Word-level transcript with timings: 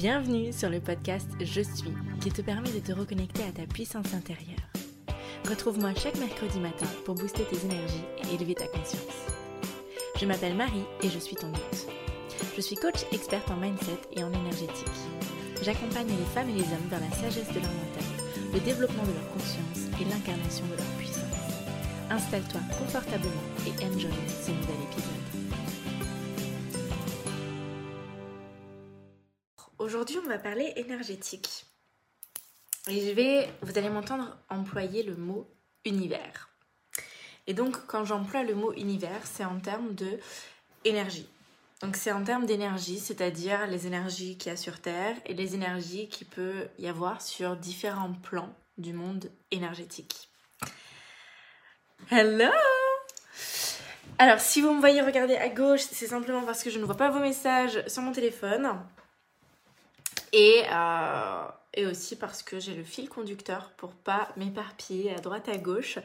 Bienvenue 0.00 0.50
sur 0.50 0.70
le 0.70 0.80
podcast 0.80 1.28
Je 1.40 1.60
suis, 1.60 1.92
qui 2.22 2.30
te 2.30 2.40
permet 2.40 2.72
de 2.72 2.78
te 2.78 2.90
reconnecter 2.90 3.42
à 3.42 3.52
ta 3.52 3.66
puissance 3.66 4.14
intérieure. 4.14 4.64
Retrouve-moi 5.46 5.92
chaque 5.94 6.18
mercredi 6.18 6.58
matin 6.58 6.86
pour 7.04 7.16
booster 7.16 7.44
tes 7.44 7.66
énergies 7.66 8.06
et 8.24 8.34
élever 8.34 8.54
ta 8.54 8.66
conscience. 8.68 9.26
Je 10.18 10.24
m'appelle 10.24 10.56
Marie 10.56 10.86
et 11.02 11.10
je 11.10 11.18
suis 11.18 11.36
ton 11.36 11.50
hôte. 11.50 11.86
Je 12.56 12.62
suis 12.62 12.76
coach 12.76 13.04
experte 13.12 13.50
en 13.50 13.56
mindset 13.56 14.00
et 14.16 14.24
en 14.24 14.32
énergétique. 14.32 14.88
J'accompagne 15.62 16.08
les 16.08 16.32
femmes 16.32 16.48
et 16.48 16.54
les 16.54 16.72
hommes 16.72 16.88
vers 16.88 17.00
la 17.00 17.16
sagesse 17.16 17.52
de 17.52 17.60
leur 17.60 17.68
mental, 17.68 18.54
le 18.54 18.60
développement 18.60 19.02
de 19.02 19.12
leur 19.12 19.30
conscience 19.32 20.00
et 20.00 20.04
l'incarnation 20.04 20.64
de 20.64 20.78
leur 20.78 20.96
puissance. 20.96 21.20
Installe-toi 22.08 22.60
confortablement 22.78 23.52
et 23.66 23.84
enjoy 23.84 24.16
ce 24.26 24.50
nouvel 24.50 24.80
épisode. 24.90 25.39
Aujourd'hui, 30.00 30.20
on 30.24 30.28
va 30.30 30.38
parler 30.38 30.72
énergétique. 30.76 31.66
Et 32.88 33.06
je 33.06 33.12
vais, 33.12 33.52
vous 33.60 33.76
allez 33.76 33.90
m'entendre 33.90 34.34
employer 34.48 35.02
le 35.02 35.14
mot 35.14 35.46
univers. 35.84 36.48
Et 37.46 37.52
donc, 37.52 37.76
quand 37.86 38.06
j'emploie 38.06 38.42
le 38.42 38.54
mot 38.54 38.72
univers, 38.72 39.20
c'est 39.24 39.44
en 39.44 39.60
termes 39.60 39.94
de 39.94 40.18
énergie. 40.86 41.28
Donc, 41.82 41.96
c'est 41.96 42.12
en 42.12 42.24
termes 42.24 42.46
d'énergie, 42.46 42.98
c'est-à-dire 42.98 43.66
les 43.66 43.86
énergies 43.86 44.38
qu'il 44.38 44.50
y 44.50 44.54
a 44.54 44.56
sur 44.56 44.80
Terre 44.80 45.16
et 45.26 45.34
les 45.34 45.54
énergies 45.54 46.08
qu'il 46.08 46.28
peut 46.28 46.68
y 46.78 46.88
avoir 46.88 47.20
sur 47.20 47.54
différents 47.54 48.14
plans 48.14 48.54
du 48.78 48.94
monde 48.94 49.30
énergétique. 49.50 50.30
Hello 52.10 52.50
Alors, 54.16 54.40
si 54.40 54.62
vous 54.62 54.72
me 54.72 54.80
voyez 54.80 55.02
regarder 55.02 55.36
à 55.36 55.50
gauche, 55.50 55.82
c'est 55.82 56.06
simplement 56.06 56.46
parce 56.46 56.62
que 56.64 56.70
je 56.70 56.78
ne 56.78 56.86
vois 56.86 56.96
pas 56.96 57.10
vos 57.10 57.20
messages 57.20 57.86
sur 57.86 58.00
mon 58.00 58.12
téléphone. 58.12 58.80
Et, 60.32 60.62
euh, 60.70 61.44
et 61.74 61.86
aussi 61.86 62.16
parce 62.16 62.42
que 62.42 62.58
j'ai 62.58 62.74
le 62.74 62.84
fil 62.84 63.08
conducteur 63.08 63.70
pour 63.76 63.92
pas 63.92 64.28
m'éparpiller 64.36 65.14
à 65.14 65.20
droite 65.20 65.48
à 65.48 65.56
gauche. 65.56 65.98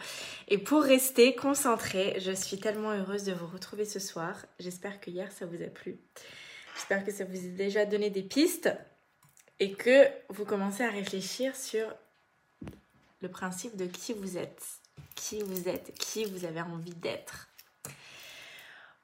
Et 0.47 0.58
pour 0.58 0.83
rester 0.83 1.36
concentrée, 1.36 2.17
je 2.19 2.31
suis 2.31 2.59
tellement 2.59 2.91
heureuse 2.91 3.23
de 3.23 3.33
vous 3.33 3.47
retrouver 3.47 3.85
ce 3.85 4.00
soir. 4.00 4.35
J'espère 4.59 5.00
que 5.00 5.09
hier 5.09 5.31
ça 5.31 5.45
vous 5.45 5.61
a 5.61 5.67
plu. 5.67 5.97
J'espère 6.75 7.05
que 7.05 7.11
ça 7.11 7.23
vous 7.23 7.38
a 7.38 7.50
déjà 7.50 7.85
donné 7.85 8.09
des 8.09 8.23
pistes 8.23 8.69
et 9.59 9.72
que 9.72 10.08
vous 10.30 10.45
commencez 10.45 10.83
à 10.83 10.89
réfléchir 10.89 11.55
sur 11.55 11.88
le 13.22 13.30
principe 13.30 13.75
de 13.75 13.85
qui 13.85 14.13
vous 14.13 14.38
êtes, 14.38 14.63
qui 15.16 15.41
vous 15.41 15.69
êtes, 15.69 15.94
qui 15.97 16.25
vous 16.25 16.45
avez 16.45 16.61
envie 16.61 16.95
d'être. 16.95 17.47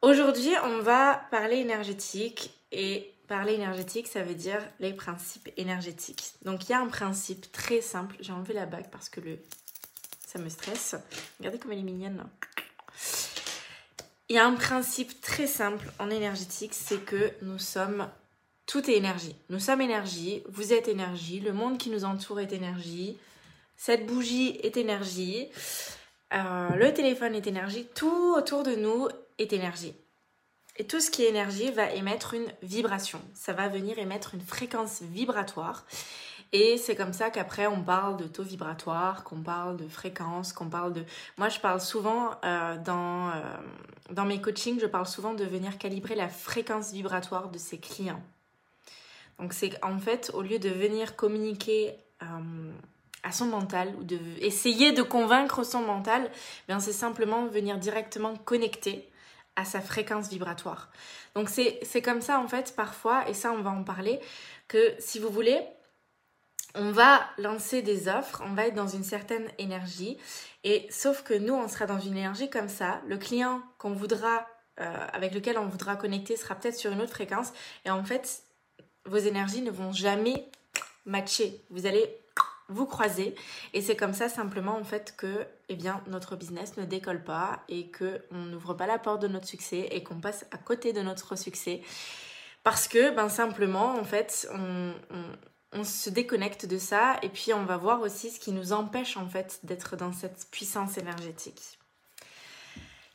Aujourd'hui, 0.01 0.51
on 0.63 0.79
va 0.79 1.21
parler 1.31 1.57
énergétique 1.57 2.51
et 2.71 3.13
Parler 3.31 3.53
énergétique, 3.53 4.07
ça 4.07 4.23
veut 4.23 4.35
dire 4.35 4.59
les 4.81 4.91
principes 4.91 5.47
énergétiques. 5.55 6.33
Donc 6.43 6.67
il 6.67 6.73
y 6.73 6.75
a 6.75 6.81
un 6.81 6.87
principe 6.87 7.49
très 7.53 7.79
simple. 7.79 8.17
J'ai 8.19 8.33
enlevé 8.33 8.53
la 8.53 8.65
bague 8.65 8.89
parce 8.91 9.07
que 9.07 9.21
ça 10.27 10.37
me 10.37 10.49
stresse. 10.49 10.97
Regardez 11.39 11.57
comme 11.57 11.71
elle 11.71 11.79
est 11.79 11.83
mignonne. 11.83 12.25
Il 14.27 14.35
y 14.35 14.37
a 14.37 14.45
un 14.45 14.55
principe 14.55 15.21
très 15.21 15.47
simple 15.47 15.93
en 15.97 16.09
énergétique, 16.09 16.73
c'est 16.73 17.05
que 17.05 17.31
nous 17.41 17.57
sommes 17.57 18.09
tout 18.65 18.89
est 18.89 18.97
énergie. 18.97 19.37
Nous 19.47 19.59
sommes 19.59 19.79
énergie, 19.79 20.43
vous 20.49 20.73
êtes 20.73 20.89
énergie, 20.89 21.39
le 21.39 21.53
monde 21.53 21.77
qui 21.77 21.89
nous 21.89 22.03
entoure 22.03 22.41
est 22.41 22.51
énergie, 22.51 23.17
cette 23.77 24.07
bougie 24.07 24.59
est 24.61 24.75
énergie, 24.75 25.47
euh, 26.33 26.69
le 26.71 26.93
téléphone 26.93 27.33
est 27.33 27.47
énergie, 27.47 27.87
tout 27.95 28.35
autour 28.35 28.63
de 28.63 28.75
nous 28.75 29.07
est 29.37 29.53
énergie. 29.53 29.93
Et 30.81 30.87
tout 30.87 30.99
ce 30.99 31.11
qui 31.11 31.23
est 31.23 31.29
énergie 31.29 31.69
va 31.69 31.91
émettre 31.91 32.33
une 32.33 32.51
vibration. 32.63 33.21
Ça 33.35 33.53
va 33.53 33.67
venir 33.67 33.99
émettre 33.99 34.33
une 34.33 34.41
fréquence 34.41 35.03
vibratoire. 35.03 35.85
Et 36.53 36.79
c'est 36.79 36.95
comme 36.95 37.13
ça 37.13 37.29
qu'après 37.29 37.67
on 37.67 37.83
parle 37.83 38.17
de 38.17 38.23
taux 38.23 38.41
vibratoire, 38.41 39.23
qu'on 39.23 39.43
parle 39.43 39.77
de 39.77 39.87
fréquence, 39.87 40.53
qu'on 40.53 40.69
parle 40.69 40.93
de... 40.93 41.03
Moi 41.37 41.49
je 41.49 41.59
parle 41.59 41.79
souvent 41.79 42.31
euh, 42.43 42.79
dans, 42.79 43.29
euh, 43.29 43.33
dans 44.09 44.25
mes 44.25 44.41
coachings, 44.41 44.79
je 44.81 44.87
parle 44.87 45.05
souvent 45.05 45.35
de 45.35 45.43
venir 45.43 45.77
calibrer 45.77 46.15
la 46.15 46.29
fréquence 46.29 46.91
vibratoire 46.91 47.49
de 47.49 47.59
ses 47.59 47.77
clients. 47.77 48.23
Donc 49.37 49.53
c'est 49.53 49.77
en 49.85 49.99
fait 49.99 50.31
au 50.33 50.41
lieu 50.41 50.57
de 50.57 50.69
venir 50.69 51.15
communiquer 51.15 51.93
euh, 52.23 52.71
à 53.21 53.31
son 53.31 53.45
mental 53.45 53.93
ou 53.99 54.03
de 54.03 54.17
essayer 54.39 54.93
de 54.93 55.03
convaincre 55.03 55.63
son 55.63 55.81
mental, 55.81 56.31
bien 56.67 56.79
c'est 56.79 56.91
simplement 56.91 57.45
venir 57.45 57.77
directement 57.77 58.35
connecter 58.35 59.10
à 59.55 59.65
sa 59.65 59.81
fréquence 59.81 60.29
vibratoire. 60.29 60.89
Donc 61.35 61.49
c'est 61.49 62.01
comme 62.01 62.21
ça 62.21 62.39
en 62.39 62.47
fait 62.47 62.75
parfois, 62.75 63.27
et 63.29 63.33
ça 63.33 63.51
on 63.51 63.61
va 63.61 63.71
en 63.71 63.83
parler, 63.83 64.19
que 64.67 64.93
si 64.99 65.19
vous 65.19 65.29
voulez, 65.29 65.61
on 66.73 66.91
va 66.91 67.21
lancer 67.37 67.81
des 67.81 68.07
offres, 68.07 68.41
on 68.45 68.53
va 68.53 68.67
être 68.67 68.75
dans 68.75 68.87
une 68.87 69.03
certaine 69.03 69.47
énergie, 69.57 70.17
et 70.63 70.87
sauf 70.89 71.23
que 71.23 71.33
nous 71.33 71.53
on 71.53 71.67
sera 71.67 71.85
dans 71.85 71.99
une 71.99 72.17
énergie 72.17 72.49
comme 72.49 72.69
ça, 72.69 73.01
le 73.07 73.17
client 73.17 73.61
qu'on 73.77 73.93
voudra, 73.93 74.47
euh, 74.79 75.07
avec 75.13 75.33
lequel 75.33 75.57
on 75.57 75.67
voudra 75.67 75.95
connecter 75.95 76.37
sera 76.37 76.55
peut-être 76.55 76.77
sur 76.77 76.91
une 76.91 77.01
autre 77.01 77.11
fréquence, 77.11 77.51
et 77.85 77.91
en 77.91 78.03
fait 78.03 78.43
vos 79.05 79.17
énergies 79.17 79.61
ne 79.61 79.71
vont 79.71 79.91
jamais 79.91 80.49
matcher. 81.05 81.61
Vous 81.71 81.87
allez 81.87 82.20
vous 82.71 82.85
croisez 82.85 83.35
et 83.73 83.81
c'est 83.81 83.95
comme 83.95 84.13
ça 84.13 84.29
simplement 84.29 84.77
en 84.77 84.83
fait 84.83 85.15
que 85.17 85.45
eh 85.69 85.75
bien 85.75 86.01
notre 86.07 86.35
business 86.35 86.77
ne 86.77 86.85
décolle 86.85 87.23
pas 87.23 87.63
et 87.69 87.87
que 87.87 88.21
on 88.31 88.39
n'ouvre 88.45 88.73
pas 88.73 88.87
la 88.87 88.99
porte 88.99 89.21
de 89.21 89.27
notre 89.27 89.47
succès 89.47 89.87
et 89.91 90.03
qu'on 90.03 90.19
passe 90.19 90.45
à 90.51 90.57
côté 90.57 90.93
de 90.93 91.01
notre 91.01 91.35
succès 91.35 91.81
parce 92.63 92.87
que 92.87 93.13
ben 93.15 93.29
simplement 93.29 93.95
en 93.99 94.03
fait 94.03 94.47
on, 94.53 94.93
on, 95.73 95.83
se 95.83 96.09
déconnecte 96.09 96.65
de 96.65 96.77
ça 96.77 97.17
et 97.21 97.29
puis 97.29 97.53
on 97.53 97.65
va 97.65 97.77
voir 97.77 98.01
aussi 98.01 98.31
ce 98.31 98.39
qui 98.39 98.51
nous 98.51 98.73
empêche 98.73 99.17
en 99.17 99.27
fait 99.27 99.59
d'être 99.63 99.95
dans 99.95 100.13
cette 100.13 100.47
puissance 100.51 100.97
énergétique. 100.97 101.79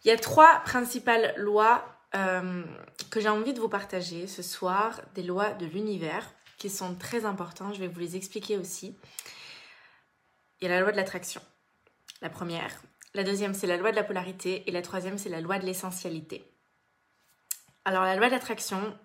Il 0.05 0.09
y 0.09 0.12
a 0.12 0.16
trois 0.16 0.61
principales 0.65 1.34
lois 1.37 1.84
euh, 2.15 2.62
que 3.11 3.21
j'ai 3.21 3.28
envie 3.28 3.53
de 3.53 3.61
vous 3.61 3.69
partager 3.69 4.27
ce 4.27 4.43
soir, 4.43 5.00
des 5.15 5.22
lois 5.22 5.53
de 5.53 5.66
l'univers 5.66 6.33
qui 6.59 6.71
sont 6.71 6.95
très 6.95 7.25
importantes. 7.25 7.75
Je 7.75 7.81
vais 7.81 7.89
vous 7.89 8.00
les 8.00 8.16
expliquer 8.16 8.56
aussi 8.56 8.95
il 10.61 10.69
y 10.69 10.71
a 10.71 10.75
la 10.75 10.81
loi 10.81 10.93
de 10.93 10.97
l'attraction. 10.97 11.41
La 12.22 12.31
première. 12.31 12.83
La 13.15 13.25
deuxième, 13.25 13.55
c'est 13.55 13.67
la 13.67 13.77
loi 13.77 13.91
de 13.91 13.97
la 13.97 14.05
polarité. 14.05 14.65
Et 14.67 14.72
la 14.72 14.83
troisième, 14.83 15.19
c'est 15.19 15.28
la 15.28 15.41
loi 15.41 15.59
de 15.59 15.67
l'essentialité. 15.67 16.44
Alors, 17.84 18.05
la 18.05 18.17
loi 18.17 18.27
de 18.27 18.33
l'attraction, 18.33 18.97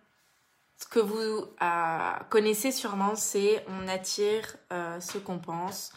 ce 0.77 0.85
que 0.87 0.99
vous 0.99 1.45
euh, 1.61 2.11
connaissez 2.29 2.71
sûrement, 2.71 3.15
c'est 3.15 3.63
on 3.67 3.87
attire 3.87 4.55
euh, 4.71 4.99
ce 4.99 5.17
qu'on 5.17 5.39
pense, 5.39 5.93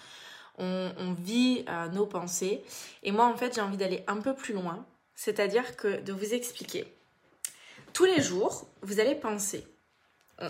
on, 0.58 1.14
vit 1.18 1.64
euh, 1.68 1.88
nos 1.88 2.06
pensées. 2.06 2.62
Et 3.02 3.10
moi, 3.10 3.26
en 3.26 3.36
fait, 3.36 3.54
j'ai 3.54 3.60
envie 3.60 3.76
d'aller 3.76 4.04
un 4.06 4.20
peu 4.20 4.34
plus 4.34 4.54
loin, 4.54 4.86
c'est-à-dire 5.14 5.76
que 5.76 6.00
de 6.00 6.12
vous 6.12 6.34
expliquer. 6.34 6.86
Tous 7.92 8.04
les 8.04 8.20
jours, 8.20 8.68
vous 8.82 9.00
allez 9.00 9.14
penser 9.14 9.66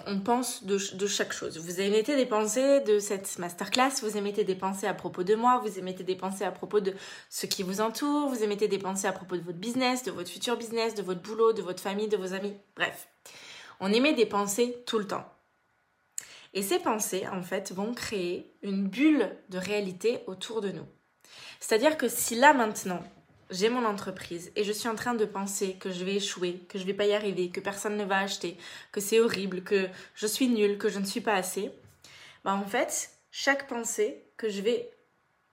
on 0.07 0.21
pense 0.21 0.65
de, 0.65 0.79
chaque 1.07 1.33
chose. 1.33 1.59
Vous 1.59 1.81
émettez 1.81 2.17
des 2.17 2.27
pensées 2.27 2.81
de 2.81 2.99
cette 2.99 3.39
masterclass, 3.39 4.01
vous 4.01 4.17
émettez 4.17 4.45
des 4.45 4.55
pensées 4.55 4.87
à 4.87 4.95
propos 4.95 5.25
de 5.25 5.35
moi, 5.35 5.61
vous 5.63 5.79
émettez 5.79 6.05
des 6.05 6.17
pensées 6.17 6.45
à 6.45 6.51
propos 6.51 6.81
de 6.81 6.95
ce 7.29 7.47
qui 7.47 7.63
vous 7.63 7.81
entoure, 7.81 8.29
vous 8.29 8.43
émettez 8.43 8.67
des 8.67 8.79
pensées 8.79 9.07
à 9.07 9.13
propos 9.13 9.37
de 9.37 9.43
votre 9.43 9.59
business, 9.59 10.03
de 10.03 10.11
votre 10.11 10.31
futur 10.31 10.57
business, 10.57 10.95
de 10.95 11.03
votre 11.03 11.21
boulot, 11.21 11.53
de 11.53 11.63
votre 11.63 11.83
famille, 11.83 12.09
de 12.09 12.17
vos 12.17 12.33
amis, 12.33 12.57
bref. 12.77 13.09
On 13.81 13.93
émet 13.93 14.15
des 14.15 14.27
pensées 14.27 14.83
tout 14.87 14.99
le 14.99 15.07
temps. 15.07 15.29
Et 16.55 16.63
ces 16.63 16.79
pensées, 16.79 17.27
en 17.29 17.43
fait, 17.43 17.73
vont 17.73 17.93
créer 17.93 18.55
une 18.63 18.87
bulle 18.87 19.37
de 19.51 19.59
réalité 19.59 20.21
autour 20.27 20.61
de 20.61 20.71
nous. 20.71 20.87
C'est-à-dire 21.61 21.99
que 21.99 22.09
si 22.09 22.37
là 22.37 22.55
maintenant, 22.55 23.03
j'ai 23.51 23.69
mon 23.69 23.85
entreprise 23.85 24.51
et 24.57 24.65
je 24.65 24.73
suis 24.73 24.89
en 24.89 24.95
train 24.95 25.15
de 25.15 25.25
penser 25.25 25.75
que 25.75 25.91
je 25.91 26.05
vais 26.05 26.17
échouer, 26.17 26.65
que 26.69 26.79
je 26.79 26.85
vais 26.85 26.95
pas 26.95 27.07
y 27.07 27.13
arriver, 27.13 27.51
que 27.51 27.61
personne 27.61 27.97
ne 27.97 28.05
va 28.05 28.19
acheter, 28.19 28.57
que 28.93 29.01
c'est 29.01 29.21
horrible, 29.21 29.63
que 29.63 29.89
je 30.15 30.27
suis 30.27 30.49
nulle, 30.49 30.79
que 30.79 30.89
je 30.89 30.99
ne 30.99 31.05
suis 31.05 31.21
pas 31.21 31.35
assez, 31.35 31.71
bah 32.45 32.55
en 32.55 32.67
fait, 32.67 33.11
chaque 33.31 33.69
pensée 33.69 34.25
que 34.37 34.49
je 34.49 34.61
vais 34.61 34.91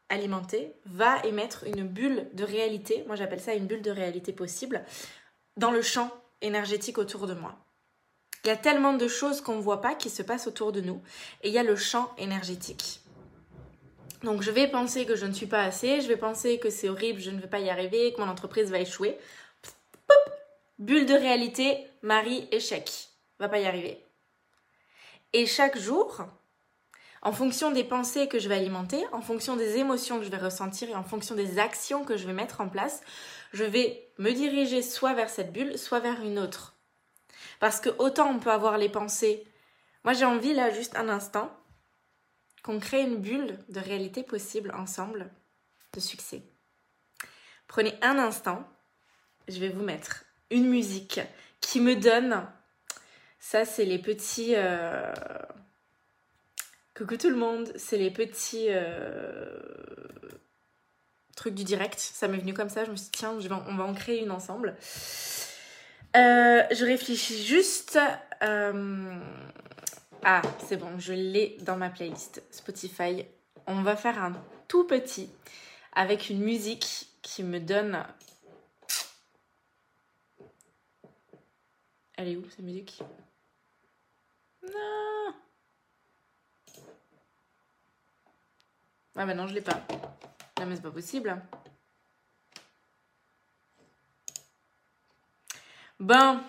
alimenter 0.09 0.73
va 0.85 1.23
émettre 1.25 1.63
une 1.65 1.87
bulle 1.87 2.29
de 2.33 2.43
réalité, 2.43 3.03
moi 3.07 3.15
j'appelle 3.15 3.39
ça 3.39 3.53
une 3.53 3.67
bulle 3.67 3.81
de 3.81 3.91
réalité 3.91 4.33
possible, 4.33 4.83
dans 5.57 5.71
le 5.71 5.81
champ 5.81 6.11
énergétique 6.41 6.97
autour 6.97 7.27
de 7.27 7.33
moi. 7.33 7.57
Il 8.43 8.47
y 8.47 8.51
a 8.51 8.57
tellement 8.57 8.93
de 8.93 9.07
choses 9.07 9.41
qu'on 9.41 9.57
ne 9.57 9.61
voit 9.61 9.81
pas 9.81 9.93
qui 9.93 10.09
se 10.09 10.23
passent 10.23 10.47
autour 10.47 10.71
de 10.71 10.81
nous 10.81 11.01
et 11.43 11.49
il 11.49 11.53
y 11.53 11.59
a 11.59 11.63
le 11.63 11.75
champ 11.75 12.11
énergétique. 12.17 13.01
Donc 14.23 14.43
je 14.43 14.51
vais 14.51 14.67
penser 14.67 15.05
que 15.05 15.15
je 15.15 15.25
ne 15.25 15.33
suis 15.33 15.47
pas 15.47 15.63
assez, 15.63 16.01
je 16.01 16.07
vais 16.07 16.17
penser 16.17 16.59
que 16.59 16.69
c'est 16.69 16.89
horrible, 16.89 17.19
je 17.19 17.31
ne 17.31 17.39
vais 17.39 17.47
pas 17.47 17.59
y 17.59 17.69
arriver, 17.69 18.13
que 18.13 18.21
mon 18.21 18.27
entreprise 18.27 18.69
va 18.69 18.79
échouer. 18.79 19.17
Bulle 20.77 21.05
de 21.05 21.13
réalité, 21.13 21.87
Marie, 22.01 22.47
échec. 22.51 23.09
Va 23.39 23.49
pas 23.49 23.59
y 23.59 23.65
arriver. 23.65 24.03
Et 25.33 25.45
chaque 25.45 25.77
jour, 25.77 26.25
en 27.23 27.31
fonction 27.31 27.71
des 27.71 27.83
pensées 27.83 28.27
que 28.27 28.39
je 28.39 28.49
vais 28.49 28.55
alimenter, 28.55 29.03
en 29.11 29.21
fonction 29.21 29.55
des 29.55 29.77
émotions 29.77 30.19
que 30.19 30.25
je 30.25 30.29
vais 30.29 30.37
ressentir 30.37 30.89
et 30.89 30.95
en 30.95 31.03
fonction 31.03 31.35
des 31.35 31.57
actions 31.57 32.03
que 32.03 32.17
je 32.17 32.27
vais 32.27 32.33
mettre 32.33 32.61
en 32.61 32.67
place, 32.67 33.01
je 33.53 33.63
vais 33.63 34.07
me 34.17 34.31
diriger 34.31 34.81
soit 34.81 35.13
vers 35.13 35.29
cette 35.29 35.51
bulle, 35.51 35.77
soit 35.77 35.99
vers 35.99 36.21
une 36.21 36.37
autre. 36.37 36.75
Parce 37.59 37.79
que 37.79 37.89
autant 37.99 38.29
on 38.29 38.39
peut 38.39 38.51
avoir 38.51 38.77
les 38.77 38.89
pensées 38.89 39.45
Moi, 40.03 40.13
j'ai 40.13 40.25
envie, 40.25 40.53
là, 40.53 40.71
juste 40.71 40.95
un 40.95 41.09
instant, 41.09 41.51
qu'on 42.63 42.79
crée 42.79 43.01
une 43.01 43.17
bulle 43.17 43.57
de 43.69 43.79
réalité 43.79 44.23
possible 44.23 44.71
ensemble, 44.75 45.29
de 45.93 45.99
succès. 45.99 46.43
Prenez 47.67 47.93
un 48.01 48.17
instant, 48.17 48.67
je 49.47 49.59
vais 49.59 49.69
vous 49.69 49.83
mettre 49.83 50.25
une 50.49 50.67
musique 50.67 51.21
qui 51.61 51.79
me 51.79 51.95
donne. 51.95 52.45
Ça, 53.39 53.65
c'est 53.65 53.85
les 53.85 53.99
petits. 53.99 54.53
Euh, 54.55 55.11
coucou 56.95 57.17
tout 57.17 57.29
le 57.29 57.35
monde, 57.35 57.71
c'est 57.75 57.97
les 57.97 58.11
petits 58.11 58.67
euh, 58.69 59.57
trucs 61.35 61.55
du 61.55 61.63
direct. 61.63 61.97
Ça 61.97 62.27
m'est 62.27 62.37
venu 62.37 62.53
comme 62.53 62.69
ça, 62.69 62.85
je 62.85 62.91
me 62.91 62.95
suis 62.95 63.05
dit, 63.05 63.11
tiens, 63.13 63.31
on 63.31 63.75
va 63.75 63.83
en 63.83 63.93
créer 63.93 64.21
une 64.21 64.31
ensemble. 64.31 64.75
Euh, 66.15 66.63
je 66.71 66.85
réfléchis 66.85 67.43
juste. 67.43 67.97
Ah, 70.23 70.43
c'est 70.59 70.77
bon, 70.77 70.99
je 70.99 71.13
l'ai 71.13 71.57
dans 71.61 71.77
ma 71.77 71.89
playlist 71.89 72.43
Spotify. 72.51 73.25
On 73.65 73.81
va 73.81 73.95
faire 73.95 74.23
un 74.23 74.33
tout 74.67 74.85
petit 74.85 75.31
avec 75.93 76.29
une 76.29 76.41
musique 76.41 77.07
qui 77.23 77.43
me 77.43 77.59
donne. 77.59 78.05
Elle 82.13 82.27
est 82.27 82.35
où 82.37 82.47
cette 82.49 82.59
musique? 82.59 83.01
Non 84.61 85.33
Ah 89.15 89.25
bah 89.25 89.33
non, 89.33 89.47
je 89.47 89.55
l'ai 89.55 89.61
pas. 89.61 89.81
Non 90.59 90.67
mais 90.67 90.75
c'est 90.75 90.83
pas 90.83 90.91
possible. 90.91 91.41
Ben, 95.99 96.43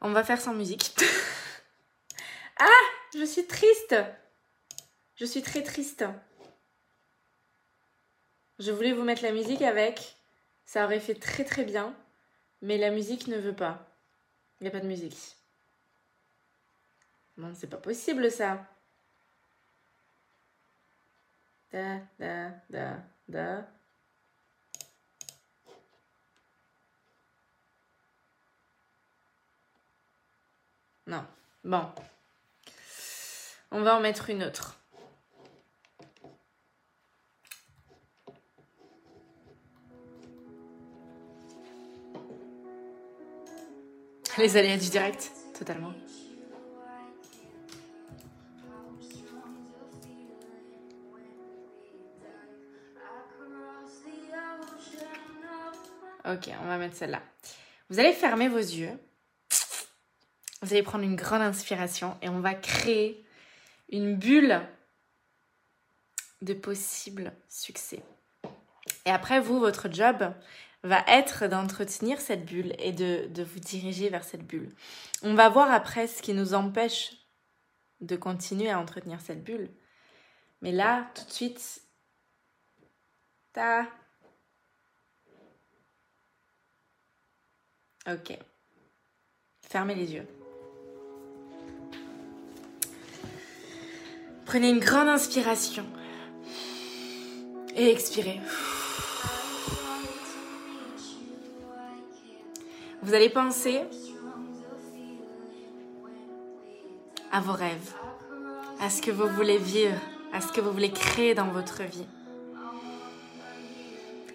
On 0.00 0.12
va 0.12 0.24
faire 0.24 0.40
sans 0.40 0.54
musique. 0.54 0.94
ah 2.58 2.68
Je 3.14 3.24
suis 3.24 3.46
triste 3.46 3.94
Je 5.16 5.24
suis 5.24 5.42
très 5.42 5.62
triste. 5.62 6.04
Je 8.58 8.72
voulais 8.72 8.92
vous 8.92 9.02
mettre 9.02 9.22
la 9.22 9.32
musique 9.32 9.62
avec. 9.62 10.16
Ça 10.64 10.84
aurait 10.84 11.00
fait 11.00 11.14
très 11.14 11.44
très 11.44 11.64
bien. 11.64 11.94
Mais 12.62 12.78
la 12.78 12.90
musique 12.90 13.26
ne 13.26 13.38
veut 13.38 13.56
pas. 13.56 13.86
Il 14.60 14.64
n'y 14.64 14.68
a 14.68 14.70
pas 14.70 14.80
de 14.80 14.86
musique. 14.86 15.36
Non, 17.36 17.52
c'est 17.54 17.70
pas 17.70 17.78
possible 17.78 18.30
ça. 18.30 18.66
Da, 21.72 21.98
da, 22.18 22.50
da, 22.68 22.96
da. 23.28 23.79
Non. 31.10 31.26
Bon. 31.64 31.86
On 33.72 33.82
va 33.82 33.96
en 33.96 34.00
mettre 34.00 34.30
une 34.30 34.44
autre. 34.44 34.78
Les 44.38 44.56
aléas 44.56 44.76
du 44.76 44.88
direct, 44.88 45.32
totalement. 45.58 45.92
Ok, 56.24 56.50
on 56.62 56.66
va 56.66 56.78
mettre 56.78 56.94
celle-là. 56.94 57.20
Vous 57.88 57.98
allez 57.98 58.12
fermer 58.12 58.48
vos 58.48 58.58
yeux 58.58 58.96
vous 60.62 60.72
allez 60.72 60.82
prendre 60.82 61.04
une 61.04 61.16
grande 61.16 61.42
inspiration 61.42 62.16
et 62.22 62.28
on 62.28 62.40
va 62.40 62.54
créer 62.54 63.24
une 63.90 64.16
bulle 64.16 64.60
de 66.42 66.54
possible 66.54 67.32
succès. 67.48 68.02
Et 69.06 69.10
après, 69.10 69.40
vous, 69.40 69.58
votre 69.58 69.92
job 69.92 70.32
va 70.82 71.04
être 71.06 71.46
d'entretenir 71.46 72.20
cette 72.20 72.44
bulle 72.44 72.74
et 72.78 72.92
de, 72.92 73.26
de, 73.28 73.42
vous 73.42 73.60
diriger 73.60 74.08
vers 74.08 74.24
cette 74.24 74.46
bulle. 74.46 74.74
On 75.22 75.34
va 75.34 75.48
voir 75.48 75.70
après 75.70 76.06
ce 76.06 76.22
qui 76.22 76.32
nous 76.32 76.54
empêche 76.54 77.12
de 78.00 78.16
continuer 78.16 78.70
à 78.70 78.78
entretenir 78.78 79.20
cette 79.20 79.44
bulle. 79.44 79.70
Mais 80.62 80.72
là, 80.72 81.10
tout 81.14 81.24
de 81.24 81.30
suite, 81.30 81.82
ta. 83.52 83.86
Ok. 88.06 88.38
Fermez 89.62 89.94
les 89.94 90.12
yeux. 90.14 90.26
Prenez 94.50 94.70
une 94.70 94.80
grande 94.80 95.06
inspiration 95.06 95.84
et 97.76 97.88
expirez. 97.88 98.40
Vous 103.00 103.14
allez 103.14 103.30
penser 103.30 103.82
à 107.30 107.40
vos 107.40 107.52
rêves, 107.52 107.94
à 108.80 108.90
ce 108.90 109.00
que 109.00 109.12
vous 109.12 109.28
voulez 109.28 109.58
vivre, 109.58 110.00
à 110.32 110.40
ce 110.40 110.48
que 110.48 110.60
vous 110.60 110.72
voulez 110.72 110.90
créer 110.90 111.32
dans 111.32 111.52
votre 111.52 111.84
vie. 111.84 112.08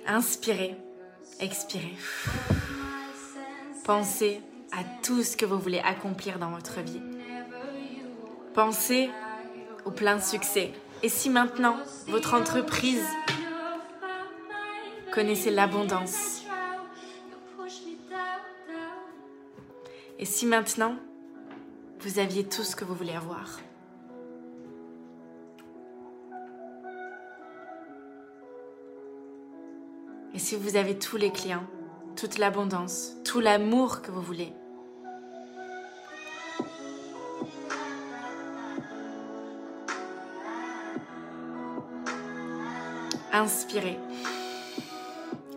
Inspirez, 0.08 0.78
expirez. 1.42 1.98
Pensez 3.84 4.40
à 4.72 4.86
tout 5.04 5.24
ce 5.24 5.36
que 5.36 5.46
vous 5.46 5.60
voulez 5.60 5.80
accomplir 5.80 6.40
dans 6.40 6.52
votre 6.52 6.80
vie. 6.80 7.02
Pensez 8.54 9.10
au 9.86 9.92
plein 9.92 10.20
succès. 10.20 10.74
Et 11.04 11.10
si 11.10 11.30
maintenant 11.30 11.78
votre 12.08 12.34
entreprise 12.34 13.06
connaissait 15.14 15.52
l'abondance? 15.52 16.44
Et 20.18 20.26
si 20.26 20.46
maintenant 20.46 20.96
vous 22.00 22.20
aviez 22.20 22.44
tout 22.44 22.64
ce 22.64 22.76
que 22.76 22.86
vous 22.86 22.96
voulez 22.96 23.14
avoir? 23.14 23.60
Et 30.34 30.40
si 30.40 30.56
vous 30.58 30.76
avez 30.76 31.00
tous 31.00 31.16
les 31.16 31.32
clients, 31.32 31.66
toute 32.18 32.38
l'abondance, 32.38 33.14
tout 33.24 33.40
l'amour 33.40 34.02
que 34.02 34.12
vous 34.12 34.22
voulez? 34.22 34.52
Inspirez 43.38 44.00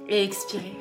et 0.08 0.25
expirez. 0.25 0.76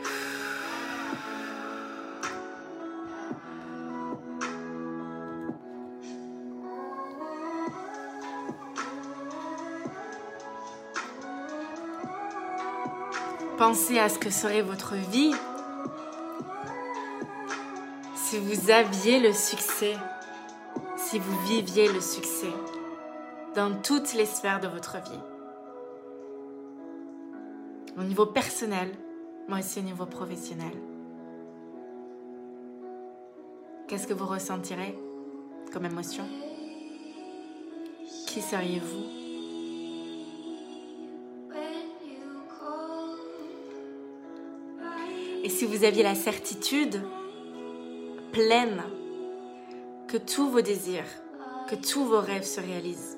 Pensez 13.60 14.00
à 14.00 14.10
ce 14.10 14.18
que 14.18 14.32
serait 14.32 14.64
votre 14.64 14.96
vie 14.96 15.36
si 18.16 18.40
vous 18.40 18.72
aviez 18.72 19.20
le 19.20 19.34
succès, 19.34 19.96
si 20.98 21.20
vous 21.20 21.46
viviez 21.46 21.94
le 21.94 22.02
succès 22.02 22.54
dans 23.56 23.76
toutes 23.84 24.16
les 24.16 24.26
sphères 24.26 24.60
de 24.60 24.68
votre 24.68 24.98
vie 25.04 25.37
au 27.98 28.04
niveau 28.04 28.28
personnel, 28.28 28.92
mais 29.48 29.60
aussi 29.60 29.80
au 29.80 29.84
niveau 29.84 30.06
professionnel. 30.06 30.74
Qu'est-ce 33.88 34.06
que 34.06 34.14
vous 34.14 34.26
ressentirez 34.26 34.98
comme 35.74 35.86
émotion? 35.86 36.26
Qui 38.28 38.42
seriez-vous? 38.42 39.04
Et 45.44 45.50
si 45.50 45.66
vous 45.66 45.86
aviez 45.86 46.04
la 46.04 46.16
certitude 46.16 47.02
pleine 48.34 48.84
que 50.08 50.18
tous 50.18 50.50
vos 50.50 50.62
désirs, 50.62 51.06
que 51.70 51.76
tous 51.76 52.04
vos 52.04 52.20
rêves 52.20 52.44
se 52.44 52.60
réalisent, 52.60 53.18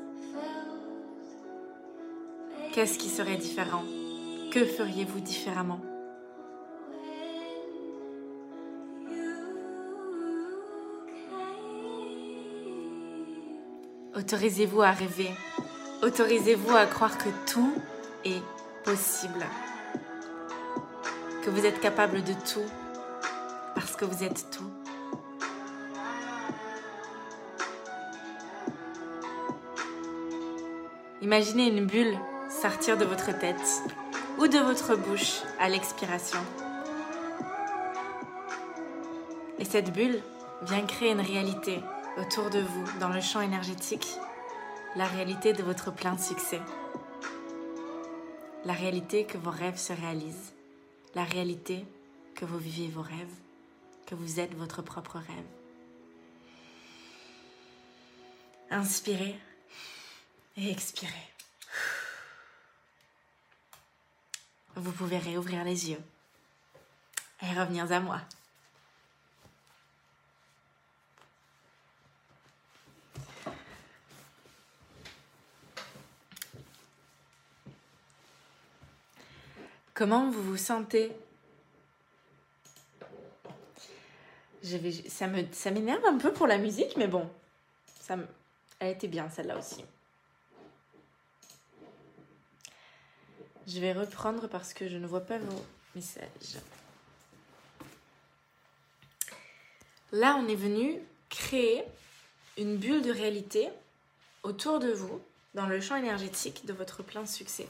qu'est-ce 2.72 3.00
qui 3.00 3.10
serait 3.10 3.38
différent? 3.38 3.84
Que 4.52 4.66
feriez-vous 4.66 5.20
différemment? 5.20 5.80
Autorisez-vous 14.16 14.82
à 14.82 14.92
rêver. 14.92 15.30
Autorisez-vous 16.02 16.76
à 16.76 16.86
croire 16.88 17.18
que 17.18 17.30
tout 17.52 17.74
est 18.26 18.42
possible. 18.84 19.46
que 21.44 21.50
vous 21.50 21.66
êtes 21.66 21.80
capable 21.80 22.22
de 22.24 22.34
tout 22.34 22.66
parce 23.74 23.96
que 23.96 24.04
vous 24.04 24.24
êtes 24.24 24.48
tout. 24.52 24.70
Imaginez 31.22 31.68
une 31.68 31.86
bulle 31.86 32.18
sortir 32.50 32.98
de 32.98 33.06
votre 33.06 33.38
tête 33.38 33.84
ou 34.40 34.48
de 34.48 34.58
votre 34.58 34.96
bouche 34.96 35.42
à 35.60 35.68
l'expiration. 35.68 36.40
Et 39.60 39.66
cette 39.66 39.92
bulle 39.92 40.22
vient 40.62 40.86
créer 40.86 41.12
une 41.12 41.20
réalité 41.20 41.80
autour 42.18 42.50
de 42.50 42.60
vous 42.60 43.00
dans 43.00 43.10
le 43.10 43.20
champ 43.20 43.42
énergétique, 43.42 44.08
la 44.96 45.06
réalité 45.06 45.52
de 45.52 45.62
votre 45.62 45.92
plein 45.92 46.18
succès. 46.18 46.62
La 48.64 48.74
réalité 48.74 49.26
que 49.26 49.38
vos 49.38 49.52
rêves 49.52 49.78
se 49.78 49.92
réalisent, 49.92 50.54
la 51.16 51.26
réalité 51.26 51.86
que 52.36 52.46
vous 52.46 52.58
vivez 52.58 52.88
vos 52.88 53.02
rêves, 53.02 53.36
que 54.06 54.16
vous 54.16 54.40
êtes 54.40 54.56
votre 54.56 54.82
propre 54.82 55.18
rêve. 55.18 55.50
Inspirez 58.72 59.38
et 60.56 60.72
expirez. 60.72 61.39
Vous 64.82 64.94
pouvez 64.94 65.18
réouvrir 65.18 65.66
les 65.66 65.90
yeux 65.90 66.02
et 67.42 67.60
revenir 67.60 67.92
à 67.92 68.00
moi. 68.00 68.22
Comment 79.94 80.32
vous 80.32 80.42
vous 80.42 80.58
sentez? 80.58 81.12
Ça 85.10 85.28
m'énerve 85.28 86.06
un 86.06 86.18
peu 86.18 86.32
pour 86.32 86.48
la 86.48 86.58
musique, 86.58 86.96
mais 86.96 87.08
bon, 87.08 87.30
ça, 88.00 88.16
elle 88.80 88.94
était 88.94 89.10
bien 89.10 89.30
celle-là 89.30 89.58
aussi. 89.58 89.84
Je 93.72 93.80
vais 93.80 93.94
reprendre 93.94 94.48
parce 94.48 94.74
que 94.74 94.90
je 94.90 94.98
ne 94.98 95.06
vois 95.06 95.22
pas 95.22 95.38
vos 95.38 95.64
messages. 95.94 96.58
Là, 100.12 100.36
on 100.38 100.48
est 100.48 100.56
venu 100.56 101.00
créer 101.30 101.84
une 102.58 102.78
bulle 102.78 103.04
de 103.04 103.12
réalité 103.12 103.70
autour 104.42 104.80
de 104.80 104.92
vous, 104.92 105.22
dans 105.54 105.68
le 105.68 105.80
champ 105.82 105.96
énergétique 105.98 106.66
de 106.66 106.74
votre 106.74 107.04
plein 107.04 107.28
succès. 107.28 107.68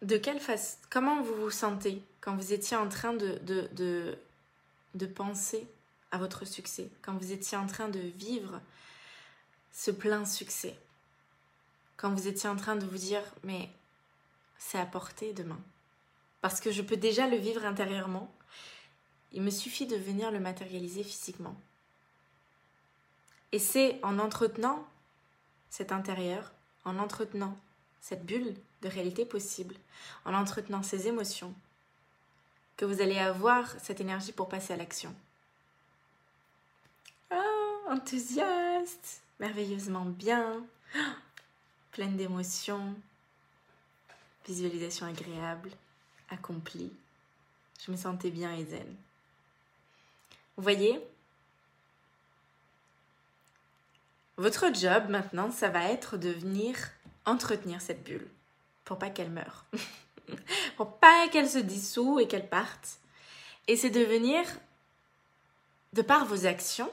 De 0.00 0.16
quelle 0.16 0.40
façon, 0.40 0.78
comment 0.88 1.20
vous 1.20 1.34
vous 1.34 1.50
sentez 1.50 2.00
quand 2.22 2.34
vous 2.36 2.54
étiez 2.54 2.78
en 2.78 2.88
train 2.88 3.12
de 3.12 5.06
penser 5.14 5.66
à 6.10 6.16
votre 6.16 6.46
succès, 6.46 6.88
quand 7.02 7.18
vous 7.18 7.32
étiez 7.32 7.58
en 7.58 7.66
train 7.66 7.88
de 7.90 7.98
vivre 7.98 8.62
ce 9.72 9.90
plein 9.90 10.24
succès? 10.24 10.74
Quand 11.98 12.10
vous 12.14 12.26
étiez 12.26 12.48
en 12.48 12.56
train 12.56 12.76
de 12.76 12.86
vous 12.86 12.96
dire 12.96 13.22
mais 13.44 13.68
c'est 14.58 14.78
à 14.78 14.86
portée 14.86 15.34
demain 15.34 15.60
parce 16.40 16.60
que 16.60 16.70
je 16.70 16.82
peux 16.82 16.96
déjà 16.96 17.26
le 17.26 17.36
vivre 17.36 17.64
intérieurement. 17.66 18.32
Il 19.32 19.42
me 19.42 19.50
suffit 19.50 19.86
de 19.86 19.96
venir 19.96 20.30
le 20.30 20.40
matérialiser 20.40 21.02
physiquement. 21.02 21.56
Et 23.52 23.58
c'est 23.58 23.98
en 24.02 24.18
entretenant 24.18 24.86
cet 25.68 25.92
intérieur 25.92 26.52
en 26.84 26.98
entretenant 26.98 27.56
cette 28.00 28.24
bulle 28.24 28.54
de 28.82 28.88
réalité 28.88 29.26
possible 29.26 29.74
en 30.24 30.32
entretenant 30.32 30.82
ces 30.82 31.08
émotions 31.08 31.52
que 32.76 32.84
vous 32.84 33.02
allez 33.02 33.18
avoir 33.18 33.68
cette 33.80 34.00
énergie 34.00 34.32
pour 34.32 34.48
passer 34.48 34.72
à 34.72 34.76
l'action. 34.76 35.14
Ah 37.30 37.90
enthousiaste! 37.90 39.22
Merveilleusement 39.40 40.04
bien 40.04 40.64
pleine 41.98 42.16
d'émotions, 42.16 42.94
visualisation 44.46 45.04
agréable, 45.06 45.68
accomplie. 46.30 46.92
Je 47.84 47.90
me 47.90 47.96
sentais 47.96 48.30
bien 48.30 48.54
et 48.54 48.64
zen. 48.64 48.86
Vous 50.56 50.62
voyez? 50.62 51.00
Votre 54.36 54.72
job 54.72 55.08
maintenant, 55.08 55.50
ça 55.50 55.70
va 55.70 55.90
être 55.90 56.16
de 56.16 56.28
venir 56.28 56.76
entretenir 57.26 57.80
cette 57.80 58.04
bulle 58.04 58.28
pour 58.84 59.00
pas 59.00 59.10
qu'elle 59.10 59.32
meure, 59.32 59.64
pour 60.76 60.98
pas 60.98 61.26
qu'elle 61.32 61.50
se 61.50 61.58
dissout 61.58 62.20
et 62.20 62.28
qu'elle 62.28 62.48
parte. 62.48 63.00
Et 63.66 63.76
c'est 63.76 63.90
de 63.90 64.04
venir, 64.04 64.44
de 65.94 66.02
par 66.02 66.26
vos 66.26 66.46
actions, 66.46 66.92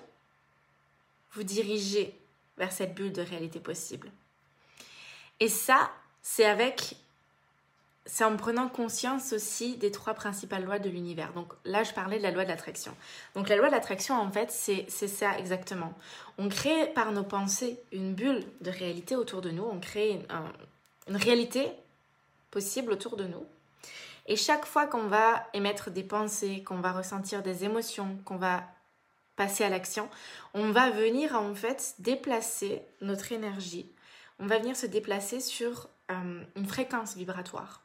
vous 1.34 1.44
diriger 1.44 2.20
vers 2.58 2.72
cette 2.72 2.96
bulle 2.96 3.14
de 3.14 3.22
réalité 3.22 3.60
possible. 3.60 4.10
Et 5.40 5.50
ça, 5.50 5.92
c'est 6.22 6.46
avec 6.46 6.96
c'est 8.08 8.24
en 8.24 8.38
prenant 8.38 8.70
conscience 8.70 9.34
aussi 9.34 9.78
des 9.78 9.92
trois 9.92 10.14
principales 10.14 10.64
lois 10.64 10.78
de 10.78 10.90
l'univers. 10.90 11.34
Donc 11.34 11.54
là, 11.66 11.84
je 11.84 11.92
parlais 11.92 12.18
de 12.18 12.24
la 12.24 12.32
loi 12.32 12.44
de 12.44 12.50
l'attraction. 12.50 12.96
Donc 13.34 13.50
la 13.50 13.56
loi 13.56 13.68
de 13.68 13.72
l'attraction, 13.72 14.16
en 14.16 14.32
fait, 14.32 14.52
c'est 14.52 15.08
ça 15.08 15.38
exactement. 15.40 15.94
On 16.38 16.48
crée 16.48 16.88
par 16.94 17.12
nos 17.12 17.24
pensées 17.24 17.80
une 17.92 18.14
bulle 18.14 18.44
de 18.62 18.70
réalité 18.70 19.16
autour 19.16 19.42
de 19.42 19.50
nous. 19.50 19.64
On 19.64 19.80
crée 19.80 20.24
une 21.08 21.16
réalité 21.16 21.72
possible 22.52 22.92
autour 22.92 23.18
de 23.18 23.26
nous. 23.26 23.44
Et 24.28 24.36
chaque 24.36 24.66
fois 24.66 24.86
qu'on 24.86 25.08
va 25.08 25.48
émettre 25.54 25.90
des 25.90 26.04
pensées, 26.04 26.64
qu'on 26.64 26.80
va 26.80 26.92
ressentir 26.92 27.42
des 27.42 27.64
émotions, 27.64 28.18
qu'on 28.26 28.38
va 28.38 28.64
passer 29.36 29.64
à 29.64 29.70
l'action, 29.70 30.10
on 30.54 30.72
va 30.72 30.92
venir 30.92 31.36
en 31.36 31.54
fait 31.54 31.96
déplacer 32.00 32.82
notre 33.02 33.32
énergie 33.32 33.88
on 34.40 34.48
va 34.48 34.60
venir 34.60 34.76
se 34.76 34.86
déplacer 34.86 35.40
sur 35.40 35.90
euh, 36.12 36.44
une 36.56 36.66
fréquence 36.66 37.16
vibratoire. 37.16 37.82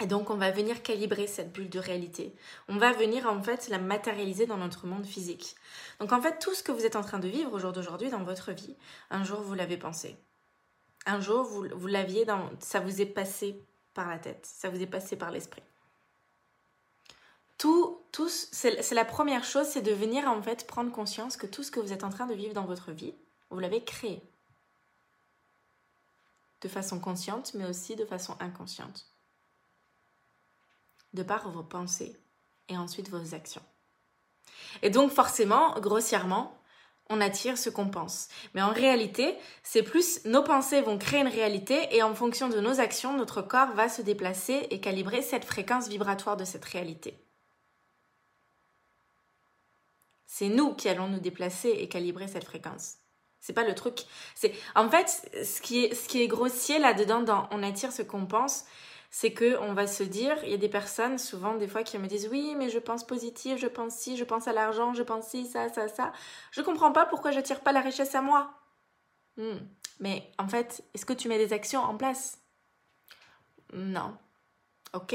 Et 0.00 0.06
donc, 0.06 0.30
on 0.30 0.36
va 0.36 0.50
venir 0.50 0.82
calibrer 0.82 1.28
cette 1.28 1.52
bulle 1.52 1.70
de 1.70 1.78
réalité. 1.78 2.34
On 2.68 2.78
va 2.78 2.92
venir, 2.92 3.30
en 3.30 3.40
fait, 3.42 3.68
la 3.68 3.78
matérialiser 3.78 4.44
dans 4.44 4.56
notre 4.56 4.86
monde 4.86 5.06
physique. 5.06 5.54
Donc, 6.00 6.12
en 6.12 6.20
fait, 6.20 6.40
tout 6.40 6.52
ce 6.52 6.64
que 6.64 6.72
vous 6.72 6.84
êtes 6.84 6.96
en 6.96 7.02
train 7.02 7.20
de 7.20 7.28
vivre 7.28 7.52
au 7.52 7.58
jour 7.60 7.72
d'aujourd'hui 7.72 8.10
dans 8.10 8.24
votre 8.24 8.50
vie, 8.50 8.74
un 9.10 9.22
jour, 9.22 9.40
vous 9.40 9.54
l'avez 9.54 9.76
pensé. 9.76 10.16
Un 11.06 11.20
jour, 11.20 11.44
vous, 11.44 11.66
vous 11.72 11.86
l'aviez 11.86 12.24
dans... 12.24 12.50
Ça 12.58 12.80
vous 12.80 13.00
est 13.00 13.06
passé 13.06 13.62
par 13.94 14.10
la 14.10 14.18
tête. 14.18 14.44
Ça 14.44 14.68
vous 14.68 14.82
est 14.82 14.86
passé 14.86 15.14
par 15.14 15.30
l'esprit. 15.30 15.62
Tout, 17.56 18.00
tout 18.10 18.28
c'est 18.28 18.90
la 18.90 19.04
première 19.04 19.44
chose, 19.44 19.68
c'est 19.68 19.80
de 19.80 19.92
venir, 19.92 20.28
en 20.28 20.42
fait, 20.42 20.66
prendre 20.66 20.90
conscience 20.90 21.36
que 21.36 21.46
tout 21.46 21.62
ce 21.62 21.70
que 21.70 21.78
vous 21.78 21.92
êtes 21.92 22.04
en 22.04 22.10
train 22.10 22.26
de 22.26 22.34
vivre 22.34 22.52
dans 22.52 22.66
votre 22.66 22.90
vie, 22.90 23.14
vous 23.50 23.60
l'avez 23.60 23.84
créé 23.84 24.20
de 26.64 26.68
façon 26.68 26.98
consciente, 26.98 27.52
mais 27.54 27.66
aussi 27.66 27.94
de 27.94 28.06
façon 28.06 28.36
inconsciente. 28.40 29.06
De 31.12 31.22
par 31.22 31.48
vos 31.50 31.62
pensées 31.62 32.16
et 32.68 32.76
ensuite 32.76 33.10
vos 33.10 33.34
actions. 33.34 33.62
Et 34.82 34.90
donc 34.90 35.12
forcément, 35.12 35.78
grossièrement, 35.78 36.58
on 37.10 37.20
attire 37.20 37.58
ce 37.58 37.68
qu'on 37.68 37.90
pense. 37.90 38.28
Mais 38.54 38.62
en 38.62 38.72
réalité, 38.72 39.36
c'est 39.62 39.82
plus 39.82 40.24
nos 40.24 40.42
pensées 40.42 40.80
vont 40.80 40.96
créer 40.96 41.20
une 41.20 41.28
réalité 41.28 41.94
et 41.94 42.02
en 42.02 42.14
fonction 42.14 42.48
de 42.48 42.60
nos 42.60 42.80
actions, 42.80 43.14
notre 43.14 43.42
corps 43.42 43.74
va 43.74 43.90
se 43.90 44.00
déplacer 44.00 44.66
et 44.70 44.80
calibrer 44.80 45.20
cette 45.20 45.44
fréquence 45.44 45.88
vibratoire 45.88 46.38
de 46.38 46.46
cette 46.46 46.64
réalité. 46.64 47.22
C'est 50.24 50.48
nous 50.48 50.74
qui 50.74 50.88
allons 50.88 51.08
nous 51.08 51.20
déplacer 51.20 51.68
et 51.68 51.88
calibrer 51.88 52.26
cette 52.26 52.44
fréquence. 52.44 53.03
C'est 53.44 53.52
pas 53.52 53.64
le 53.64 53.74
truc. 53.74 54.04
C'est 54.34 54.54
en 54.74 54.88
fait 54.88 55.28
ce 55.44 55.60
qui 55.60 55.84
est 55.84 55.94
ce 55.94 56.08
qui 56.08 56.22
est 56.22 56.28
grossier 56.28 56.78
là-dedans 56.78 57.20
dans 57.20 57.46
on 57.50 57.62
attire 57.62 57.92
ce 57.92 58.00
qu'on 58.00 58.24
pense, 58.24 58.64
c'est 59.10 59.34
que 59.34 59.58
on 59.58 59.74
va 59.74 59.86
se 59.86 60.02
dire, 60.02 60.42
il 60.44 60.50
y 60.50 60.54
a 60.54 60.56
des 60.56 60.70
personnes 60.70 61.18
souvent 61.18 61.54
des 61.54 61.68
fois 61.68 61.82
qui 61.82 61.98
me 61.98 62.06
disent 62.06 62.26
oui, 62.32 62.54
mais 62.56 62.70
je 62.70 62.78
pense 62.78 63.06
positif, 63.06 63.58
je 63.58 63.66
pense 63.66 63.96
si, 63.96 64.16
je 64.16 64.24
pense 64.24 64.48
à 64.48 64.54
l'argent, 64.54 64.94
je 64.94 65.02
pense 65.02 65.26
si 65.26 65.46
ça 65.46 65.68
ça 65.68 65.88
ça. 65.88 66.14
Je 66.52 66.62
comprends 66.62 66.90
pas 66.90 67.04
pourquoi 67.04 67.32
je 67.32 67.40
tire 67.40 67.60
pas 67.60 67.72
la 67.72 67.82
richesse 67.82 68.14
à 68.14 68.22
moi. 68.22 68.50
Hmm. 69.36 69.58
Mais 70.00 70.32
en 70.38 70.48
fait, 70.48 70.82
est-ce 70.94 71.04
que 71.04 71.12
tu 71.12 71.28
mets 71.28 71.36
des 71.36 71.52
actions 71.52 71.82
en 71.82 71.98
place? 71.98 72.38
Non. 73.74 74.16
OK. 74.94 75.14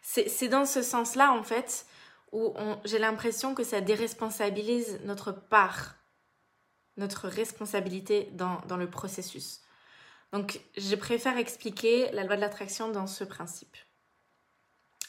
C'est 0.00 0.48
dans 0.48 0.64
ce 0.64 0.82
sens-là 0.82 1.30
en 1.34 1.42
fait 1.42 1.84
où 2.32 2.54
j'ai 2.86 2.98
l'impression 2.98 3.54
que 3.54 3.64
ça 3.64 3.82
déresponsabilise 3.82 5.00
notre 5.04 5.32
part 5.32 5.99
notre 6.96 7.28
responsabilité 7.28 8.28
dans, 8.32 8.60
dans 8.68 8.76
le 8.76 8.88
processus. 8.88 9.60
Donc, 10.32 10.60
je 10.76 10.94
préfère 10.94 11.38
expliquer 11.38 12.10
la 12.12 12.24
loi 12.24 12.36
de 12.36 12.40
l'attraction 12.40 12.90
dans 12.90 13.06
ce 13.06 13.24
principe. 13.24 13.76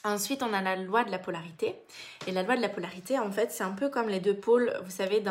Ensuite, 0.03 0.41
on 0.41 0.51
a 0.53 0.61
la 0.61 0.75
loi 0.75 1.03
de 1.03 1.11
la 1.11 1.19
polarité. 1.19 1.75
Et 2.25 2.31
la 2.31 2.43
loi 2.43 2.55
de 2.55 2.61
la 2.61 2.69
polarité, 2.69 3.19
en 3.19 3.31
fait, 3.31 3.51
c'est 3.51 3.63
un 3.63 3.73
peu 3.73 3.89
comme 3.89 4.09
les 4.09 4.19
deux 4.19 4.35
pôles, 4.35 4.73
vous 4.83 4.91
savez, 4.91 5.23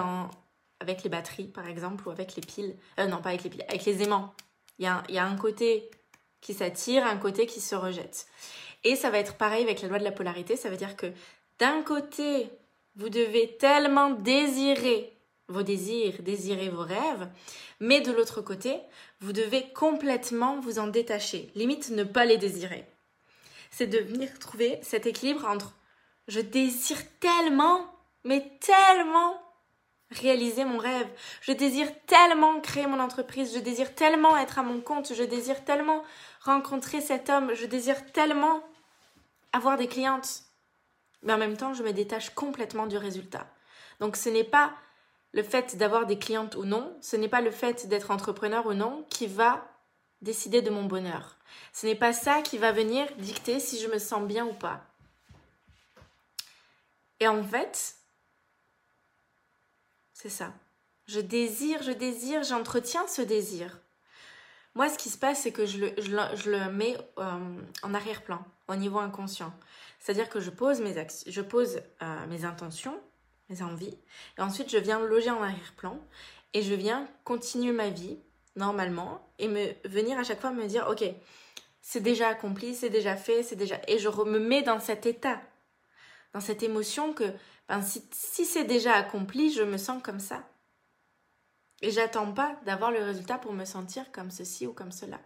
avec 0.78 1.02
les 1.02 1.10
batteries, 1.10 1.48
par 1.48 1.66
exemple, 1.66 2.06
ou 2.06 2.10
avec 2.10 2.36
les 2.36 2.42
piles. 2.42 2.76
Euh, 2.98 3.06
non, 3.06 3.20
pas 3.20 3.30
avec 3.30 3.42
les 3.42 3.50
piles, 3.50 3.64
avec 3.68 3.84
les 3.84 4.02
aimants. 4.02 4.32
Il 4.78 4.84
y 4.84 4.88
a, 4.88 5.02
il 5.08 5.14
y 5.16 5.18
a 5.18 5.26
un 5.26 5.36
côté 5.36 5.90
qui 6.40 6.54
s'attire, 6.54 7.04
un 7.04 7.16
côté 7.16 7.46
qui 7.46 7.60
se 7.60 7.74
rejette. 7.74 8.26
Et 8.84 8.96
ça 8.96 9.10
va 9.10 9.18
être 9.18 9.36
pareil 9.36 9.64
avec 9.64 9.82
la 9.82 9.88
loi 9.88 9.98
de 9.98 10.04
la 10.04 10.12
polarité, 10.12 10.56
ça 10.56 10.70
veut 10.70 10.76
dire 10.76 10.96
que 10.96 11.12
d'un 11.58 11.82
côté, 11.82 12.50
vous 12.96 13.10
devez 13.10 13.56
tellement 13.58 14.10
désirer 14.10 15.12
vos 15.50 15.62
désirs, 15.62 16.22
désirer 16.22 16.68
vos 16.68 16.82
rêves, 16.82 17.28
mais 17.80 18.00
de 18.00 18.12
l'autre 18.12 18.40
côté, 18.40 18.78
vous 19.20 19.32
devez 19.32 19.70
complètement 19.72 20.60
vous 20.60 20.78
en 20.78 20.86
détacher, 20.86 21.50
limite 21.54 21.90
ne 21.90 22.04
pas 22.04 22.24
les 22.24 22.38
désirer. 22.38 22.86
C'est 23.70 23.86
de 23.86 23.98
venir 23.98 24.38
trouver 24.38 24.78
cet 24.82 25.06
équilibre 25.06 25.44
entre 25.46 25.74
je 26.28 26.40
désire 26.40 27.02
tellement, 27.18 27.86
mais 28.24 28.52
tellement 28.60 29.42
réaliser 30.10 30.64
mon 30.64 30.78
rêve. 30.78 31.08
Je 31.40 31.52
désire 31.52 31.88
tellement 32.06 32.60
créer 32.60 32.86
mon 32.86 33.00
entreprise, 33.00 33.54
je 33.54 33.60
désire 33.60 33.94
tellement 33.94 34.36
être 34.36 34.58
à 34.58 34.62
mon 34.62 34.80
compte, 34.80 35.12
je 35.14 35.22
désire 35.22 35.64
tellement 35.64 36.02
rencontrer 36.42 37.00
cet 37.00 37.30
homme, 37.30 37.54
je 37.54 37.66
désire 37.66 38.12
tellement 38.12 38.62
avoir 39.52 39.76
des 39.76 39.88
clientes. 39.88 40.44
Mais 41.22 41.32
en 41.32 41.38
même 41.38 41.56
temps, 41.56 41.74
je 41.74 41.82
me 41.82 41.92
détache 41.92 42.30
complètement 42.30 42.86
du 42.86 42.96
résultat. 42.96 43.46
Donc 44.00 44.16
ce 44.16 44.28
n'est 44.28 44.44
pas 44.44 44.72
le 45.32 45.42
fait 45.42 45.76
d'avoir 45.76 46.06
des 46.06 46.18
clientes 46.18 46.56
ou 46.56 46.64
non, 46.64 46.96
ce 47.00 47.16
n'est 47.16 47.28
pas 47.28 47.40
le 47.40 47.50
fait 47.50 47.86
d'être 47.88 48.10
entrepreneur 48.10 48.66
ou 48.66 48.74
non 48.74 49.06
qui 49.10 49.26
va 49.26 49.66
décider 50.22 50.62
de 50.62 50.70
mon 50.70 50.84
bonheur. 50.84 51.36
Ce 51.72 51.86
n'est 51.86 51.94
pas 51.94 52.12
ça 52.12 52.42
qui 52.42 52.58
va 52.58 52.72
venir 52.72 53.06
dicter 53.18 53.60
si 53.60 53.80
je 53.80 53.88
me 53.88 53.98
sens 53.98 54.26
bien 54.26 54.46
ou 54.46 54.52
pas. 54.52 54.84
Et 57.20 57.28
en 57.28 57.42
fait, 57.42 57.96
c'est 60.12 60.30
ça. 60.30 60.52
Je 61.06 61.20
désire, 61.20 61.82
je 61.82 61.92
désire, 61.92 62.42
j'entretiens 62.42 63.06
ce 63.08 63.22
désir. 63.22 63.78
Moi, 64.74 64.88
ce 64.88 64.96
qui 64.96 65.10
se 65.10 65.18
passe, 65.18 65.42
c'est 65.42 65.52
que 65.52 65.66
je 65.66 65.78
le, 65.78 66.70
mets 66.70 66.96
euh, 67.18 67.60
en 67.82 67.94
arrière-plan, 67.94 68.44
au 68.68 68.76
niveau 68.76 68.98
inconscient. 68.98 69.52
C'est-à-dire 69.98 70.28
que 70.28 70.40
je 70.40 70.50
pose 70.50 70.80
mes, 70.80 70.94
je 71.26 71.40
pose, 71.40 71.82
euh, 72.02 72.26
mes 72.28 72.44
intentions, 72.44 72.98
mes 73.50 73.62
envies, 73.62 73.98
et 74.38 74.40
ensuite 74.40 74.70
je 74.70 74.78
viens 74.78 75.00
loger 75.00 75.30
en 75.30 75.42
arrière-plan, 75.42 75.98
et 76.54 76.62
je 76.62 76.74
viens 76.74 77.06
continuer 77.24 77.72
ma 77.72 77.90
vie 77.90 78.18
normalement, 78.56 79.28
et 79.38 79.48
me 79.48 79.72
venir 79.84 80.18
à 80.18 80.24
chaque 80.24 80.40
fois 80.40 80.52
me 80.52 80.66
dire, 80.66 80.86
ok, 80.88 81.04
c'est 81.82 82.00
déjà 82.00 82.28
accompli, 82.28 82.74
c'est 82.74 82.90
déjà 82.90 83.16
fait, 83.16 83.42
c'est 83.42 83.56
déjà... 83.56 83.80
Et 83.88 83.98
je 83.98 84.08
me 84.08 84.38
mets 84.38 84.62
dans 84.62 84.80
cet 84.80 85.06
état, 85.06 85.40
dans 86.32 86.40
cette 86.40 86.62
émotion 86.62 87.12
que 87.12 87.24
ben, 87.68 87.82
si, 87.82 88.02
si 88.12 88.44
c'est 88.44 88.64
déjà 88.64 88.94
accompli, 88.94 89.52
je 89.52 89.62
me 89.62 89.76
sens 89.76 90.02
comme 90.02 90.20
ça. 90.20 90.44
Et 91.82 91.90
j'attends 91.90 92.32
pas 92.32 92.56
d'avoir 92.66 92.90
le 92.90 93.02
résultat 93.02 93.38
pour 93.38 93.52
me 93.52 93.64
sentir 93.64 94.10
comme 94.12 94.30
ceci 94.30 94.66
ou 94.66 94.72
comme 94.72 94.92
cela. 94.92 95.18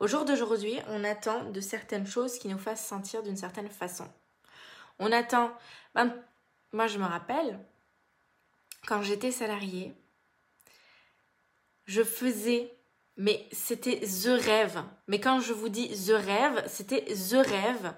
Au 0.00 0.06
jour 0.06 0.24
d'aujourd'hui, 0.24 0.78
on 0.88 1.04
attend 1.04 1.50
de 1.50 1.60
certaines 1.60 2.06
choses 2.06 2.38
qui 2.38 2.48
nous 2.48 2.58
fassent 2.58 2.86
sentir 2.86 3.22
d'une 3.22 3.36
certaine 3.36 3.68
façon. 3.68 4.08
On 4.98 5.12
attend. 5.12 5.52
Ben, 5.94 6.14
moi, 6.74 6.88
je 6.88 6.98
me 6.98 7.04
rappelle, 7.04 7.58
quand 8.86 9.02
j'étais 9.02 9.30
salariée, 9.30 9.94
je 11.86 12.02
faisais, 12.02 12.74
mais 13.16 13.46
c'était 13.52 14.00
the 14.00 14.42
rêve. 14.44 14.82
Mais 15.06 15.20
quand 15.20 15.40
je 15.40 15.52
vous 15.52 15.68
dis 15.68 15.88
the 15.88 16.12
rêve, 16.12 16.64
c'était 16.66 17.04
the 17.04 17.36
rêve, 17.46 17.94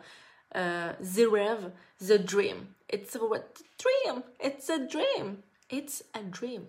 euh, 0.57 0.93
the 1.01 1.27
rêve, 1.27 1.73
the 2.01 2.23
dream. 2.23 2.67
It's 2.93 3.17
a 3.17 3.19
dream. 3.19 4.23
It's 4.41 4.69
a 4.69 4.79
dream. 4.79 5.43
It's 5.71 6.05
a 6.13 6.23
dream 6.23 6.67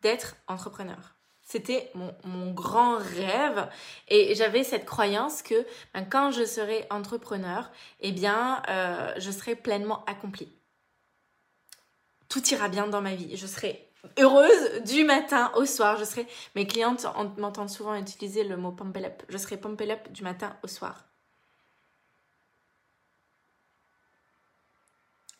d'être 0.00 0.36
entrepreneur. 0.46 1.16
C'était 1.42 1.90
mon, 2.24 2.52
grand 2.52 2.98
rêve 2.98 3.68
et 4.06 4.34
j'avais 4.34 4.64
cette 4.64 4.84
croyance 4.84 5.42
que 5.42 5.66
ben, 5.94 6.04
quand 6.04 6.30
je 6.30 6.44
serai 6.44 6.86
entrepreneur, 6.90 7.70
eh 8.00 8.12
bien, 8.12 8.62
euh, 8.68 9.14
je 9.16 9.30
serai 9.30 9.56
pleinement 9.56 10.04
accomplie. 10.04 10.52
Tout 12.28 12.46
ira 12.48 12.68
bien 12.68 12.86
dans 12.86 13.00
ma 13.00 13.14
vie. 13.14 13.36
Je 13.36 13.46
serai 13.46 13.88
heureuse 14.18 14.82
du 14.82 15.04
matin 15.04 15.52
au 15.54 15.66
soir. 15.66 15.98
Je 15.98 16.04
serai, 16.04 16.26
mes 16.54 16.66
clientes 16.66 17.06
m'entendent 17.36 17.70
souvent 17.70 17.94
utiliser 17.94 18.44
le 18.44 18.56
mot 18.56 18.72
pump 18.72 18.96
up. 18.98 19.22
Je 19.28 19.38
serai 19.38 19.56
pump 19.56 19.80
up 19.80 20.12
du 20.12 20.22
matin 20.22 20.56
au 20.62 20.68
soir. 20.68 21.04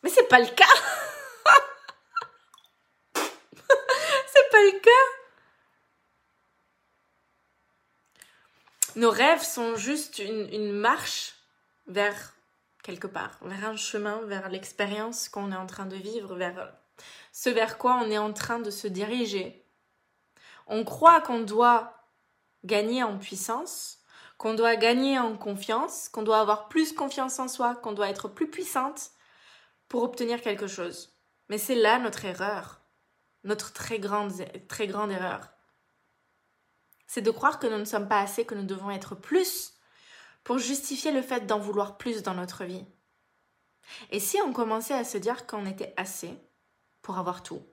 Mais 0.03 0.09
c'est 0.09 0.27
pas 0.27 0.39
le 0.39 0.47
cas. 0.47 0.65
c'est 3.15 4.49
pas 4.51 4.63
le 4.63 4.79
cas. 4.79 4.89
Nos 8.95 9.11
rêves 9.11 9.43
sont 9.43 9.75
juste 9.75 10.19
une, 10.19 10.71
marche 10.71 11.35
vers 11.87 12.33
quelque 12.83 13.07
part, 13.07 13.37
vers 13.41 13.65
un 13.65 13.77
chemin, 13.77 14.21
vers 14.25 14.49
l'expérience 14.49 15.29
qu'on 15.29 15.51
est 15.51 15.55
en 15.55 15.67
train 15.67 15.85
de 15.85 15.95
vivre, 15.95 16.35
vers 16.35 16.73
ce 17.31 17.49
vers 17.49 17.77
quoi 17.77 18.01
on 18.03 18.09
est 18.09 18.17
en 18.17 18.33
train 18.33 18.59
de 18.59 18.71
se 18.71 18.87
diriger. 18.87 19.65
On 20.67 20.83
croit 20.83 21.21
qu'on 21.21 21.39
doit 21.39 21.93
gagner 22.63 23.03
en 23.03 23.17
puissance, 23.17 23.99
qu'on 24.37 24.53
doit 24.53 24.75
gagner 24.75 25.19
en 25.19 25.37
confiance, 25.37 26.09
qu'on 26.09 26.23
doit 26.23 26.39
avoir 26.39 26.69
plus 26.69 26.93
confiance 26.93 27.39
en 27.39 27.47
soi, 27.47 27.75
qu'on 27.75 27.93
doit 27.93 28.09
être 28.09 28.27
plus 28.27 28.49
puissante 28.49 29.11
pour 29.87 30.03
obtenir 30.03 30.41
quelque 30.41 30.67
chose. 30.67 31.17
Mais 31.49 31.57
c'est 31.57 31.75
là 31.75 31.99
notre 31.99 32.25
erreur, 32.25 32.81
notre 33.43 33.73
très 33.73 33.99
grande, 33.99 34.33
très 34.67 34.87
grande 34.87 35.11
erreur 35.11 35.49
c'est 37.09 37.23
de 37.23 37.31
croire 37.31 37.57
que 37.57 37.65
nous 37.65 37.79
ne 37.79 37.85
sommes 37.85 38.07
pas 38.07 38.21
assez, 38.21 38.45
que 38.45 38.53
nous 38.53 38.63
devons 38.63 38.91
être 38.91 39.15
plus 39.15 39.73
pour 40.43 40.59
justifier 40.59 41.11
le 41.11 41.23
fait 41.23 41.47
d'en 41.47 41.57
vouloir 41.57 41.97
plus 41.97 42.21
dans 42.21 42.35
notre 42.35 42.65
vie. 42.65 42.85
Et 44.11 44.19
si 44.19 44.39
on 44.45 44.53
commençait 44.53 44.93
à 44.93 45.03
se 45.03 45.17
dire 45.17 45.47
qu'on 45.47 45.65
était 45.65 45.93
assez 45.97 46.37
pour 47.09 47.17
avoir 47.17 47.41
tout. 47.41 47.65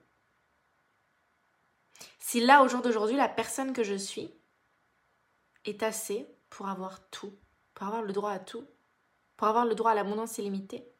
Si 2.17 2.39
là, 2.39 2.63
au 2.63 2.67
jour 2.67 2.81
d'aujourd'hui, 2.81 3.15
la 3.15 3.29
personne 3.29 3.71
que 3.71 3.83
je 3.83 3.93
suis 3.93 4.33
est 5.63 5.83
assez 5.83 6.25
pour 6.49 6.69
avoir 6.69 7.07
tout, 7.11 7.37
pour 7.75 7.85
avoir 7.85 8.01
le 8.01 8.13
droit 8.13 8.31
à 8.31 8.39
tout, 8.39 8.65
pour 9.35 9.47
avoir 9.47 9.67
le 9.67 9.75
droit 9.75 9.91
à 9.91 9.93
l'abondance 9.93 10.39
illimitée 10.39 10.91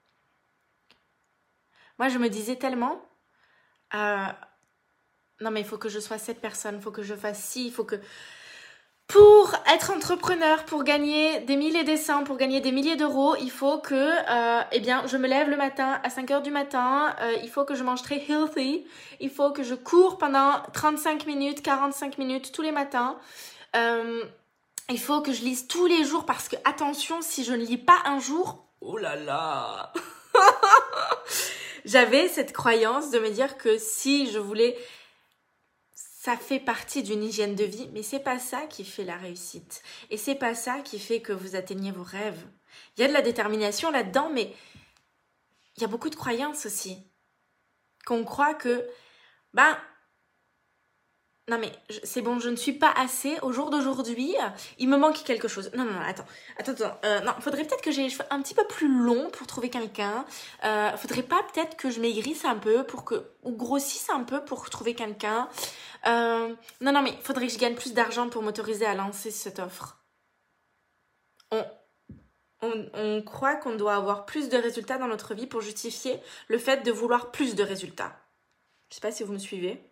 Moi, 1.97 2.09
je 2.09 2.19
me 2.19 2.29
disais 2.29 2.57
tellement, 2.57 3.01
euh, 3.95 4.27
non 5.41 5.49
mais 5.49 5.61
il 5.61 5.65
faut 5.65 5.79
que 5.79 5.89
je 5.89 5.99
sois 5.99 6.19
cette 6.19 6.39
personne, 6.39 6.75
il 6.75 6.81
faut 6.83 6.91
que 6.91 7.01
je 7.01 7.15
fasse 7.15 7.43
ci, 7.43 7.65
il 7.65 7.73
faut 7.73 7.85
que... 7.85 7.99
Pour 9.07 9.55
être 9.73 9.91
entrepreneur, 9.91 10.65
pour 10.65 10.83
gagner 10.83 11.39
des 11.39 11.55
milliers 11.55 11.85
des 11.85 11.95
cents, 11.95 12.25
pour 12.25 12.35
gagner 12.35 12.59
des 12.59 12.73
milliers 12.73 12.97
d'euros, 12.97 13.37
il 13.39 13.49
faut 13.49 13.77
que 13.77 13.95
euh, 13.95 14.61
eh 14.73 14.81
bien, 14.81 15.07
je 15.07 15.15
me 15.15 15.29
lève 15.29 15.49
le 15.49 15.55
matin 15.55 16.01
à 16.03 16.09
5 16.09 16.29
heures 16.31 16.41
du 16.41 16.51
matin, 16.51 17.15
euh, 17.21 17.37
il 17.41 17.49
faut 17.49 17.63
que 17.63 17.73
je 17.73 17.85
mange 17.85 18.01
très 18.01 18.21
healthy, 18.29 18.85
il 19.21 19.29
faut 19.29 19.51
que 19.51 19.63
je 19.63 19.75
cours 19.75 20.17
pendant 20.17 20.61
35 20.73 21.25
minutes, 21.25 21.61
45 21.61 22.17
minutes 22.17 22.51
tous 22.51 22.61
les 22.61 22.73
matins. 22.73 23.17
Euh, 23.77 24.23
il 24.89 24.99
faut 24.99 25.21
que 25.21 25.31
je 25.31 25.41
lise 25.41 25.67
tous 25.67 25.85
les 25.85 26.03
jours 26.03 26.25
parce 26.25 26.49
que 26.49 26.57
attention, 26.65 27.21
si 27.21 27.45
je 27.45 27.53
ne 27.53 27.63
lis 27.63 27.77
pas 27.77 27.99
un 28.03 28.19
jour, 28.19 28.65
oh 28.81 28.97
là 28.97 29.15
là 29.15 29.93
J'avais 31.85 32.27
cette 32.27 32.51
croyance 32.51 33.11
de 33.11 33.19
me 33.19 33.29
dire 33.29 33.57
que 33.57 33.77
si 33.77 34.29
je 34.29 34.39
voulais 34.39 34.77
fait 36.35 36.59
partie 36.59 37.03
d'une 37.03 37.23
hygiène 37.23 37.55
de 37.55 37.63
vie, 37.63 37.89
mais 37.93 38.03
c'est 38.03 38.19
pas 38.19 38.39
ça 38.39 38.65
qui 38.67 38.83
fait 38.83 39.05
la 39.05 39.15
réussite. 39.15 39.81
Et 40.09 40.17
c'est 40.17 40.35
pas 40.35 40.55
ça 40.55 40.79
qui 40.79 40.99
fait 40.99 41.21
que 41.21 41.31
vous 41.31 41.55
atteignez 41.55 41.91
vos 41.91 42.03
rêves. 42.03 42.45
Il 42.97 43.01
y 43.01 43.03
a 43.05 43.07
de 43.07 43.13
la 43.13 43.21
détermination 43.21 43.91
là-dedans, 43.91 44.29
mais 44.33 44.53
il 45.77 45.81
y 45.81 45.85
a 45.85 45.87
beaucoup 45.87 46.09
de 46.09 46.15
croyances 46.15 46.65
aussi. 46.65 46.97
Qu'on 48.05 48.23
croit 48.23 48.55
que, 48.55 48.89
ben, 49.53 49.77
non 51.49 51.57
mais 51.59 51.71
c'est 52.03 52.21
bon, 52.21 52.39
je 52.39 52.49
ne 52.49 52.57
suis 52.57 52.73
pas 52.73 52.91
assez. 52.91 53.39
Au 53.41 53.53
jour 53.53 53.69
d'aujourd'hui, 53.69 54.35
il 54.79 54.89
me 54.89 54.97
manque 54.97 55.23
quelque 55.23 55.47
chose. 55.47 55.71
Non, 55.73 55.85
non, 55.85 55.93
non, 55.93 56.01
attends. 56.01 56.25
Attends, 56.57 56.73
attends. 56.73 56.97
Euh, 57.05 57.21
non, 57.21 57.31
faudrait 57.39 57.63
peut-être 57.63 57.81
que 57.81 57.91
j'ai 57.91 58.03
les 58.03 58.09
cheveux 58.09 58.25
un 58.29 58.41
petit 58.41 58.53
peu 58.53 58.65
plus 58.67 58.89
longs 58.89 59.29
pour 59.29 59.47
trouver 59.47 59.69
quelqu'un. 59.69 60.25
Euh, 60.65 60.91
faudrait 60.97 61.23
pas 61.23 61.41
peut-être 61.53 61.77
que 61.77 61.89
je 61.89 62.01
maigrisse 62.01 62.43
un 62.43 62.57
peu 62.57 62.83
pour 62.83 63.05
que... 63.05 63.31
Ou 63.43 63.51
grossisse 63.53 64.09
un 64.09 64.23
peu 64.23 64.43
pour 64.43 64.69
trouver 64.69 64.93
quelqu'un. 64.93 65.47
Euh, 66.05 66.53
non, 66.81 66.91
non, 66.91 67.01
mais 67.01 67.13
faudrait 67.21 67.47
que 67.47 67.53
je 67.53 67.59
gagne 67.59 67.75
plus 67.75 67.93
d'argent 67.93 68.27
pour 68.27 68.43
m'autoriser 68.43 68.85
à 68.85 68.93
lancer 68.93 69.31
cette 69.31 69.59
offre. 69.59 70.03
On, 71.51 71.65
on, 72.61 72.89
on 72.93 73.21
croit 73.21 73.55
qu'on 73.55 73.75
doit 73.75 73.95
avoir 73.95 74.25
plus 74.25 74.49
de 74.49 74.57
résultats 74.57 74.97
dans 74.97 75.07
notre 75.07 75.33
vie 75.33 75.47
pour 75.47 75.61
justifier 75.61 76.19
le 76.49 76.57
fait 76.57 76.83
de 76.83 76.91
vouloir 76.91 77.31
plus 77.31 77.55
de 77.55 77.63
résultats. 77.63 78.19
Je 78.89 78.95
sais 78.95 79.01
pas 79.01 79.11
si 79.13 79.23
vous 79.23 79.31
me 79.31 79.37
suivez. 79.37 79.86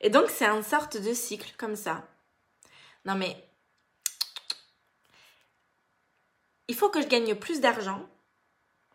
Et 0.00 0.10
donc, 0.10 0.30
c'est 0.30 0.46
une 0.46 0.62
sorte 0.62 0.96
de 0.96 1.12
cycle 1.12 1.52
comme 1.56 1.76
ça. 1.76 2.06
Non, 3.04 3.14
mais 3.14 3.36
il 6.68 6.74
faut 6.74 6.90
que 6.90 7.02
je 7.02 7.08
gagne 7.08 7.34
plus 7.34 7.60
d'argent 7.60 8.08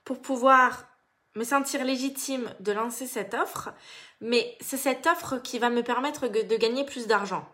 pour 0.03 0.21
pouvoir 0.21 0.85
me 1.35 1.43
sentir 1.43 1.83
légitime 1.83 2.53
de 2.59 2.71
lancer 2.71 3.07
cette 3.07 3.33
offre, 3.33 3.73
mais 4.21 4.57
c'est 4.61 4.77
cette 4.77 5.07
offre 5.07 5.37
qui 5.39 5.57
va 5.57 5.69
me 5.69 5.81
permettre 5.81 6.27
de 6.27 6.57
gagner 6.57 6.85
plus 6.85 7.07
d'argent. 7.07 7.47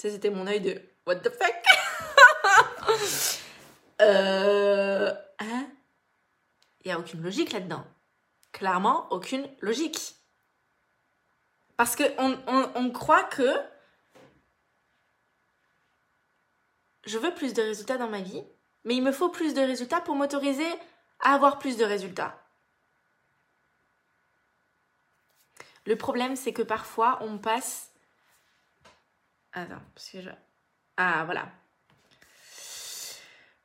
Ça, 0.00 0.08
c'était 0.10 0.30
mon 0.30 0.46
œil 0.46 0.60
de 0.60 0.80
What 1.06 1.16
the 1.16 1.30
fuck? 1.30 1.54
Euh. 4.00 5.12
Hein? 5.40 5.66
Il 6.82 6.88
n'y 6.88 6.92
a 6.92 6.98
aucune 6.98 7.20
logique 7.20 7.52
là-dedans. 7.52 7.84
Clairement, 8.50 9.06
aucune 9.10 9.46
logique. 9.60 10.14
Parce 11.80 11.96
qu'on 11.96 12.38
on, 12.74 12.90
croit 12.90 13.24
que 13.24 13.50
je 17.06 17.16
veux 17.16 17.32
plus 17.32 17.54
de 17.54 17.62
résultats 17.62 17.96
dans 17.96 18.10
ma 18.10 18.20
vie, 18.20 18.44
mais 18.84 18.96
il 18.96 19.02
me 19.02 19.12
faut 19.12 19.30
plus 19.30 19.54
de 19.54 19.62
résultats 19.62 20.02
pour 20.02 20.14
m'autoriser 20.14 20.68
à 21.20 21.32
avoir 21.32 21.58
plus 21.58 21.78
de 21.78 21.84
résultats. 21.86 22.38
Le 25.86 25.96
problème, 25.96 26.36
c'est 26.36 26.52
que 26.52 26.60
parfois, 26.60 27.16
on 27.22 27.38
passe... 27.38 27.90
Attends, 29.54 29.80
parce 29.94 30.10
que 30.10 30.20
je... 30.20 30.28
Ah, 30.98 31.24
voilà. 31.24 31.48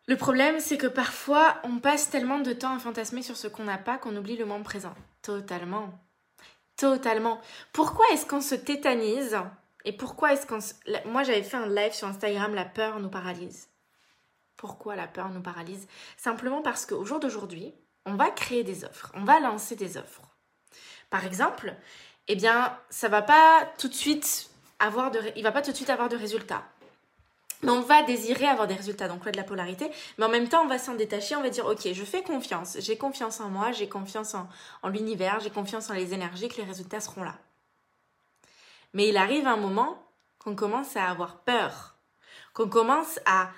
Le 0.07 0.15
problème, 0.15 0.61
c'est 0.61 0.77
que 0.77 0.87
parfois, 0.87 1.59
on 1.65 1.79
passe 1.79 2.09
tellement 2.09 2.39
de 2.39 2.53
temps 2.53 2.77
à 2.77 2.79
fantasmer 2.79 3.23
sur 3.23 3.35
ce 3.35 3.49
qu'on 3.49 3.65
n'a 3.65 3.77
pas 3.77 3.97
qu'on 3.97 4.15
oublie 4.15 4.37
le 4.37 4.45
moment 4.45 4.63
présent. 4.63 4.95
Totalement. 5.21 6.04
Totalement. 6.77 7.39
Pourquoi 7.71 8.05
est-ce 8.11 8.25
qu'on 8.25 8.41
se 8.41 8.55
tétanise 8.55 9.37
Et 9.85 9.93
pourquoi 9.93 10.33
est-ce 10.33 10.45
qu'on... 10.45 10.59
Se... 10.59 10.73
Moi, 11.05 11.23
j'avais 11.23 11.43
fait 11.43 11.57
un 11.57 11.67
live 11.67 11.93
sur 11.93 12.07
Instagram, 12.07 12.53
la 12.53 12.65
peur 12.65 12.99
nous 12.99 13.09
paralyse. 13.09 13.69
Pourquoi 14.57 14.95
la 14.95 15.07
peur 15.07 15.29
nous 15.29 15.41
paralyse? 15.41 15.87
Simplement 16.17 16.61
parce 16.61 16.85
qu'au 16.85 17.05
jour 17.05 17.19
d'aujourd'hui, 17.19 17.73
on 18.05 18.15
va 18.15 18.29
créer 18.29 18.63
des 18.63 18.83
offres, 18.85 19.11
on 19.15 19.23
va 19.23 19.39
lancer 19.39 19.75
des 19.75 19.97
offres. 19.97 20.21
Par 21.09 21.25
exemple, 21.25 21.75
eh 22.27 22.35
bien, 22.35 22.77
ça 22.89 23.09
va 23.09 23.21
pas 23.21 23.71
tout 23.77 23.87
de 23.87 23.93
suite 23.93 24.49
avoir 24.79 25.11
de... 25.11 25.19
Il 25.35 25.43
va 25.43 25.51
pas 25.51 25.61
tout 25.61 25.71
de 25.71 25.75
suite 25.75 25.89
avoir 25.89 26.09
de 26.09 26.17
résultats. 26.17 26.63
On 27.63 27.81
va 27.81 28.03
désirer 28.03 28.47
avoir 28.47 28.67
des 28.67 28.75
résultats, 28.75 29.07
donc 29.07 29.23
loi 29.23 29.31
de 29.31 29.37
la 29.37 29.43
polarité. 29.43 29.89
Mais 30.17 30.25
en 30.25 30.29
même 30.29 30.49
temps, 30.49 30.63
on 30.63 30.67
va 30.67 30.77
s'en 30.77 30.95
détacher, 30.95 31.35
on 31.35 31.41
va 31.41 31.49
dire, 31.49 31.65
ok, 31.65 31.91
je 31.91 32.03
fais 32.03 32.21
confiance, 32.21 32.77
j'ai 32.79 32.97
confiance 32.97 33.39
en 33.39 33.49
moi, 33.49 33.71
j'ai 33.71 33.87
confiance 33.87 34.35
en, 34.35 34.89
l'univers, 34.89 35.39
j'ai 35.39 35.49
confiance 35.49 35.89
en 35.89 35.93
les 35.93 36.13
énergies, 36.13 36.49
que 36.49 36.57
les 36.57 36.63
résultats 36.63 36.99
seront 36.99 37.23
là. 37.23 37.35
Mais 38.93 39.09
il 39.09 39.17
arrive 39.17 39.47
un 39.47 39.57
moment 39.57 40.01
qu'on 40.39 40.55
commence 40.55 40.95
à 40.95 41.09
avoir 41.09 41.39
peur, 41.39 41.95
qu'on 42.53 42.69
commence 42.69 43.19
à, 43.25 43.49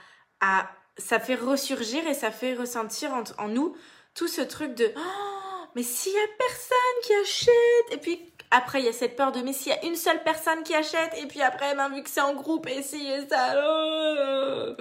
à... 0.42 0.70
Ça 0.98 1.20
fait 1.20 1.36
ressurgir 1.36 2.08
et 2.08 2.16
ça 2.16 2.32
fait 2.32 2.56
ressentir 2.56 3.12
en, 3.38 3.48
nous 3.48 3.76
tout 4.16 4.28
ce 4.28 4.42
truc 4.42 4.74
de... 4.74 4.92
Oh, 4.96 5.66
mais 5.76 5.84
s'il 5.84 6.14
y 6.14 6.18
a 6.18 6.28
personne 6.40 7.04
qui 7.04 7.14
achète, 7.14 7.92
et 7.92 7.98
puis 7.98 8.34
après, 8.52 8.80
il 8.80 8.86
y 8.86 8.90
a 8.90 8.94
cette 8.94 9.16
peur 9.16 9.32
de 9.32 9.42
mais 9.42 9.54
s'il 9.54 9.72
y 9.72 9.76
a 9.76 9.86
une 9.86 9.96
seule 9.96 10.24
personne 10.24 10.64
qui 10.64 10.74
achète, 10.74 11.14
et 11.18 11.26
puis 11.26 11.42
après, 11.42 11.76
ben, 11.76 11.90
vu 11.90 12.02
que 12.02 12.10
c'est 12.10 12.22
en 12.22 12.34
groupe, 12.34 12.68
et 12.68 12.82
si, 12.82 13.06
et 13.06 13.28
ça. 13.28 13.56
Euh, 13.56 14.76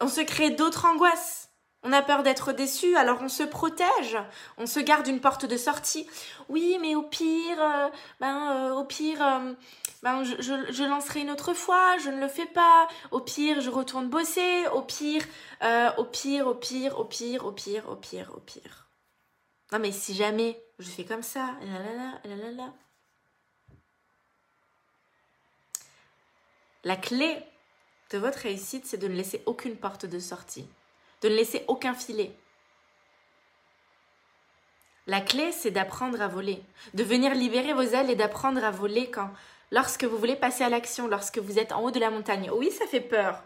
on 0.00 0.08
se 0.08 0.20
crée 0.20 0.50
d'autres 0.50 0.86
angoisses. 0.86 1.48
On 1.84 1.92
a 1.92 2.02
peur 2.02 2.24
d'être 2.24 2.52
déçu, 2.52 2.96
alors 2.96 3.18
on 3.22 3.28
se 3.28 3.44
protège, 3.44 4.18
on 4.58 4.66
se 4.66 4.80
garde 4.80 5.06
une 5.06 5.20
porte 5.20 5.46
de 5.46 5.56
sortie. 5.56 6.08
Oui, 6.48 6.76
mais 6.80 6.96
au 6.96 7.02
pire, 7.02 7.60
euh, 7.60 7.88
ben, 8.20 8.52
euh, 8.52 8.74
au 8.74 8.84
pire, 8.84 9.18
ben, 10.02 10.24
je, 10.24 10.34
je, 10.40 10.84
lancerai 10.84 11.20
une 11.20 11.30
autre 11.30 11.54
fois, 11.54 11.96
je 11.98 12.10
ne 12.10 12.20
le 12.20 12.28
fais 12.28 12.46
pas. 12.46 12.88
Au 13.12 13.20
pire, 13.20 13.60
je 13.60 13.70
retourne 13.70 14.08
bosser. 14.08 14.66
Au 14.74 14.82
pire, 14.82 15.22
au 15.98 16.04
pire, 16.04 16.48
au 16.48 16.54
pire, 16.54 16.98
au 16.98 17.04
pire, 17.04 17.46
au 17.46 17.52
pire, 17.52 17.88
au 17.88 17.96
pire, 17.96 18.32
au 18.36 18.40
pire. 18.40 18.87
Non, 19.72 19.78
mais 19.78 19.92
si 19.92 20.14
jamais 20.14 20.60
je 20.78 20.88
fais 20.88 21.04
comme 21.04 21.22
ça, 21.22 21.54
La 26.84 26.96
clé 26.96 27.36
de 28.10 28.18
votre 28.18 28.38
réussite, 28.38 28.86
c'est 28.86 28.96
de 28.96 29.08
ne 29.08 29.14
laisser 29.14 29.42
aucune 29.44 29.76
porte 29.76 30.06
de 30.06 30.18
sortie, 30.18 30.66
de 31.22 31.28
ne 31.28 31.34
laisser 31.34 31.64
aucun 31.68 31.92
filet. 31.92 32.32
La 35.06 35.20
clé, 35.20 35.52
c'est 35.52 35.70
d'apprendre 35.70 36.20
à 36.22 36.28
voler, 36.28 36.62
de 36.94 37.02
venir 37.02 37.34
libérer 37.34 37.72
vos 37.72 37.82
ailes 37.82 38.10
et 38.10 38.14
d'apprendre 38.14 38.62
à 38.64 38.70
voler 38.70 39.10
quand, 39.10 39.30
lorsque 39.70 40.04
vous 40.04 40.16
voulez 40.16 40.36
passer 40.36 40.64
à 40.64 40.68
l'action, 40.68 41.08
lorsque 41.08 41.38
vous 41.38 41.58
êtes 41.58 41.72
en 41.72 41.82
haut 41.82 41.90
de 41.90 42.00
la 42.00 42.10
montagne. 42.10 42.50
Oui, 42.54 42.70
ça 42.70 42.86
fait 42.86 43.00
peur. 43.00 43.42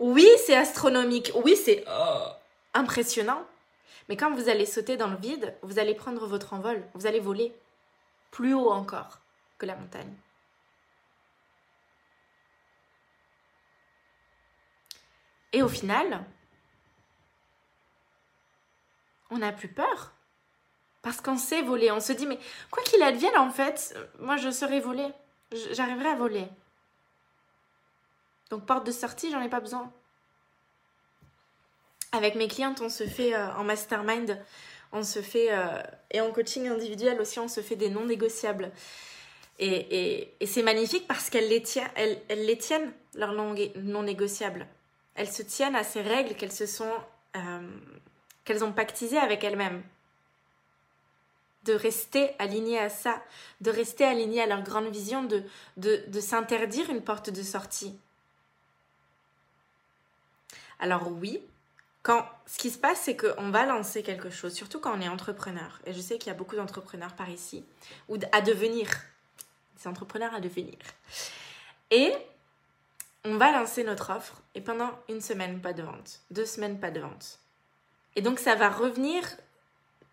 Oui, 0.00 0.28
c'est 0.44 0.56
astronomique. 0.56 1.30
Oui, 1.34 1.56
c'est 1.56 1.84
oh, 1.88 2.26
impressionnant. 2.74 3.42
Mais 4.08 4.16
quand 4.16 4.32
vous 4.32 4.48
allez 4.48 4.66
sauter 4.66 4.96
dans 4.96 5.08
le 5.08 5.16
vide, 5.16 5.54
vous 5.62 5.78
allez 5.78 5.94
prendre 5.94 6.26
votre 6.26 6.52
envol, 6.54 6.82
vous 6.94 7.06
allez 7.06 7.20
voler 7.20 7.54
plus 8.30 8.54
haut 8.54 8.70
encore 8.70 9.20
que 9.58 9.66
la 9.66 9.76
montagne. 9.76 10.14
Et 15.52 15.62
au 15.62 15.68
final, 15.68 16.24
on 19.30 19.38
n'a 19.38 19.52
plus 19.52 19.68
peur. 19.68 20.12
Parce 21.02 21.20
qu'on 21.20 21.36
sait 21.36 21.62
voler. 21.62 21.90
On 21.90 22.00
se 22.00 22.12
dit, 22.12 22.26
mais 22.26 22.38
quoi 22.70 22.82
qu'il 22.84 23.02
advienne, 23.02 23.36
en 23.36 23.50
fait, 23.50 23.96
moi 24.18 24.36
je 24.36 24.50
serai 24.50 24.80
voler. 24.80 25.08
J'arriverai 25.72 26.08
à 26.08 26.14
voler. 26.16 26.48
Donc 28.50 28.66
porte 28.66 28.86
de 28.86 28.92
sortie, 28.92 29.30
j'en 29.30 29.40
ai 29.40 29.48
pas 29.48 29.60
besoin. 29.60 29.92
Avec 32.14 32.34
mes 32.34 32.46
clientes, 32.46 32.82
on 32.82 32.90
se 32.90 33.04
fait 33.04 33.34
euh, 33.34 33.54
en 33.54 33.64
mastermind, 33.64 34.38
on 34.92 35.02
se 35.02 35.22
fait, 35.22 35.48
euh, 35.50 35.82
et 36.10 36.20
en 36.20 36.30
coaching 36.30 36.68
individuel 36.68 37.18
aussi, 37.22 37.38
on 37.38 37.48
se 37.48 37.62
fait 37.62 37.76
des 37.76 37.88
non 37.88 38.04
négociables. 38.04 38.70
Et, 39.58 40.34
c'est 40.44 40.62
magnifique 40.62 41.06
parce 41.06 41.30
qu'elles 41.30 41.48
les, 41.48 41.62
elles, 41.94 42.20
les 42.28 42.58
tiennent, 42.58 42.92
leurs 43.14 43.32
non, 43.32 43.54
non 43.76 44.02
négociables. 44.02 44.66
Elles 45.14 45.30
se 45.30 45.42
tiennent 45.42 45.76
à 45.76 45.84
ces 45.84 46.02
règles 46.02 46.34
qu'elles 46.34 46.52
se 46.52 46.66
sont, 46.66 46.92
euh, 47.36 47.70
qu'elles 48.44 48.64
ont 48.64 48.72
pactisées 48.72 49.18
avec 49.18 49.42
elles-mêmes. 49.44 49.82
De 51.64 51.72
rester 51.72 52.32
alignées 52.38 52.80
à 52.80 52.88
ça, 52.90 53.22
de 53.60 53.70
rester 53.70 54.04
alignées 54.04 54.42
à 54.42 54.46
leur 54.46 54.62
grande 54.62 54.90
vision, 54.90 55.22
de 55.76 56.20
s'interdire 56.20 56.90
une 56.90 57.02
porte 57.02 57.30
de 57.30 57.42
sortie. 57.42 57.96
Alors 60.80 61.08
oui, 61.12 61.40
quand 62.02 62.26
ce 62.46 62.58
qui 62.58 62.70
se 62.70 62.78
passe, 62.78 63.02
c'est 63.02 63.16
qu'on 63.16 63.50
va 63.50 63.64
lancer 63.64 64.02
quelque 64.02 64.30
chose, 64.30 64.52
surtout 64.52 64.80
quand 64.80 64.96
on 64.96 65.00
est 65.00 65.08
entrepreneur. 65.08 65.80
Et 65.86 65.92
je 65.92 66.00
sais 66.00 66.18
qu'il 66.18 66.28
y 66.28 66.34
a 66.34 66.38
beaucoup 66.38 66.56
d'entrepreneurs 66.56 67.14
par 67.14 67.30
ici, 67.30 67.64
ou 68.08 68.18
à 68.32 68.40
devenir. 68.40 68.88
Des 69.80 69.88
entrepreneurs 69.88 70.34
à 70.34 70.40
devenir. 70.40 70.78
Et 71.90 72.12
on 73.24 73.36
va 73.36 73.52
lancer 73.52 73.84
notre 73.84 74.10
offre, 74.10 74.42
et 74.54 74.60
pendant 74.60 74.90
une 75.08 75.20
semaine, 75.20 75.60
pas 75.60 75.72
de 75.72 75.82
vente. 75.82 76.20
Deux 76.30 76.46
semaines, 76.46 76.80
pas 76.80 76.90
de 76.90 77.00
vente. 77.00 77.38
Et 78.16 78.22
donc, 78.22 78.40
ça 78.40 78.56
va 78.56 78.68
revenir 78.68 79.24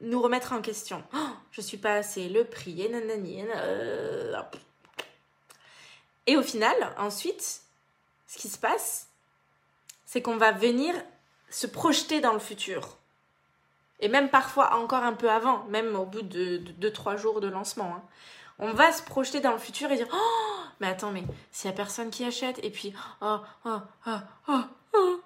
nous 0.01 0.21
remettre 0.21 0.53
en 0.53 0.61
question. 0.61 1.03
Oh, 1.13 1.29
je 1.51 1.61
suis 1.61 1.77
pas 1.77 1.95
assez, 1.95 2.29
le 2.29 2.45
prix, 2.45 2.81
et 2.83 2.89
nanani, 2.89 3.43
euh, 3.55 4.41
Et 6.27 6.37
au 6.37 6.43
final, 6.43 6.75
ensuite, 6.97 7.61
ce 8.27 8.37
qui 8.37 8.47
se 8.47 8.59
passe, 8.59 9.07
c'est 10.05 10.21
qu'on 10.21 10.37
va 10.37 10.51
venir 10.51 10.93
se 11.49 11.67
projeter 11.67 12.21
dans 12.21 12.33
le 12.33 12.39
futur. 12.39 12.97
Et 13.99 14.07
même 14.07 14.29
parfois 14.29 14.75
encore 14.75 15.03
un 15.03 15.13
peu 15.13 15.29
avant, 15.29 15.63
même 15.65 15.95
au 15.95 16.05
bout 16.05 16.21
de 16.21 16.61
2-3 16.79 17.17
jours 17.17 17.41
de 17.41 17.47
lancement. 17.47 17.95
Hein. 17.95 18.03
On 18.59 18.73
va 18.73 18.91
se 18.91 19.03
projeter 19.03 19.41
dans 19.41 19.51
le 19.51 19.57
futur 19.57 19.91
et 19.91 19.95
dire 19.95 20.07
Oh, 20.11 20.59
mais 20.79 20.87
attends, 20.87 21.11
mais 21.11 21.23
s'il 21.51 21.69
n'y 21.69 21.73
a 21.73 21.77
personne 21.77 22.09
qui 22.09 22.23
achète, 22.23 22.63
et 22.63 22.69
puis 22.69 22.93
oh, 23.21 23.37
oh, 23.65 23.79
oh, 24.07 24.17
oh, 24.47 24.61
oh. 24.93 25.21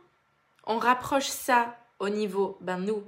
On 0.66 0.78
rapproche 0.78 1.28
ça 1.28 1.78
au 2.00 2.10
niveau, 2.10 2.58
ben 2.62 2.78
nous, 2.78 3.04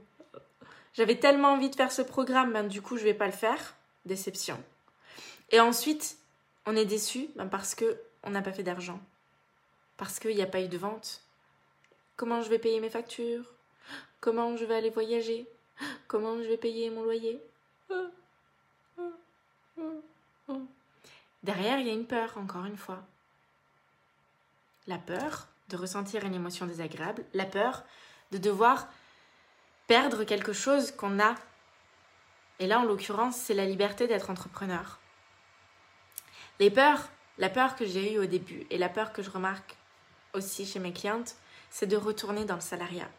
j'avais 0.93 1.19
tellement 1.19 1.49
envie 1.49 1.69
de 1.69 1.75
faire 1.75 1.91
ce 1.91 2.01
programme, 2.01 2.53
ben 2.53 2.67
du 2.67 2.81
coup 2.81 2.97
je 2.97 3.03
vais 3.03 3.13
pas 3.13 3.25
le 3.25 3.31
faire. 3.31 3.75
Déception. 4.05 4.61
Et 5.51 5.59
ensuite, 5.59 6.17
on 6.67 6.75
est 6.75 6.85
déçu 6.85 7.29
ben, 7.35 7.47
parce 7.47 7.73
que 7.73 7.99
on 8.23 8.29
n'a 8.29 8.41
pas 8.41 8.51
fait 8.51 8.63
d'argent. 8.63 8.99
Parce 9.97 10.19
qu'il 10.19 10.35
n'y 10.35 10.41
a 10.41 10.47
pas 10.47 10.61
eu 10.61 10.67
de 10.67 10.77
vente. 10.77 11.21
Comment 12.15 12.41
je 12.41 12.49
vais 12.49 12.59
payer 12.59 12.79
mes 12.79 12.89
factures? 12.89 13.45
Comment 14.21 14.55
je 14.55 14.63
vais 14.63 14.75
aller 14.75 14.89
voyager? 14.89 15.47
Comment 16.07 16.37
je 16.37 16.47
vais 16.47 16.57
payer 16.57 16.89
mon 16.89 17.03
loyer? 17.03 17.41
Derrière, 21.43 21.79
il 21.79 21.87
y 21.87 21.89
a 21.89 21.93
une 21.93 22.07
peur, 22.07 22.37
encore 22.37 22.65
une 22.65 22.77
fois. 22.77 23.03
La 24.87 24.97
peur 24.97 25.47
de 25.69 25.75
ressentir 25.75 26.23
une 26.23 26.33
émotion 26.33 26.65
désagréable, 26.65 27.25
la 27.33 27.45
peur 27.45 27.83
de 28.31 28.37
devoir 28.37 28.87
perdre 29.87 30.23
quelque 30.23 30.53
chose 30.53 30.91
qu'on 30.91 31.19
a. 31.19 31.35
Et 32.59 32.67
là, 32.67 32.79
en 32.79 32.85
l'occurrence, 32.85 33.35
c'est 33.35 33.53
la 33.53 33.65
liberté 33.65 34.07
d'être 34.07 34.29
entrepreneur. 34.29 34.99
Les 36.59 36.71
peurs, 36.71 37.09
la 37.37 37.49
peur 37.49 37.75
que 37.75 37.85
j'ai 37.85 38.13
eue 38.13 38.19
au 38.19 38.25
début 38.25 38.65
et 38.69 38.77
la 38.77 38.87
peur 38.87 39.11
que 39.11 39.21
je 39.21 39.29
remarque 39.29 39.75
aussi 40.33 40.65
chez 40.65 40.79
mes 40.79 40.93
clientes, 40.93 41.35
c'est 41.69 41.87
de 41.87 41.97
retourner 41.97 42.45
dans 42.45 42.55
le 42.55 42.61
salariat. 42.61 43.09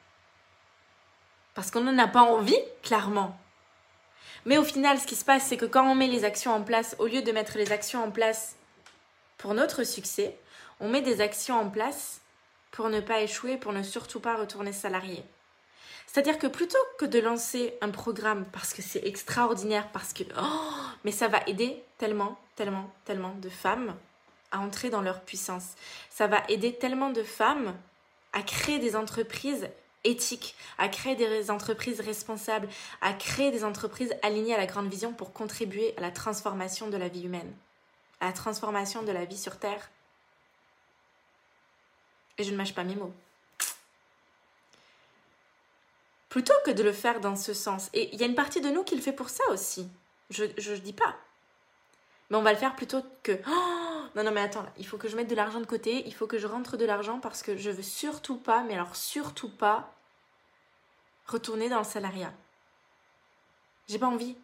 Parce 1.54 1.70
qu'on 1.70 1.80
n'en 1.80 1.98
a 1.98 2.09
pas 2.09 2.22
envie, 2.22 2.59
clairement. 2.82 3.38
Mais 4.44 4.59
au 4.59 4.64
final, 4.64 4.98
ce 4.98 5.06
qui 5.06 5.16
se 5.16 5.24
passe, 5.24 5.46
c'est 5.46 5.56
que 5.56 5.64
quand 5.64 5.90
on 5.90 5.94
met 5.94 6.06
les 6.06 6.24
actions 6.24 6.54
en 6.54 6.62
place, 6.62 6.94
au 6.98 7.06
lieu 7.06 7.22
de 7.22 7.32
mettre 7.32 7.59
les 7.59 7.72
actions 7.72 8.04
en 8.04 8.11
place 8.11 8.56
pour 9.38 9.54
notre 9.54 9.85
succès, 9.85 10.38
on 10.80 10.88
met 10.88 11.02
des 11.02 11.20
actions 11.20 11.59
en 11.59 11.68
place 11.68 12.20
pour 12.70 12.88
ne 12.90 13.00
pas 13.00 13.20
échouer, 13.22 13.56
pour 13.56 13.72
ne 13.72 13.82
surtout 13.82 14.20
pas 14.20 14.37
retourner 14.37 14.72
salarié. 14.72 15.24
C'est-à-dire 16.06 16.38
que 16.38 16.46
plutôt 16.46 16.78
que 16.98 17.04
de 17.04 17.18
lancer 17.18 17.74
un 17.80 17.90
programme 17.90 18.46
parce 18.52 18.72
que 18.72 18.82
c'est 18.82 19.04
extraordinaire, 19.04 19.88
parce 19.92 20.12
que 20.12 20.22
oh, 20.38 20.72
mais 21.04 21.12
ça 21.12 21.28
va 21.28 21.40
aider 21.46 21.82
tellement, 21.98 22.38
tellement, 22.54 22.90
tellement 23.04 23.35
de 23.35 23.48
femmes 23.48 23.94
à 24.52 24.61
entrer 24.61 24.90
dans 24.90 25.02
leur 25.02 25.20
puissance. 25.22 25.74
Ça 26.11 26.26
va 26.26 26.42
aider 26.48 26.74
tellement 26.74 27.11
de 27.11 27.22
femmes 27.22 27.74
à 28.37 28.42
créer 28.42 28.79
des 28.79 28.94
entreprises 28.94 29.68
éthiques, 30.05 30.55
à 30.77 30.88
créer 30.88 31.16
des 31.16 31.51
entreprises 31.51 32.01
responsables, 32.01 32.68
à 33.01 33.14
créer 33.14 33.51
des 33.51 33.64
entreprises 33.64 34.14
alignées 34.22 34.55
à 34.55 34.59
la 34.59 34.66
grande 34.66 34.88
vision 34.88 35.12
pour 35.12 35.33
contribuer 35.33 35.94
à 35.96 36.03
la 36.03 36.11
transformation 36.11 36.88
de 36.88 36.99
la 36.99 37.09
vie 37.09 37.25
humaine, 37.25 37.51
à 38.20 38.27
la 38.27 38.33
transformation 38.33 39.03
de 39.03 39.11
la 39.11 39.25
vie 39.25 39.38
sur 39.38 39.59
Terre. 39.59 39.90
Et 42.37 42.44
je 42.44 42.53
ne 42.53 42.57
mâche 42.57 42.75
pas 42.75 42.85
mes 42.85 42.94
mots 42.94 43.14
plutôt 46.29 46.53
que 46.66 46.70
de 46.70 46.83
le 46.83 46.92
faire 46.92 47.20
dans 47.20 47.35
ce 47.35 47.55
sens. 47.55 47.88
Et 47.94 48.12
il 48.12 48.20
y 48.20 48.22
a 48.22 48.27
une 48.27 48.35
partie 48.35 48.61
de 48.61 48.68
nous 48.68 48.85
qui 48.85 48.94
le 48.94 49.01
fait 49.01 49.14
pour 49.14 49.31
ça 49.31 49.42
aussi. 49.49 49.88
Je 50.29 50.44
ne 50.44 50.77
dis 50.77 50.92
pas. 50.92 51.16
Mais 52.29 52.37
on 52.37 52.42
va 52.42 52.53
le 52.53 52.59
faire 52.59 52.77
plutôt 52.77 53.03
que 53.22 53.40
oh, 53.49 53.95
non 54.16 54.24
non 54.24 54.33
mais 54.33 54.40
attends, 54.40 54.64
il 54.79 54.87
faut 54.87 54.96
que 54.96 55.09
je 55.09 55.16
mette 55.16 55.29
de 55.29 55.35
l'argent 55.35 55.61
de 55.61 55.66
côté, 55.66 56.02
il 56.07 56.14
faut 56.14 56.26
que 56.26 56.38
je 56.38 56.46
rentre 56.46 56.79
de 56.79 56.87
l'argent 56.87 57.20
parce 57.20 57.42
que 57.42 57.57
je 57.57 57.70
veux 57.70 57.83
surtout 57.83 58.38
pas, 58.38 58.62
mais 58.62 58.72
alors 58.74 58.96
surtout 58.96 59.50
pas 59.50 59.92
retourner 61.26 61.68
dans 61.68 61.79
le 61.79 61.85
salariat. 61.85 62.33
J'ai 63.88 63.98
pas 63.98 64.07
envie. 64.07 64.37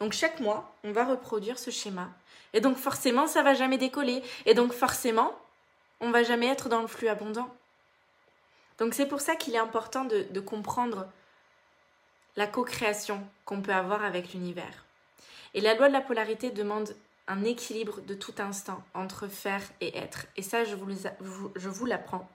Donc 0.00 0.12
chaque 0.12 0.40
mois, 0.40 0.74
on 0.82 0.90
va 0.90 1.04
reproduire 1.04 1.58
ce 1.60 1.70
schéma. 1.70 2.10
Et 2.52 2.60
donc 2.60 2.76
forcément, 2.76 3.28
ça 3.28 3.42
va 3.42 3.54
jamais 3.54 3.78
décoller. 3.78 4.22
Et 4.46 4.54
donc 4.54 4.72
forcément, 4.72 5.32
on 6.00 6.10
va 6.10 6.24
jamais 6.24 6.46
être 6.46 6.68
dans 6.68 6.80
le 6.80 6.88
flux 6.88 7.08
abondant. 7.08 7.54
Donc 8.78 8.94
c'est 8.94 9.06
pour 9.06 9.20
ça 9.20 9.36
qu'il 9.36 9.54
est 9.54 9.58
important 9.58 10.04
de, 10.04 10.40
comprendre 10.40 11.06
la 12.36 12.48
co-création 12.48 13.24
qu'on 13.44 13.62
peut 13.62 13.74
avoir 13.74 14.02
avec 14.04 14.32
l'univers. 14.32 14.86
Et 15.54 15.60
la 15.60 15.74
loi 15.74 15.88
de 15.88 15.92
la 15.92 16.00
polarité 16.00 16.50
demande 16.50 16.96
un 17.30 17.44
équilibre 17.44 18.00
de 18.02 18.14
tout 18.14 18.34
instant 18.38 18.82
entre 18.92 19.28
faire 19.28 19.62
et 19.80 19.96
être. 19.96 20.26
Et 20.36 20.42
ça, 20.42 20.64
je 20.64 20.74
vous, 20.74 20.88
je 21.54 21.68
vous 21.68 21.86
l'apprends. 21.86 22.28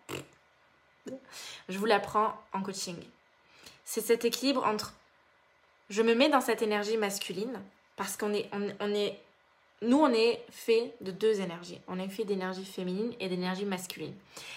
Je 1.68 1.78
vous 1.78 1.86
l'apprends 1.86 2.34
en 2.54 2.62
coaching. 2.62 2.98
C'est 3.84 4.02
cet 4.02 4.26
équilibre 4.26 4.66
entre 4.66 4.94
je 5.90 6.02
me 6.02 6.16
mets 6.16 6.30
dans 6.30 6.42
cette 6.42 6.64
énergie 6.64 6.98
masculine 6.98 7.62
parce 7.96 8.18
qu'on 8.18 8.34
est, 8.34 8.50
on 8.80 8.94
est 8.94 9.20
nous, 9.82 9.98
on 9.98 10.12
est 10.12 10.44
fait 10.50 10.96
de 11.02 11.12
deux 11.12 11.42
énergies. 11.42 11.80
On 11.88 12.00
est 12.00 12.08
fait 12.08 12.24
d'énergie 12.24 12.66
féminine 12.66 13.14
et 13.20 13.28
d'énergie 13.28 13.66
masculine. 13.66 14.16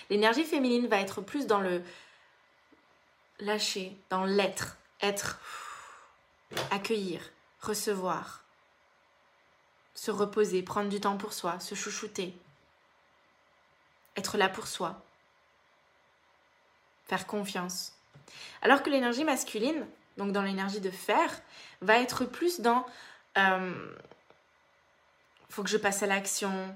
L'énergie 0.09 0.45
féminine 0.45 0.87
va 0.87 1.01
être 1.01 1.21
plus 1.21 1.47
dans 1.47 1.61
le 1.61 1.83
lâcher, 3.41 3.97
dans 4.11 4.25
l'être, 4.25 4.79
être, 5.03 5.41
accueillir, 6.71 7.21
recevoir, 7.61 8.45
se 9.99 10.13
reposer, 10.13 10.63
prendre 10.63 10.89
du 10.89 11.01
temps 11.01 11.17
pour 11.17 11.33
soi, 11.33 11.59
se 11.59 11.75
chouchouter, 11.75 12.33
être 14.17 14.39
là 14.39 14.49
pour 14.49 14.69
soi, 14.69 15.03
faire 17.09 17.27
confiance. 17.27 17.95
Alors 18.63 18.85
que 18.85 18.91
l'énergie 18.91 19.25
masculine, 19.25 19.85
donc 20.17 20.31
dans 20.31 20.43
l'énergie 20.43 20.81
de 20.81 20.91
faire, 20.91 21.41
va 21.81 21.99
être 21.99 22.25
plus 22.25 22.61
dans 22.61 22.87
euh, 23.39 23.97
faut 25.49 25.65
que 25.65 25.69
je 25.69 25.77
passe 25.77 26.05
à 26.05 26.07
l'action, 26.07 26.73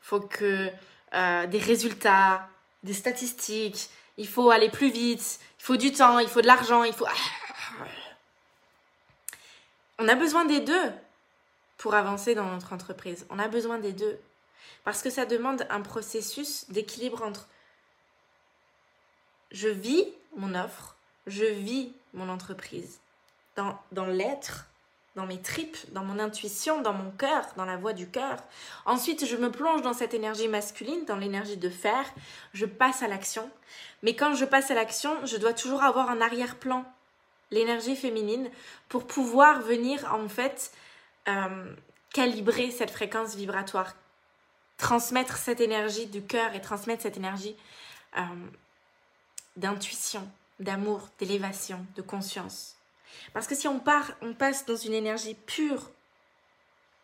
faut 0.00 0.20
que 0.20 0.70
euh, 1.12 1.46
des 1.48 1.58
résultats, 1.58 2.48
des 2.84 2.94
statistiques, 2.94 3.90
il 4.16 4.28
faut 4.28 4.50
aller 4.50 4.70
plus 4.70 4.92
vite, 4.92 5.40
il 5.58 5.64
faut 5.64 5.76
du 5.76 5.92
temps, 5.92 6.20
il 6.20 6.28
faut 6.28 6.40
de 6.40 6.46
l'argent, 6.46 6.84
il 6.84 6.92
faut... 6.92 7.06
On 9.98 10.06
a 10.06 10.14
besoin 10.14 10.44
des 10.44 10.60
deux 10.60 10.92
pour 11.76 11.94
avancer 11.94 12.34
dans 12.34 12.50
notre 12.50 12.72
entreprise. 12.72 13.26
On 13.30 13.38
a 13.38 13.48
besoin 13.48 13.78
des 13.78 13.92
deux. 13.92 14.18
Parce 14.84 15.02
que 15.02 15.10
ça 15.10 15.26
demande 15.26 15.66
un 15.70 15.80
processus 15.80 16.70
d'équilibre 16.70 17.22
entre 17.22 17.48
je 19.50 19.68
vis 19.68 20.06
mon 20.36 20.54
offre, 20.54 20.96
je 21.26 21.44
vis 21.44 21.92
mon 22.12 22.28
entreprise. 22.28 22.98
Dans, 23.56 23.78
dans 23.92 24.06
l'être, 24.06 24.66
dans 25.14 25.26
mes 25.26 25.40
tripes, 25.40 25.76
dans 25.92 26.04
mon 26.04 26.18
intuition, 26.18 26.82
dans 26.82 26.92
mon 26.92 27.12
cœur, 27.12 27.46
dans 27.56 27.64
la 27.64 27.76
voix 27.76 27.92
du 27.92 28.08
cœur. 28.08 28.38
Ensuite, 28.84 29.26
je 29.26 29.36
me 29.36 29.50
plonge 29.50 29.82
dans 29.82 29.92
cette 29.92 30.12
énergie 30.12 30.48
masculine, 30.48 31.04
dans 31.04 31.16
l'énergie 31.16 31.56
de 31.56 31.70
faire. 31.70 32.04
Je 32.52 32.66
passe 32.66 33.02
à 33.02 33.08
l'action. 33.08 33.48
Mais 34.02 34.16
quand 34.16 34.34
je 34.34 34.44
passe 34.44 34.70
à 34.70 34.74
l'action, 34.74 35.24
je 35.24 35.36
dois 35.36 35.52
toujours 35.52 35.84
avoir 35.84 36.10
un 36.10 36.20
arrière-plan, 36.20 36.84
l'énergie 37.52 37.96
féminine, 37.96 38.50
pour 38.88 39.06
pouvoir 39.06 39.60
venir 39.60 40.12
en 40.12 40.28
fait 40.28 40.72
euh, 41.28 41.74
calibrer 42.12 42.70
cette 42.70 42.90
fréquence 42.90 43.34
vibratoire, 43.34 43.94
transmettre 44.76 45.36
cette 45.36 45.60
énergie 45.60 46.06
du 46.06 46.22
cœur 46.22 46.54
et 46.54 46.60
transmettre 46.60 47.02
cette 47.02 47.16
énergie 47.16 47.56
euh, 48.16 48.22
d'intuition, 49.56 50.28
d'amour, 50.60 51.08
d'élévation, 51.18 51.84
de 51.96 52.02
conscience. 52.02 52.76
Parce 53.32 53.46
que 53.46 53.54
si 53.54 53.68
on, 53.68 53.80
part, 53.80 54.12
on 54.20 54.34
passe 54.34 54.66
dans 54.66 54.76
une 54.76 54.92
énergie 54.92 55.34
pure 55.34 55.90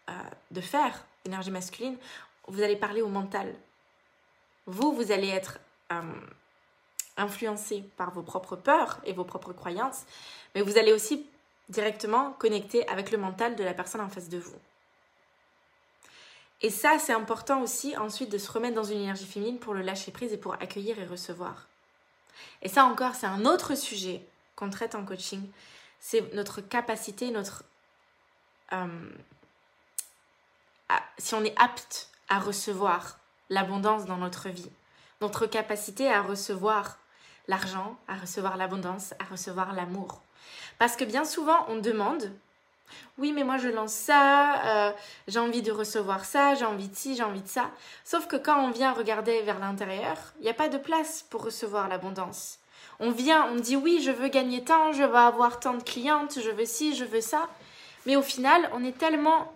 euh, 0.08 0.12
de 0.50 0.60
fer, 0.60 1.04
énergie 1.24 1.50
masculine, 1.50 1.96
vous 2.46 2.62
allez 2.62 2.76
parler 2.76 3.02
au 3.02 3.08
mental. 3.08 3.54
Vous, 4.66 4.92
vous 4.92 5.12
allez 5.12 5.28
être 5.28 5.58
influencé 7.16 7.82
par 7.96 8.12
vos 8.12 8.22
propres 8.22 8.56
peurs 8.56 9.00
et 9.04 9.12
vos 9.12 9.24
propres 9.24 9.52
croyances, 9.52 10.04
mais 10.54 10.62
vous 10.62 10.78
allez 10.78 10.92
aussi 10.92 11.26
directement 11.70 12.32
connecter 12.32 12.86
avec 12.88 13.10
le 13.10 13.18
mental 13.18 13.56
de 13.56 13.64
la 13.64 13.72
personne 13.72 14.02
en 14.02 14.10
face 14.10 14.28
de 14.28 14.38
vous. 14.38 14.58
Et 16.62 16.68
ça, 16.68 16.98
c'est 16.98 17.14
important 17.14 17.62
aussi 17.62 17.96
ensuite 17.96 18.30
de 18.30 18.36
se 18.36 18.52
remettre 18.52 18.74
dans 18.74 18.84
une 18.84 18.98
énergie 18.98 19.26
féminine 19.26 19.58
pour 19.58 19.72
le 19.72 19.80
lâcher 19.80 20.12
prise 20.12 20.32
et 20.34 20.36
pour 20.36 20.54
accueillir 20.54 20.98
et 20.98 21.06
recevoir. 21.06 21.66
Et 22.60 22.68
ça 22.68 22.84
encore, 22.84 23.14
c'est 23.14 23.26
un 23.26 23.46
autre 23.46 23.74
sujet 23.74 24.22
qu'on 24.56 24.68
traite 24.68 24.94
en 24.94 25.06
coaching 25.06 25.48
c'est 26.00 26.32
notre 26.34 26.62
capacité, 26.62 27.30
notre... 27.30 27.62
Euh, 28.72 29.10
si 31.18 31.34
on 31.34 31.44
est 31.44 31.56
apte 31.60 32.08
à 32.28 32.40
recevoir 32.40 33.18
l'abondance 33.50 34.06
dans 34.06 34.16
notre 34.16 34.48
vie, 34.48 34.70
notre 35.20 35.46
capacité 35.46 36.10
à 36.10 36.22
recevoir 36.22 36.98
l'argent, 37.46 37.98
à 38.08 38.16
recevoir 38.16 38.56
l'abondance, 38.56 39.12
à 39.18 39.24
recevoir 39.24 39.72
l'amour. 39.72 40.22
Parce 40.78 40.96
que 40.96 41.04
bien 41.04 41.24
souvent, 41.24 41.66
on 41.68 41.76
demande, 41.76 42.30
oui, 43.18 43.32
mais 43.32 43.44
moi 43.44 43.58
je 43.58 43.68
lance 43.68 43.92
ça, 43.92 44.62
euh, 44.64 44.92
j'ai 45.28 45.38
envie 45.38 45.62
de 45.62 45.72
recevoir 45.72 46.24
ça, 46.24 46.54
j'ai 46.54 46.64
envie 46.64 46.88
de 46.88 46.96
ci, 46.96 47.16
j'ai 47.16 47.22
envie 47.22 47.42
de 47.42 47.48
ça. 47.48 47.70
Sauf 48.04 48.26
que 48.26 48.36
quand 48.36 48.64
on 48.64 48.70
vient 48.70 48.92
regarder 48.92 49.42
vers 49.42 49.58
l'intérieur, 49.58 50.16
il 50.38 50.44
n'y 50.44 50.50
a 50.50 50.54
pas 50.54 50.68
de 50.68 50.78
place 50.78 51.24
pour 51.28 51.44
recevoir 51.44 51.88
l'abondance. 51.88 52.58
On 52.98 53.10
vient, 53.10 53.46
on 53.52 53.56
dit 53.56 53.76
oui, 53.76 54.00
je 54.02 54.10
veux 54.10 54.28
gagner 54.28 54.64
tant, 54.64 54.92
je 54.92 55.02
veux 55.02 55.16
avoir 55.16 55.60
tant 55.60 55.74
de 55.74 55.82
clientes, 55.82 56.38
je 56.42 56.50
veux 56.50 56.66
ci, 56.66 56.94
je 56.94 57.04
veux 57.04 57.20
ça. 57.20 57.48
Mais 58.06 58.16
au 58.16 58.22
final, 58.22 58.70
on 58.72 58.84
est 58.84 58.96
tellement 58.96 59.52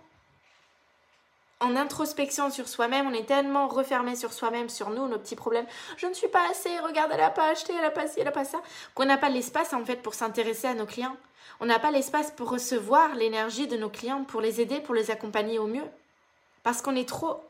en 1.61 1.75
introspection 1.75 2.51
sur 2.51 2.67
soi-même, 2.67 3.07
on 3.07 3.13
est 3.13 3.25
tellement 3.25 3.67
refermé 3.67 4.15
sur 4.15 4.33
soi-même, 4.33 4.69
sur 4.69 4.89
nous, 4.89 5.07
nos 5.07 5.17
petits 5.17 5.35
problèmes. 5.35 5.65
Je 5.97 6.07
ne 6.07 6.13
suis 6.13 6.27
pas 6.27 6.49
assez, 6.49 6.77
regarde, 6.79 7.11
elle 7.13 7.19
n'a 7.19 7.29
pas 7.29 7.49
acheté, 7.49 7.73
elle 7.73 7.81
n'a 7.81 7.91
pas 7.91 8.07
ci, 8.07 8.19
elle 8.19 8.25
n'a 8.25 8.31
pas 8.31 8.45
ça. 8.45 8.61
Qu'on 8.93 9.05
n'a 9.05 9.17
pas 9.17 9.29
l'espace 9.29 9.73
en 9.73 9.85
fait 9.85 10.01
pour 10.01 10.13
s'intéresser 10.13 10.67
à 10.67 10.73
nos 10.73 10.85
clients. 10.85 11.15
On 11.59 11.65
n'a 11.65 11.79
pas 11.79 11.91
l'espace 11.91 12.31
pour 12.31 12.49
recevoir 12.49 13.15
l'énergie 13.15 13.67
de 13.67 13.77
nos 13.77 13.89
clients, 13.89 14.25
pour 14.25 14.41
les 14.41 14.59
aider, 14.59 14.81
pour 14.81 14.93
les 14.93 15.11
accompagner 15.11 15.57
au 15.57 15.67
mieux. 15.67 15.87
Parce 16.63 16.81
qu'on 16.81 16.95
est 16.95 17.07
trop 17.07 17.41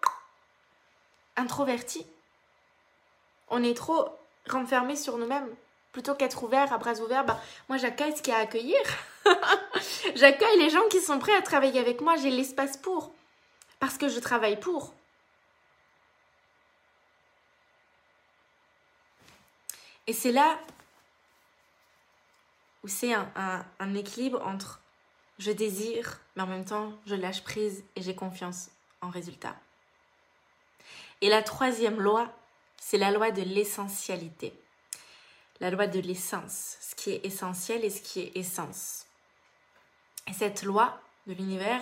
introverti. 1.36 2.06
On 3.50 3.64
est 3.64 3.76
trop 3.76 4.06
renfermé 4.48 4.96
sur 4.96 5.18
nous-mêmes 5.18 5.50
plutôt 5.96 6.14
qu'être 6.14 6.44
ouvert 6.44 6.74
à 6.74 6.78
bras 6.78 7.00
ouverts, 7.00 7.24
bah, 7.24 7.40
moi 7.70 7.78
j'accueille 7.78 8.14
ce 8.14 8.22
qu'il 8.22 8.34
y 8.34 8.36
a 8.36 8.40
à 8.40 8.42
accueillir. 8.42 8.78
j'accueille 10.16 10.60
les 10.60 10.70
gens 10.70 10.86
qui 10.92 11.00
sont 11.00 11.20
prêts 11.20 11.36
à 11.38 11.42
travailler 11.42 11.80
avec 11.80 12.02
moi, 12.02 12.18
j'ai 12.18 12.32
l'espace 12.32 12.76
pour. 12.76 13.14
Parce 13.80 13.98
que 13.98 14.08
je 14.08 14.20
travaille 14.20 14.60
pour. 14.60 14.94
Et 20.08 20.14
c'est 20.14 20.32
là 20.32 20.60
où 22.84 22.88
c'est 22.88 23.14
un, 23.14 23.96
équilibre 23.96 24.46
entre 24.46 24.80
je 25.40 25.52
désire, 25.52 26.20
mais 26.36 26.44
en 26.44 26.48
même 26.48 26.66
temps 26.66 26.94
je 27.06 27.16
lâche 27.16 27.44
prise 27.44 27.84
et 27.96 28.02
j'ai 28.02 28.16
confiance 28.16 28.70
en 29.02 29.10
résultat. 29.10 29.56
Et 31.22 31.30
la 31.30 31.42
troisième 31.42 32.00
loi, 32.00 32.32
c'est 32.78 32.98
la 32.98 33.12
loi 33.12 33.32
de 33.32 33.42
l'essentialité 33.42 34.54
la 35.62 35.70
loi 35.70 35.88
de 35.88 36.00
l'essence, 36.00 36.78
ce 36.82 36.96
qui 36.96 37.12
est 37.12 37.26
essentiel 37.26 37.86
et 37.86 37.90
ce 37.90 38.02
qui 38.02 38.22
est 38.22 38.32
essence. 38.36 39.06
Et 40.28 40.34
cette 40.34 40.64
loi 40.64 41.00
de 41.28 41.34
l'univers 41.34 41.82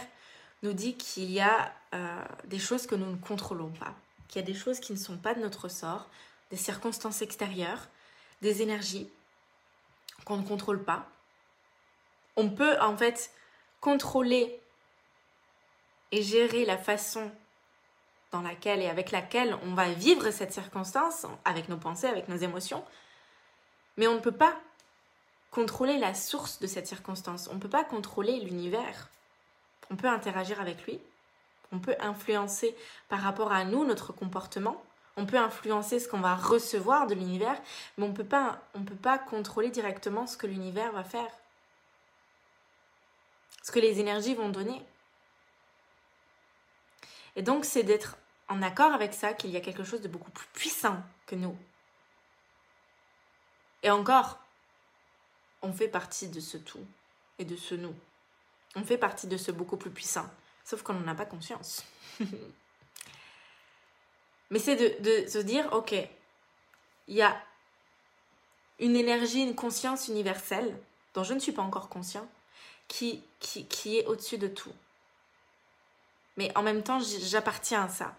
nous 0.64 0.74
dit 0.74 0.96
qu'il 0.96 1.32
y 1.32 1.40
a 1.40 1.74
euh, 1.94 2.26
des 2.46 2.60
choses 2.60 2.88
que 2.88 2.96
nous 2.96 3.06
ne 3.06 3.18
contrôlons 3.18 3.72
pas, 3.72 3.94
qu'il 4.28 4.42
y 4.42 4.44
a 4.44 4.48
des 4.48 4.58
choses 4.58 4.80
qui 4.80 4.94
ne 4.94 4.98
sont 4.98 5.18
pas 5.18 5.36
de 5.36 5.42
notre 5.42 5.68
sort, 5.68 6.10
des 6.50 6.58
circonstances 6.58 7.22
extérieures, 7.22 7.88
des 8.42 8.62
énergies 8.62 9.10
qu'on 10.26 10.38
ne 10.38 10.48
contrôle 10.48 10.84
pas. 10.84 11.06
On 12.36 12.50
peut 12.50 12.80
en 12.82 12.98
fait 12.98 13.32
contrôler 13.82 14.60
et 16.12 16.24
gérer 16.24 16.66
la 16.66 16.78
façon 16.78 17.32
dans 18.32 18.42
laquelle 18.42 18.82
et 18.82 18.90
avec 18.90 19.12
laquelle 19.12 19.56
on 19.64 19.74
va 19.74 19.90
vivre 19.90 20.32
cette 20.32 20.54
circonstance, 20.54 21.26
avec 21.46 21.70
nos 21.70 21.78
pensées, 21.78 22.08
avec 22.08 22.30
nos 22.30 22.38
émotions, 22.38 22.84
mais 23.98 24.08
on 24.08 24.16
ne 24.16 24.20
peut 24.20 24.32
pas 24.32 24.58
contrôler 25.52 26.00
la 26.00 26.16
source 26.16 26.60
de 26.60 26.68
cette 26.68 26.88
circonstance, 26.88 27.48
on 27.52 27.56
ne 27.56 27.60
peut 27.60 27.70
pas 27.70 27.84
contrôler 27.84 28.40
l'univers. 28.40 29.10
On 29.94 29.96
peut 29.96 30.10
interagir 30.10 30.60
avec 30.60 30.88
lui, 30.88 31.00
on 31.72 31.78
peut 31.78 31.96
influencer 32.00 32.76
par 33.10 33.20
rapport 33.20 33.52
à 33.52 33.64
nous 33.64 33.86
notre 33.86 34.12
comportement, 34.12 34.84
on 35.18 35.28
peut 35.28 35.38
influencer 35.38 36.00
ce 36.00 36.08
qu'on 36.08 36.20
va 36.20 36.34
recevoir 36.34 37.06
de 37.06 37.14
l'univers, 37.14 37.62
mais 37.96 38.06
on 38.06 38.08
ne 38.08 38.16
peut 38.16 38.26
pas 38.96 39.20
contrôler 39.20 39.70
directement 39.70 40.26
ce 40.26 40.36
que 40.36 40.48
l'univers 40.48 40.92
va 40.94 41.04
faire, 41.04 41.30
ce 43.62 43.72
que 43.72 43.80
les 43.80 44.00
énergies 44.00 44.34
vont 44.34 44.50
donner. 44.50 44.84
Et 47.36 47.44
donc 47.44 47.64
c'est 47.64 47.84
d'être 47.84 48.18
en 48.50 48.64
accord 48.64 48.94
avec 48.94 49.14
ça 49.14 49.36
qu'il 49.36 49.52
y 49.52 49.58
a 49.58 49.62
quelque 49.62 49.84
chose 49.84 50.02
de 50.02 50.08
beaucoup 50.08 50.32
plus 50.32 50.48
puissant 50.54 51.04
que 51.28 51.36
nous. 51.36 51.56
Et 53.84 53.92
encore, 53.92 54.40
on 55.62 55.72
fait 55.72 55.88
partie 55.88 56.30
de 56.30 56.40
ce 56.40 56.58
tout 56.58 56.84
et 57.38 57.46
de 57.46 57.56
ce 57.56 57.76
nous. 57.76 57.94
On 58.76 58.84
fait 58.84 58.98
partie 58.98 59.28
de 59.28 59.38
ce 59.38 59.52
beaucoup 59.52 59.78
plus 59.78 59.92
puissant, 59.92 60.26
sauf 60.66 60.82
qu'on 60.82 60.94
n'en 60.94 61.12
a 61.12 61.16
pas 61.16 61.26
conscience. 61.26 61.84
Mais 64.50 64.60
c'est 64.60 64.76
de, 64.76 65.28
se 65.28 65.40
dire, 65.40 65.68
ok, 65.74 65.94
il 67.08 67.16
y 67.16 67.22
a 67.22 67.42
une 68.80 68.96
énergie, 68.96 69.42
une 69.42 69.56
conscience 69.56 70.08
universelle 70.08 70.78
dont 71.14 71.24
je 71.24 71.34
ne 71.34 71.40
suis 71.40 71.52
pas 71.52 71.62
encore 71.62 71.90
conscient, 71.90 72.28
qui, 72.88 73.24
qui, 73.40 73.66
qui 73.66 73.98
est 73.98 74.06
au-dessus 74.06 74.38
de 74.38 74.48
tout. 74.48 74.74
Mais 76.38 76.56
en 76.58 76.64
même 76.64 76.84
temps, 76.84 77.00
j'appartiens 77.00 77.84
à 77.84 77.90
ça. 77.90 78.16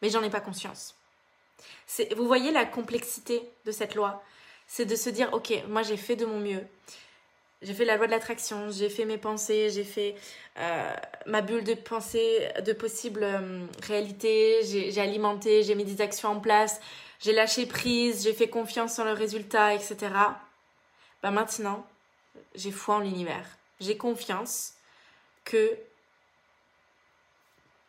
Mais 0.00 0.10
j'en 0.10 0.22
ai 0.22 0.30
pas 0.30 0.40
conscience. 0.40 0.94
Vous 2.16 2.26
voyez 2.26 2.50
la 2.50 2.64
complexité 2.64 3.48
de 3.64 3.72
cette 3.72 3.94
loi? 3.94 4.22
C'est 4.66 4.86
de 4.86 4.96
se 4.96 5.10
dire, 5.10 5.32
ok, 5.32 5.52
moi 5.68 5.82
j'ai 5.82 5.96
fait 5.96 6.16
de 6.16 6.26
mon 6.26 6.40
mieux. 6.40 6.66
J'ai 7.62 7.74
fait 7.74 7.84
la 7.84 7.96
loi 7.96 8.06
de 8.06 8.10
l'attraction, 8.10 8.70
j'ai 8.70 8.88
fait 8.88 9.04
mes 9.04 9.18
pensées, 9.18 9.70
j'ai 9.70 9.84
fait 9.84 10.16
euh, 10.58 10.92
ma 11.26 11.42
bulle 11.42 11.62
de 11.62 11.74
pensée 11.74 12.48
de 12.64 12.72
possible 12.72 13.22
euh, 13.22 13.64
réalité, 13.86 14.60
j'ai 14.64 15.00
alimenté, 15.00 15.62
j'ai 15.62 15.76
mis 15.76 15.84
des 15.84 16.00
actions 16.00 16.30
en 16.30 16.40
place, 16.40 16.80
j'ai 17.20 17.32
lâché 17.32 17.66
prise, 17.66 18.24
j'ai 18.24 18.32
fait 18.32 18.48
confiance 18.48 18.98
en 18.98 19.04
le 19.04 19.12
résultat, 19.12 19.74
etc. 19.74 19.96
Bah 21.22 21.30
maintenant, 21.30 21.86
j'ai 22.56 22.72
foi 22.72 22.96
en 22.96 22.98
l'univers. 22.98 23.46
J'ai 23.78 23.96
confiance 23.96 24.74
que 25.44 25.76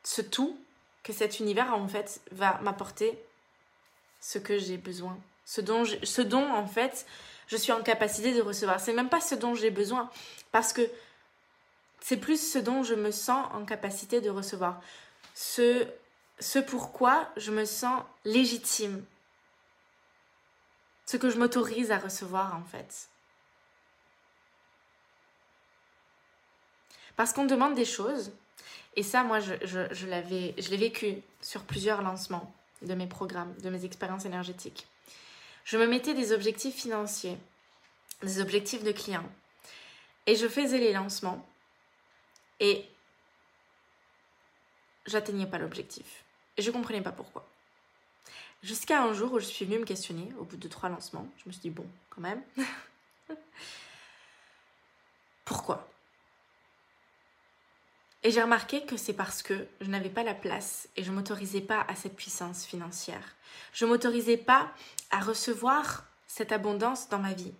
ce 0.04 0.22
tout, 0.22 0.56
que 1.02 1.14
cet 1.14 1.40
univers 1.40 1.74
en 1.74 1.88
fait 1.88 2.22
va 2.32 2.60
m'apporter 2.62 3.18
ce 4.22 4.38
que 4.38 4.60
j'ai 4.60 4.78
besoin. 4.78 5.18
Ce 5.46 5.62
dont, 5.62 5.84
ce 5.86 6.22
dont 6.22 6.50
en 6.52 6.68
fait 6.68 7.06
je 7.48 7.58
suis 7.58 7.72
en 7.72 7.82
capacité 7.82 8.34
de 8.34 8.42
recevoir. 8.42 8.80
C'est 8.80 8.94
même 8.94 9.10
pas 9.10 9.22
ce 9.22 9.36
dont 9.36 9.56
j'ai 9.56 9.72
besoin, 9.72 10.10
parce 10.52 10.74
que 10.74 10.82
c'est 12.00 12.18
plus 12.18 12.52
ce 12.52 12.60
dont 12.60 12.84
je 12.84 12.96
me 12.96 13.12
sens 13.12 13.48
en 13.54 13.66
capacité 13.66 14.22
de 14.22 14.30
recevoir. 14.30 14.82
Ce, 15.36 15.88
ce 16.40 16.60
pourquoi 16.60 17.30
je 17.38 17.52
me 17.52 17.66
sens 17.66 18.04
légitime. 18.26 19.04
Ce 21.06 21.18
que 21.18 21.30
je 21.30 21.38
m'autorise 21.38 21.92
à 21.92 21.98
recevoir 21.98 22.56
en 22.56 22.64
fait. 22.64 23.10
Parce 27.16 27.32
qu'on 27.32 27.46
demande 27.46 27.76
des 27.76 27.86
choses, 27.86 28.32
et 28.96 29.04
ça, 29.04 29.24
moi, 29.24 29.40
je, 29.40 29.54
je, 29.64 29.94
je 29.94 30.06
l'ai 30.08 30.78
vécu 30.78 31.22
sur 31.42 31.64
plusieurs 31.64 32.02
lancements 32.02 32.54
de 32.82 32.94
mes 32.94 33.08
programmes, 33.08 33.54
de 33.62 33.70
mes 33.70 33.86
expériences 33.86 34.26
énergétiques. 34.26 34.88
Je 35.64 35.78
me 35.78 35.88
mettais 35.88 36.14
des 36.14 36.32
objectifs 36.32 36.76
financiers, 36.76 37.38
des 38.22 38.40
objectifs 38.40 38.84
de 38.84 38.92
clients. 38.92 39.30
Et 40.26 40.36
je 40.36 40.48
faisais 40.48 40.78
les 40.78 40.94
lancements. 40.94 41.46
Et 42.60 42.86
j'atteignais 45.06 45.48
pas 45.48 45.58
l'objectif. 45.58 46.24
Et 46.58 46.62
je 46.62 46.72
comprenais 46.72 47.02
pas 47.02 47.12
pourquoi. 47.12 47.48
Jusqu'à 48.62 49.04
un 49.04 49.14
jour 49.14 49.34
où 49.34 49.40
je 49.40 49.46
suis 49.46 49.66
venue 49.66 49.80
me 49.80 49.86
questionner, 49.86 50.30
au 50.40 50.46
bout 50.46 50.56
de 50.56 50.68
trois 50.68 50.90
lancements, 50.90 51.28
je 51.38 51.44
me 51.48 51.52
suis 51.52 51.62
dit, 51.62 51.70
bon, 51.70 51.86
quand 52.10 52.22
même. 52.22 52.42
pourquoi? 55.46 55.93
Et 58.24 58.32
j'ai 58.32 58.42
remarqué 58.42 58.86
que 58.86 58.98
c'est 58.98 59.14
parce 59.14 59.44
que 59.44 59.68
je 59.82 59.90
n'avais 59.90 60.10
pas 60.10 60.24
la 60.24 60.34
place 60.34 60.88
et 60.96 61.04
je 61.04 61.12
m'autorisais 61.12 61.62
pas 61.62 61.86
à 61.88 61.96
cette 61.96 62.16
puissance 62.16 62.66
financière. 62.66 63.36
Je 63.74 63.86
m'autorisais 63.86 64.38
pas 64.38 64.72
à 65.12 65.20
recevoir 65.20 66.06
cette 66.28 66.52
abondance 66.52 67.10
dans 67.10 67.20
ma 67.20 67.34
vie 67.34 67.54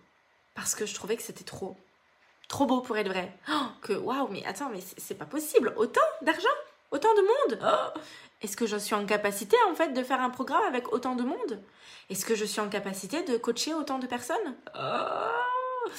parce 0.54 0.74
que 0.74 0.86
je 0.86 0.94
trouvais 0.94 1.16
que 1.16 1.22
c'était 1.22 1.44
trop 1.44 1.76
trop 2.48 2.66
beau 2.66 2.80
pour 2.80 2.96
être 2.96 3.08
vrai. 3.08 3.32
Oh, 3.50 3.66
que 3.80 3.92
waouh, 3.92 4.28
mais 4.28 4.44
attends, 4.46 4.68
mais 4.68 4.80
c'est 4.80 5.14
pas 5.14 5.24
possible, 5.24 5.72
autant 5.76 6.00
d'argent, 6.22 6.46
autant 6.90 7.14
de 7.14 7.20
monde. 7.20 7.60
Oh, 7.62 7.98
est-ce 8.42 8.56
que 8.56 8.66
je 8.66 8.76
suis 8.76 8.94
en 8.94 9.06
capacité 9.06 9.56
en 9.70 9.74
fait 9.74 9.92
de 9.92 10.02
faire 10.02 10.20
un 10.20 10.30
programme 10.30 10.64
avec 10.64 10.92
autant 10.92 11.14
de 11.14 11.22
monde? 11.22 11.62
Est-ce 12.10 12.24
que 12.24 12.34
je 12.34 12.44
suis 12.44 12.60
en 12.60 12.68
capacité 12.68 13.22
de 13.22 13.36
coacher 13.38 13.74
autant 13.74 13.98
de 13.98 14.06
personnes? 14.06 14.54
Oh. 14.78 15.90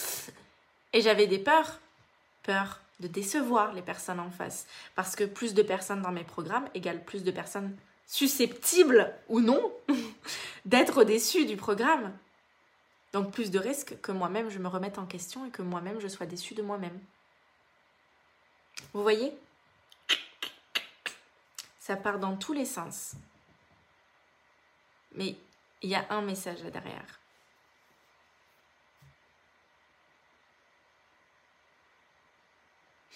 Et 0.93 1.01
j'avais 1.01 1.27
des 1.27 1.39
peurs, 1.39 1.79
peur 2.43 2.79
de 2.99 3.07
décevoir 3.07 3.73
les 3.73 3.81
personnes 3.81 4.19
en 4.19 4.31
face. 4.31 4.67
Parce 4.95 5.15
que 5.15 5.23
plus 5.23 5.53
de 5.53 5.61
personnes 5.61 6.01
dans 6.01 6.11
mes 6.11 6.23
programmes 6.23 6.67
égale 6.73 7.03
plus 7.03 7.23
de 7.23 7.31
personnes 7.31 7.75
susceptibles 8.07 9.13
ou 9.27 9.41
non 9.41 9.73
d'être 10.65 11.03
déçues 11.03 11.45
du 11.45 11.57
programme. 11.57 12.13
Donc 13.13 13.31
plus 13.31 13.51
de 13.51 13.59
risques 13.59 13.99
que 14.01 14.11
moi-même 14.11 14.49
je 14.49 14.59
me 14.59 14.67
remette 14.67 14.97
en 14.97 15.05
question 15.05 15.45
et 15.45 15.49
que 15.49 15.61
moi-même 15.61 15.99
je 15.99 16.07
sois 16.07 16.25
déçue 16.25 16.53
de 16.53 16.61
moi-même. 16.61 16.99
Vous 18.93 19.01
voyez? 19.01 19.33
Ça 21.79 21.95
part 21.95 22.19
dans 22.19 22.35
tous 22.35 22.53
les 22.53 22.65
sens. 22.65 23.13
Mais 25.13 25.35
il 25.81 25.89
y 25.89 25.95
a 25.95 26.05
un 26.09 26.21
message 26.21 26.63
là 26.63 26.71
derrière. 26.71 27.19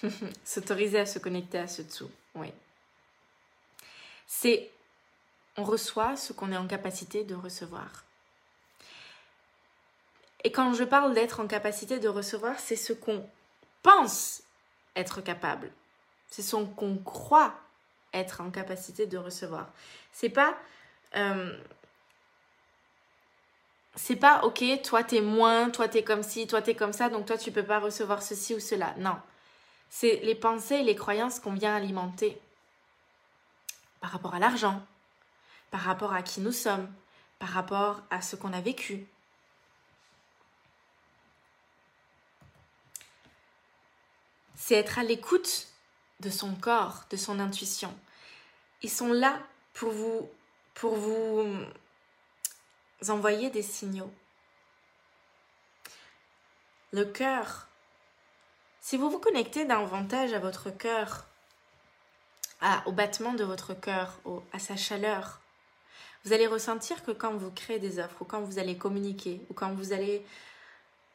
S'autoriser 0.45 0.99
à 0.99 1.05
se 1.05 1.19
connecter 1.19 1.59
à 1.59 1.67
ce 1.67 1.81
dessous, 1.81 2.11
oui. 2.35 2.51
C'est 4.27 4.69
on 5.57 5.63
reçoit 5.63 6.15
ce 6.15 6.31
qu'on 6.31 6.51
est 6.51 6.57
en 6.57 6.67
capacité 6.67 7.23
de 7.23 7.35
recevoir. 7.35 8.05
Et 10.43 10.51
quand 10.51 10.73
je 10.73 10.85
parle 10.85 11.13
d'être 11.13 11.41
en 11.41 11.47
capacité 11.47 11.99
de 11.99 12.07
recevoir, 12.07 12.57
c'est 12.59 12.77
ce 12.77 12.93
qu'on 12.93 13.27
pense 13.83 14.41
être 14.95 15.21
capable. 15.21 15.71
C'est 16.29 16.41
ce 16.41 16.55
qu'on 16.55 16.97
croit 16.97 17.53
être 18.13 18.41
en 18.41 18.51
capacité 18.51 19.05
de 19.05 19.17
recevoir. 19.17 19.67
C'est 20.13 20.29
pas 20.29 20.57
euh, 21.15 21.57
c'est 23.95 24.15
pas 24.15 24.43
ok, 24.43 24.63
toi 24.83 25.03
t'es 25.03 25.21
moins, 25.21 25.69
toi 25.69 25.87
t'es 25.87 26.03
comme 26.03 26.23
ci, 26.23 26.47
toi 26.47 26.61
t'es 26.61 26.75
comme 26.75 26.93
ça, 26.93 27.09
donc 27.09 27.25
toi 27.25 27.37
tu 27.37 27.51
peux 27.51 27.63
pas 27.63 27.79
recevoir 27.79 28.21
ceci 28.21 28.55
ou 28.55 28.59
cela. 28.59 28.93
Non. 28.97 29.17
C'est 29.89 30.17
les 30.17 30.35
pensées 30.35 30.75
et 30.75 30.83
les 30.83 30.95
croyances 30.95 31.39
qu'on 31.39 31.53
vient 31.53 31.75
alimenter 31.75 32.39
par 34.01 34.11
rapport 34.11 34.35
à 34.35 34.39
l'argent, 34.39 34.85
par 35.71 35.81
rapport 35.81 36.13
à 36.13 36.21
qui 36.21 36.41
nous 36.41 36.51
sommes, 36.51 36.91
par 37.39 37.49
rapport 37.49 38.01
à 38.09 38.21
ce 38.21 38.35
qu'on 38.35 38.53
a 38.53 38.61
vécu. 38.61 39.07
C'est 44.55 44.75
être 44.75 44.99
à 44.99 45.03
l'écoute 45.03 45.67
de 46.19 46.29
son 46.29 46.53
corps, 46.53 47.05
de 47.09 47.17
son 47.17 47.39
intuition. 47.39 47.97
Ils 48.81 48.91
sont 48.91 49.11
là 49.11 49.39
pour 49.73 49.91
vous, 49.91 50.29
pour 50.73 50.95
vous 50.95 51.65
envoyer 53.07 53.49
des 53.49 53.63
signaux. 53.63 54.13
Le 56.91 57.05
cœur 57.05 57.68
si 58.81 58.97
vous 58.97 59.09
vous 59.09 59.19
connectez 59.19 59.65
davantage 59.65 60.33
à 60.33 60.39
votre 60.39 60.69
cœur, 60.69 61.25
au 62.85 62.91
battement 62.91 63.33
de 63.33 63.43
votre 63.43 63.73
cœur, 63.73 64.19
à 64.53 64.59
sa 64.59 64.75
chaleur, 64.75 65.39
vous 66.25 66.33
allez 66.33 66.47
ressentir 66.47 67.03
que 67.03 67.11
quand 67.11 67.33
vous 67.33 67.51
créez 67.51 67.79
des 67.79 67.99
offres, 67.99 68.21
ou 68.21 68.25
quand 68.25 68.41
vous 68.41 68.59
allez 68.59 68.77
communiquer, 68.77 69.41
ou 69.49 69.53
quand 69.53 69.71
vous 69.73 69.93
allez 69.93 70.25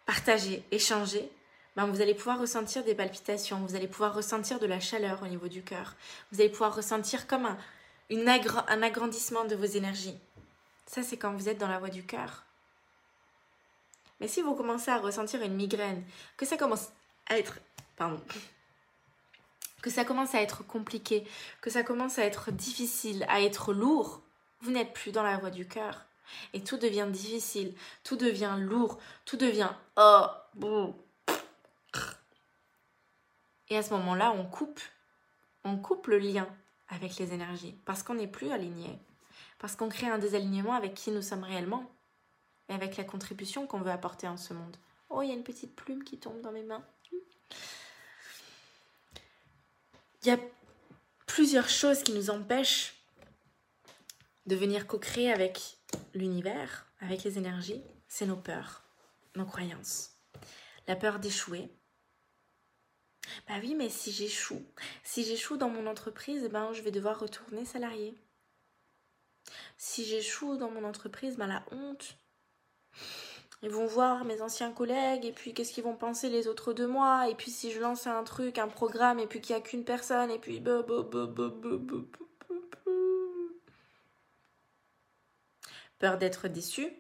partager, 0.07 0.65
échanger, 0.71 1.31
ben, 1.77 1.87
vous 1.87 2.01
allez 2.01 2.15
pouvoir 2.15 2.41
ressentir 2.41 2.85
des 2.85 2.95
palpitations, 2.95 3.59
vous 3.67 3.75
allez 3.75 3.89
pouvoir 3.89 4.15
ressentir 4.15 4.59
de 4.59 4.67
la 4.67 4.81
chaleur 4.81 5.23
au 5.23 5.27
niveau 5.27 5.49
du 5.49 5.63
cœur, 5.63 5.95
vous 6.31 6.41
allez 6.41 6.51
pouvoir 6.51 6.75
ressentir 6.75 7.27
comme 7.27 7.47
un, 7.47 7.59
un 8.11 8.83
agrandissement 8.83 9.45
de 9.45 9.57
vos 9.57 9.65
énergies. 9.65 10.19
Ça, 10.87 11.03
c'est 11.03 11.17
quand 11.17 11.33
vous 11.33 11.49
êtes 11.49 11.59
dans 11.59 11.69
la 11.69 11.79
voie 11.79 11.89
du 11.89 12.05
cœur. 12.05 12.45
Mais 14.21 14.29
si 14.29 14.43
vous 14.43 14.55
commencez 14.55 14.91
à 14.91 14.99
ressentir 14.99 15.43
une 15.43 15.55
migraine, 15.55 16.05
que 16.37 16.47
ça 16.47 16.57
commence 16.57 16.89
à 17.29 17.39
être... 17.39 17.59
Pardon. 17.97 18.21
Que 19.83 19.91
ça 19.91 20.05
commence 20.05 20.35
à 20.35 20.41
être 20.41 20.67
compliqué, 20.67 21.25
que 21.61 21.71
ça 21.71 21.83
commence 21.83 22.19
à 22.19 22.25
être 22.25 22.51
difficile, 22.51 23.25
à 23.29 23.43
être 23.43 23.73
lourd, 23.73 24.23
vous 24.61 24.71
n'êtes 24.71 24.95
plus 24.95 25.13
dans 25.13 25.23
la 25.23 25.37
voie 25.37 25.51
du 25.51 25.69
cœur. 25.69 26.07
Et 26.55 26.65
tout 26.65 26.79
devient 26.79 27.07
difficile, 27.11 27.75
tout 28.03 28.17
devient 28.17 28.57
lourd, 28.59 28.99
tout 29.27 29.37
devient 29.37 29.71
oh, 29.97 30.27
Et 33.69 33.77
à 33.77 33.83
ce 33.83 33.93
moment-là, 33.95 34.33
on 34.33 34.47
coupe, 34.47 34.81
on 35.65 35.77
coupe 35.77 36.07
le 36.07 36.19
lien 36.19 36.49
avec 36.89 37.17
les 37.19 37.33
énergies 37.33 37.77
parce 37.85 38.03
qu'on 38.03 38.15
n'est 38.15 38.27
plus 38.27 38.51
aligné, 38.51 38.99
parce 39.59 39.77
qu'on 39.77 39.89
crée 39.89 40.09
un 40.09 40.19
désalignement 40.19 40.75
avec 40.75 40.95
qui 40.95 41.11
nous 41.11 41.23
sommes 41.23 41.45
réellement 41.45 41.91
et 42.69 42.75
avec 42.75 42.97
la 42.97 43.05
contribution 43.05 43.67
qu'on 43.67 43.81
veut 43.81 43.91
apporter 43.91 44.29
en 44.29 44.37
ce 44.37 44.55
monde. 44.55 44.77
Oh, 45.11 45.23
il 45.23 45.29
y 45.29 45.33
a 45.33 45.35
une 45.35 45.45
petite 45.45 45.77
plume 45.77 46.05
qui 46.05 46.19
tombe 46.19 46.41
dans 46.41 46.53
mes 46.53 46.63
mains. 46.63 46.85
Il 50.23 50.29
y 50.29 50.31
a 50.31 50.41
plusieurs 51.27 51.69
choses 51.69 52.03
qui 52.03 52.13
nous 52.13 52.31
empêchent 52.31 52.95
de 54.47 54.57
venir 54.57 54.87
co-créer 54.87 55.31
avec 55.33 55.79
l'univers, 56.15 56.87
avec 57.01 57.25
les 57.25 57.39
énergies. 57.39 57.83
C'est 58.09 58.27
nos 58.27 58.37
peurs, 58.37 58.85
nos 59.35 59.45
croyances. 59.45 60.11
La 60.87 60.97
peur 60.97 61.19
d'échouer, 61.19 61.71
bah 63.49 63.55
oui, 63.61 63.75
mais 63.75 63.89
si 63.89 64.13
j'échoue, 64.13 64.65
si 65.03 65.25
j'échoue 65.25 65.57
dans 65.57 65.69
mon 65.69 65.87
entreprise, 65.87 66.49
ben 66.51 66.73
je 66.73 66.83
vais 66.83 66.91
devoir 66.91 67.19
retourner 67.19 67.65
salarié. 67.65 68.15
Si 69.77 70.05
j'échoue 70.05 70.57
dans 70.57 70.71
mon 70.71 70.85
entreprise, 70.85 71.37
ben 71.37 71.47
la 71.47 71.65
honte. 71.71 72.17
Ils 73.65 73.71
vont 73.71 73.87
voir 73.87 74.27
mes 74.27 74.43
anciens 74.43 74.73
collègues 74.73 75.25
et 75.25 75.33
puis 75.33 75.55
qu'est-ce 75.55 75.73
qu'ils 75.73 75.85
vont 75.85 75.97
penser 75.97 76.29
les 76.29 76.49
autres 76.49 76.75
de 76.75 76.85
moi 76.85 77.31
et 77.31 77.35
puis 77.35 77.51
si 77.51 77.73
je 77.73 77.81
lance 77.81 78.07
un 78.07 78.23
truc, 78.23 78.59
un 78.59 78.69
programme 78.69 79.19
et 79.19 79.27
puis 79.27 79.41
qu'il 79.41 79.57
n'y 79.57 79.63
a 79.63 79.65
qu'une 79.65 79.85
personne 79.85 80.31
et 80.31 80.39
puis 80.39 80.61
peur 85.99 86.19
d'être 86.19 86.47
déçu, 86.49 86.93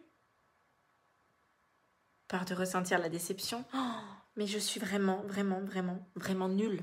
peur 2.28 2.46
de 2.46 2.54
ressentir 2.54 2.98
la 2.98 3.10
déception. 3.10 3.62
Oh 3.74 3.78
mais 4.36 4.46
je 4.46 4.58
suis 4.58 4.80
vraiment, 4.80 5.20
vraiment, 5.26 5.60
vraiment, 5.60 5.98
vraiment 6.16 6.48
nulle. 6.48 6.82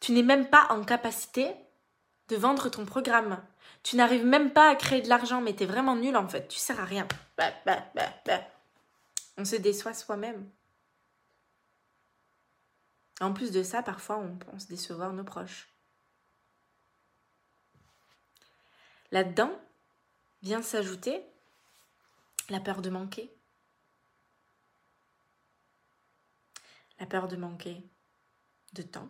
Tu 0.00 0.12
n'es 0.12 0.22
même 0.22 0.48
pas 0.48 0.68
en 0.70 0.84
capacité 0.84 1.54
de 2.28 2.36
vendre 2.36 2.68
ton 2.68 2.86
programme. 2.86 3.42
Tu 3.82 3.96
n'arrives 3.96 4.24
même 4.24 4.52
pas 4.52 4.70
à 4.70 4.76
créer 4.76 5.02
de 5.02 5.08
l'argent, 5.08 5.40
mais 5.40 5.54
tu 5.54 5.64
es 5.64 5.66
vraiment 5.66 5.96
nul 5.96 6.16
en 6.16 6.28
fait. 6.28 6.48
Tu 6.48 6.58
sers 6.58 6.78
à 6.78 6.84
rien. 6.84 7.06
Bah, 7.36 7.52
bah, 7.66 7.84
bah, 7.94 8.40
on 9.36 9.44
se 9.44 9.56
déçoit 9.56 9.94
soi-même. 9.94 10.48
En 13.20 13.32
plus 13.32 13.50
de 13.50 13.62
ça, 13.62 13.82
parfois, 13.82 14.18
on 14.18 14.36
pense 14.36 14.68
décevoir 14.68 15.12
nos 15.12 15.24
proches. 15.24 15.68
Là-dedans 19.10 19.52
vient 20.42 20.62
s'ajouter 20.62 21.22
la 22.48 22.60
peur 22.60 22.82
de 22.82 22.90
manquer. 22.90 23.32
la 27.02 27.06
peur 27.06 27.26
de 27.26 27.34
manquer 27.34 27.82
de 28.74 28.82
temps. 28.82 29.08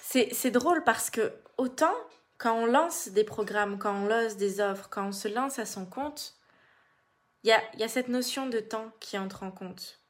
C'est 0.00 0.50
drôle 0.50 0.82
parce 0.82 1.10
que 1.10 1.30
autant 1.58 1.94
quand 2.38 2.54
on 2.56 2.66
lance 2.66 3.08
des 3.08 3.24
programmes, 3.24 3.78
quand 3.78 3.94
on 3.94 4.06
lance 4.06 4.36
des 4.36 4.60
offres, 4.60 4.88
quand 4.90 5.06
on 5.08 5.12
se 5.12 5.28
lance 5.28 5.58
à 5.60 5.64
son 5.64 5.86
compte, 5.86 6.34
il 7.44 7.50
y 7.50 7.82
a, 7.82 7.88
cette 7.88 8.08
notion 8.08 8.48
de 8.48 8.60
temps 8.60 8.90
qui 9.00 9.18
entre 9.18 9.42
en 9.42 9.50
compte. 9.50 10.00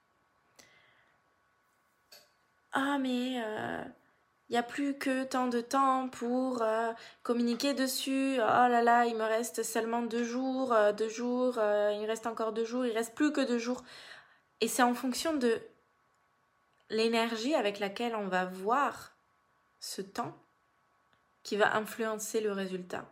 Ah 2.72 2.99
mais 2.99 3.32
il 3.32 3.43
euh, 3.45 3.84
n'y 4.51 4.57
a 4.57 4.62
plus 4.62 4.97
que 4.97 5.24
tant 5.24 5.47
de 5.47 5.61
temps 5.61 6.09
pour 6.09 6.62
euh, 6.62 6.93
communiquer 7.22 7.74
dessus. 7.74 8.36
Oh 8.36 8.38
là 8.40 8.82
là, 8.82 9.05
il 9.07 9.16
me 9.16 9.24
reste 9.24 9.62
seulement 9.62 10.03
deux 10.03 10.24
jours, 10.24 10.72
euh, 10.72 10.93
deux 10.93 11.11
jours, 11.11 11.59
il 11.59 12.05
reste 12.07 12.26
encore 12.26 12.53
deux 12.53 12.64
jours, 12.64 12.86
il 12.86 12.93
reste 12.93 13.14
plus 13.14 13.32
que 13.32 13.43
deux 13.43 13.59
jours. 13.59 13.82
Et 14.62 14.68
c'est 14.68 14.82
en 14.82 14.95
fonction 14.95 15.34
de 15.34 15.61
l'énergie 16.88 17.55
avec 17.55 17.78
laquelle 17.78 18.14
on 18.14 18.28
va 18.28 18.45
voir 18.47 19.12
ce 19.80 20.01
temps 20.01 20.34
qui 21.43 21.57
va 21.57 21.76
influencer 21.76 22.40
le 22.40 22.53
résultat. 22.53 23.07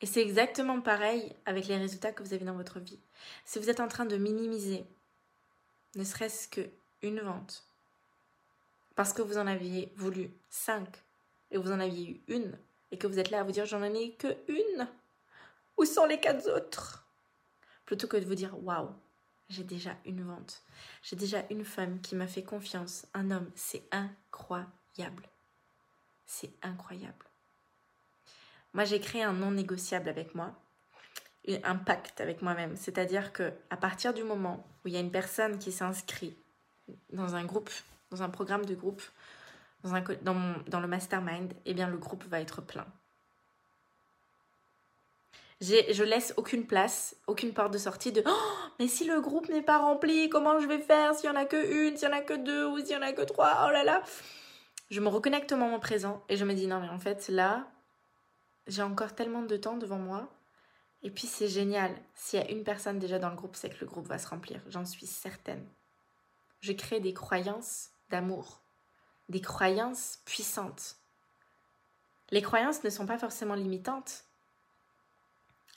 Et 0.00 0.06
c'est 0.06 0.22
exactement 0.22 0.80
pareil 0.80 1.34
avec 1.44 1.66
les 1.66 1.76
résultats 1.76 2.12
que 2.12 2.22
vous 2.22 2.32
avez 2.32 2.44
dans 2.44 2.54
votre 2.54 2.78
vie. 2.78 3.00
Si 3.44 3.58
vous 3.58 3.68
êtes 3.68 3.80
en 3.80 3.88
train 3.88 4.06
de 4.06 4.16
minimiser, 4.16 4.84
ne 5.96 6.04
serait-ce 6.04 6.48
qu'une 6.48 7.20
vente, 7.20 7.64
parce 8.94 9.12
que 9.12 9.22
vous 9.22 9.38
en 9.38 9.46
aviez 9.46 9.92
voulu 9.96 10.30
cinq 10.50 10.88
et 11.50 11.58
vous 11.58 11.72
en 11.72 11.80
aviez 11.80 12.10
eu 12.10 12.20
une, 12.28 12.56
et 12.92 12.98
que 12.98 13.06
vous 13.06 13.18
êtes 13.18 13.30
là 13.30 13.40
à 13.40 13.42
vous 13.42 13.52
dire 13.52 13.66
j'en 13.66 13.82
ai 13.82 14.12
que 14.12 14.36
une, 14.48 14.88
où 15.76 15.84
sont 15.84 16.06
les 16.06 16.20
quatre 16.20 16.48
autres? 16.48 17.04
Plutôt 17.84 18.06
que 18.06 18.16
de 18.16 18.24
vous 18.24 18.34
dire 18.34 18.56
waouh, 18.62 18.90
j'ai 19.48 19.64
déjà 19.64 19.96
une 20.04 20.22
vente, 20.22 20.62
j'ai 21.02 21.16
déjà 21.16 21.42
une 21.50 21.64
femme 21.64 22.00
qui 22.02 22.14
m'a 22.14 22.28
fait 22.28 22.42
confiance, 22.44 23.06
un 23.14 23.30
homme, 23.30 23.50
c'est 23.56 23.82
incroyable. 23.90 25.28
C'est 26.28 26.52
incroyable. 26.62 27.24
Moi, 28.74 28.84
j'ai 28.84 29.00
créé 29.00 29.22
un 29.22 29.32
non 29.32 29.50
négociable 29.50 30.10
avec 30.10 30.34
moi, 30.34 30.52
un 31.64 31.76
pacte 31.76 32.20
avec 32.20 32.42
moi-même, 32.42 32.76
c'est-à-dire 32.76 33.32
que 33.32 33.50
à 33.70 33.78
partir 33.78 34.12
du 34.12 34.22
moment 34.22 34.64
où 34.84 34.88
il 34.88 34.94
y 34.94 34.98
a 34.98 35.00
une 35.00 35.10
personne 35.10 35.58
qui 35.58 35.72
s'inscrit 35.72 36.36
dans 37.10 37.34
un 37.34 37.46
groupe, 37.46 37.70
dans 38.10 38.22
un 38.22 38.28
programme 38.28 38.66
de 38.66 38.74
groupe, 38.74 39.02
dans, 39.82 40.80
le 40.80 40.86
mastermind, 40.86 41.54
eh 41.64 41.72
bien 41.72 41.88
le 41.88 41.96
groupe 41.96 42.24
va 42.24 42.40
être 42.40 42.60
plein 42.60 42.86
je 45.60 46.04
laisse 46.04 46.34
aucune 46.36 46.66
place, 46.66 47.16
aucune 47.26 47.52
porte 47.52 47.72
de 47.72 47.78
sortie 47.78 48.12
de 48.12 48.22
oh, 48.24 48.68
mais 48.78 48.86
si 48.86 49.04
le 49.04 49.20
groupe 49.20 49.48
n'est 49.48 49.62
pas 49.62 49.78
rempli, 49.78 50.28
comment 50.28 50.60
je 50.60 50.68
vais 50.68 50.78
faire? 50.78 51.14
S'il 51.14 51.28
y 51.28 51.32
en 51.32 51.36
a 51.36 51.46
que 51.46 51.56
une, 51.56 51.96
s'il 51.96 52.08
y 52.08 52.12
en 52.12 52.16
a 52.16 52.20
que 52.20 52.34
deux 52.34 52.66
ou 52.66 52.78
s'il 52.78 52.90
y 52.90 52.96
en 52.96 53.02
a 53.02 53.12
que 53.12 53.22
trois, 53.22 53.66
oh 53.66 53.72
là 53.72 53.82
là. 53.82 54.02
Je 54.90 55.00
me 55.00 55.08
reconnecte 55.08 55.52
au 55.52 55.56
moment 55.56 55.78
présent 55.80 56.24
et 56.28 56.36
je 56.36 56.44
me 56.44 56.54
dis 56.54 56.66
non 56.66 56.80
mais 56.80 56.88
en 56.88 56.98
fait 56.98 57.28
là, 57.28 57.66
j'ai 58.66 58.82
encore 58.82 59.14
tellement 59.14 59.42
de 59.42 59.56
temps 59.56 59.76
devant 59.76 59.98
moi. 59.98 60.28
Et 61.02 61.10
puis 61.10 61.26
c'est 61.26 61.48
génial, 61.48 61.94
s'il 62.14 62.40
y 62.40 62.42
a 62.42 62.50
une 62.50 62.64
personne 62.64 62.98
déjà 62.98 63.18
dans 63.18 63.30
le 63.30 63.36
groupe, 63.36 63.54
c'est 63.54 63.70
que 63.70 63.80
le 63.80 63.86
groupe 63.86 64.06
va 64.06 64.18
se 64.18 64.28
remplir, 64.28 64.60
j'en 64.68 64.84
suis 64.84 65.06
certaine. 65.06 65.64
Je 66.60 66.72
crée 66.72 67.00
des 67.00 67.14
croyances 67.14 67.90
d'amour, 68.10 68.60
des 69.28 69.40
croyances 69.40 70.18
puissantes. 70.24 70.96
Les 72.30 72.42
croyances 72.42 72.82
ne 72.82 72.90
sont 72.90 73.06
pas 73.06 73.18
forcément 73.18 73.54
limitantes 73.54 74.24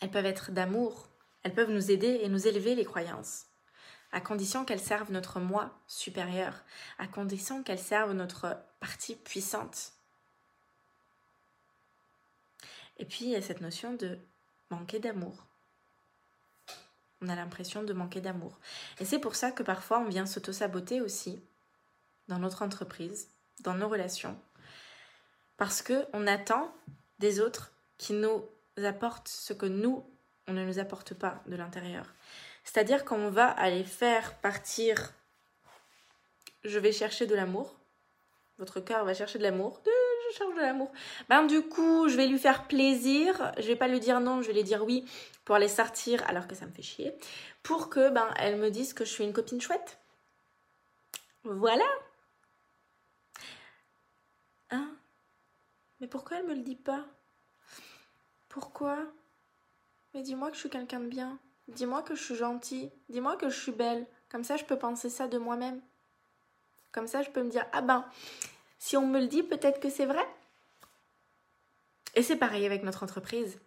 elles 0.01 0.11
peuvent 0.11 0.25
être 0.25 0.51
d'amour, 0.51 1.07
elles 1.43 1.53
peuvent 1.53 1.71
nous 1.71 1.91
aider 1.91 2.19
et 2.23 2.29
nous 2.29 2.47
élever 2.47 2.75
les 2.75 2.83
croyances, 2.83 3.45
à 4.11 4.21
condition 4.21 4.65
qu'elles 4.65 4.81
servent 4.81 5.11
notre 5.11 5.39
moi 5.39 5.71
supérieur, 5.87 6.63
à 6.99 7.07
condition 7.07 7.63
qu'elles 7.63 7.79
servent 7.79 8.13
notre 8.13 8.57
partie 8.79 9.15
puissante. 9.15 9.93
Et 12.97 13.05
puis 13.05 13.25
il 13.25 13.31
y 13.31 13.35
a 13.35 13.41
cette 13.41 13.61
notion 13.61 13.93
de 13.93 14.17
manquer 14.69 14.99
d'amour. 14.99 15.45
On 17.21 17.29
a 17.29 17.35
l'impression 17.35 17.83
de 17.83 17.93
manquer 17.93 18.19
d'amour. 18.19 18.57
Et 18.99 19.05
c'est 19.05 19.19
pour 19.19 19.35
ça 19.35 19.51
que 19.51 19.63
parfois 19.63 19.99
on 19.99 20.09
vient 20.09 20.25
s'auto-saboter 20.25 21.01
aussi 21.01 21.41
dans 22.27 22.39
notre 22.39 22.63
entreprise, 22.63 23.29
dans 23.61 23.75
nos 23.75 23.89
relations, 23.89 24.37
parce 25.57 25.81
qu'on 25.81 26.27
attend 26.27 26.73
des 27.19 27.39
autres 27.39 27.71
qui 27.97 28.13
nous 28.13 28.43
apporte 28.77 29.27
ce 29.27 29.53
que 29.53 29.67
nous, 29.67 30.03
on 30.47 30.53
ne 30.53 30.65
nous 30.65 30.79
apporte 30.79 31.13
pas 31.13 31.41
de 31.45 31.55
l'intérieur. 31.55 32.05
C'est-à-dire 32.63 33.05
qu'on 33.05 33.29
va 33.29 33.47
aller 33.47 33.83
faire 33.83 34.35
partir, 34.37 35.13
je 36.63 36.79
vais 36.79 36.91
chercher 36.91 37.25
de 37.25 37.35
l'amour, 37.35 37.75
votre 38.57 38.79
cœur 38.79 39.03
va 39.05 39.13
chercher 39.13 39.39
de 39.39 39.43
l'amour, 39.43 39.81
je 40.31 40.37
cherche 40.37 40.55
de 40.55 40.61
l'amour. 40.61 40.91
Ben 41.29 41.43
du 41.43 41.61
coup, 41.63 42.07
je 42.07 42.15
vais 42.15 42.27
lui 42.27 42.39
faire 42.39 42.67
plaisir, 42.67 43.51
je 43.57 43.67
vais 43.67 43.75
pas 43.75 43.87
lui 43.87 43.99
dire 43.99 44.19
non, 44.19 44.41
je 44.41 44.47
vais 44.47 44.53
lui 44.53 44.63
dire 44.63 44.83
oui 44.83 45.05
pour 45.43 45.55
aller 45.55 45.67
sortir 45.67 46.23
alors 46.29 46.47
que 46.47 46.55
ça 46.55 46.65
me 46.65 46.71
fait 46.71 46.83
chier, 46.83 47.13
pour 47.63 47.89
que 47.89 48.09
ben 48.09 48.33
elle 48.37 48.57
me 48.57 48.69
dise 48.69 48.93
que 48.93 49.03
je 49.03 49.11
suis 49.11 49.23
une 49.23 49.33
copine 49.33 49.59
chouette. 49.59 49.97
Voilà. 51.43 51.87
Hein? 54.69 54.95
Mais 55.99 56.07
pourquoi 56.07 56.37
elle 56.37 56.47
me 56.47 56.53
le 56.53 56.61
dit 56.61 56.75
pas? 56.75 57.05
Pourquoi? 58.47 58.97
Mais 60.13 60.21
dis-moi 60.21 60.49
que 60.49 60.55
je 60.55 60.61
suis 60.61 60.69
quelqu'un 60.69 60.99
de 60.99 61.07
bien. 61.07 61.39
Dis-moi 61.67 62.01
que 62.01 62.15
je 62.15 62.23
suis 62.23 62.35
gentille. 62.35 62.91
Dis-moi 63.09 63.37
que 63.37 63.49
je 63.49 63.59
suis 63.59 63.71
belle. 63.71 64.05
Comme 64.29 64.43
ça, 64.43 64.57
je 64.57 64.65
peux 64.65 64.77
penser 64.77 65.09
ça 65.09 65.27
de 65.27 65.37
moi-même. 65.37 65.81
Comme 66.91 67.07
ça, 67.07 67.21
je 67.21 67.29
peux 67.29 67.43
me 67.43 67.49
dire, 67.49 67.65
ah 67.71 67.81
ben, 67.81 68.05
si 68.79 68.97
on 68.97 69.07
me 69.07 69.19
le 69.19 69.27
dit, 69.27 69.43
peut-être 69.43 69.79
que 69.79 69.89
c'est 69.89 70.05
vrai. 70.05 70.25
Et 72.15 72.23
c'est 72.23 72.35
pareil 72.35 72.65
avec 72.65 72.83
notre 72.83 73.03
entreprise. 73.03 73.59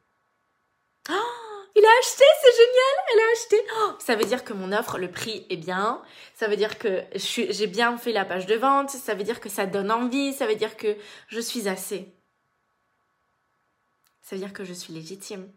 Oh, 1.11 1.65
il 1.77 1.85
a 1.85 1.99
acheté, 2.01 2.25
c'est 2.43 2.53
génial, 2.53 2.95
elle 3.13 3.21
a 3.21 3.33
acheté. 3.33 3.57
Oh, 3.79 3.93
ça 3.99 4.17
veut 4.17 4.25
dire 4.25 4.45
que 4.45 4.53
mon 4.53 4.73
offre, 4.73 4.99
le 4.99 5.11
prix 5.11 5.47
est 5.51 5.57
bien. 5.57 6.03
Ça 6.35 6.47
veut 6.47 6.57
dire 6.57 6.79
que 6.79 7.05
j'ai 7.15 7.67
bien 7.67 7.97
fait 7.97 8.13
la 8.13 8.25
page 8.25 8.47
de 8.47 8.55
vente. 8.55 8.91
Ça 8.91 9.15
veut 9.15 9.25
dire 9.25 9.41
que 9.41 9.49
ça 9.49 9.67
donne 9.67 9.91
envie. 9.91 10.33
Ça 10.33 10.47
veut 10.47 10.57
dire 10.57 10.77
que 10.77 10.97
je 11.29 11.41
suis 11.41 11.69
assez. 11.69 12.13
Ça 14.23 14.37
veut 14.37 14.43
dire 14.43 14.53
que 14.53 14.65
je 14.65 14.73
suis 14.73 14.93
légitime. 14.93 15.51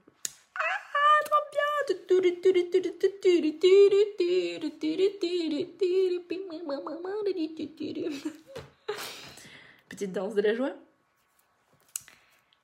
Petite 9.89 10.11
danse 10.11 10.35
de 10.35 10.41
la 10.41 10.53
joie. 10.53 10.73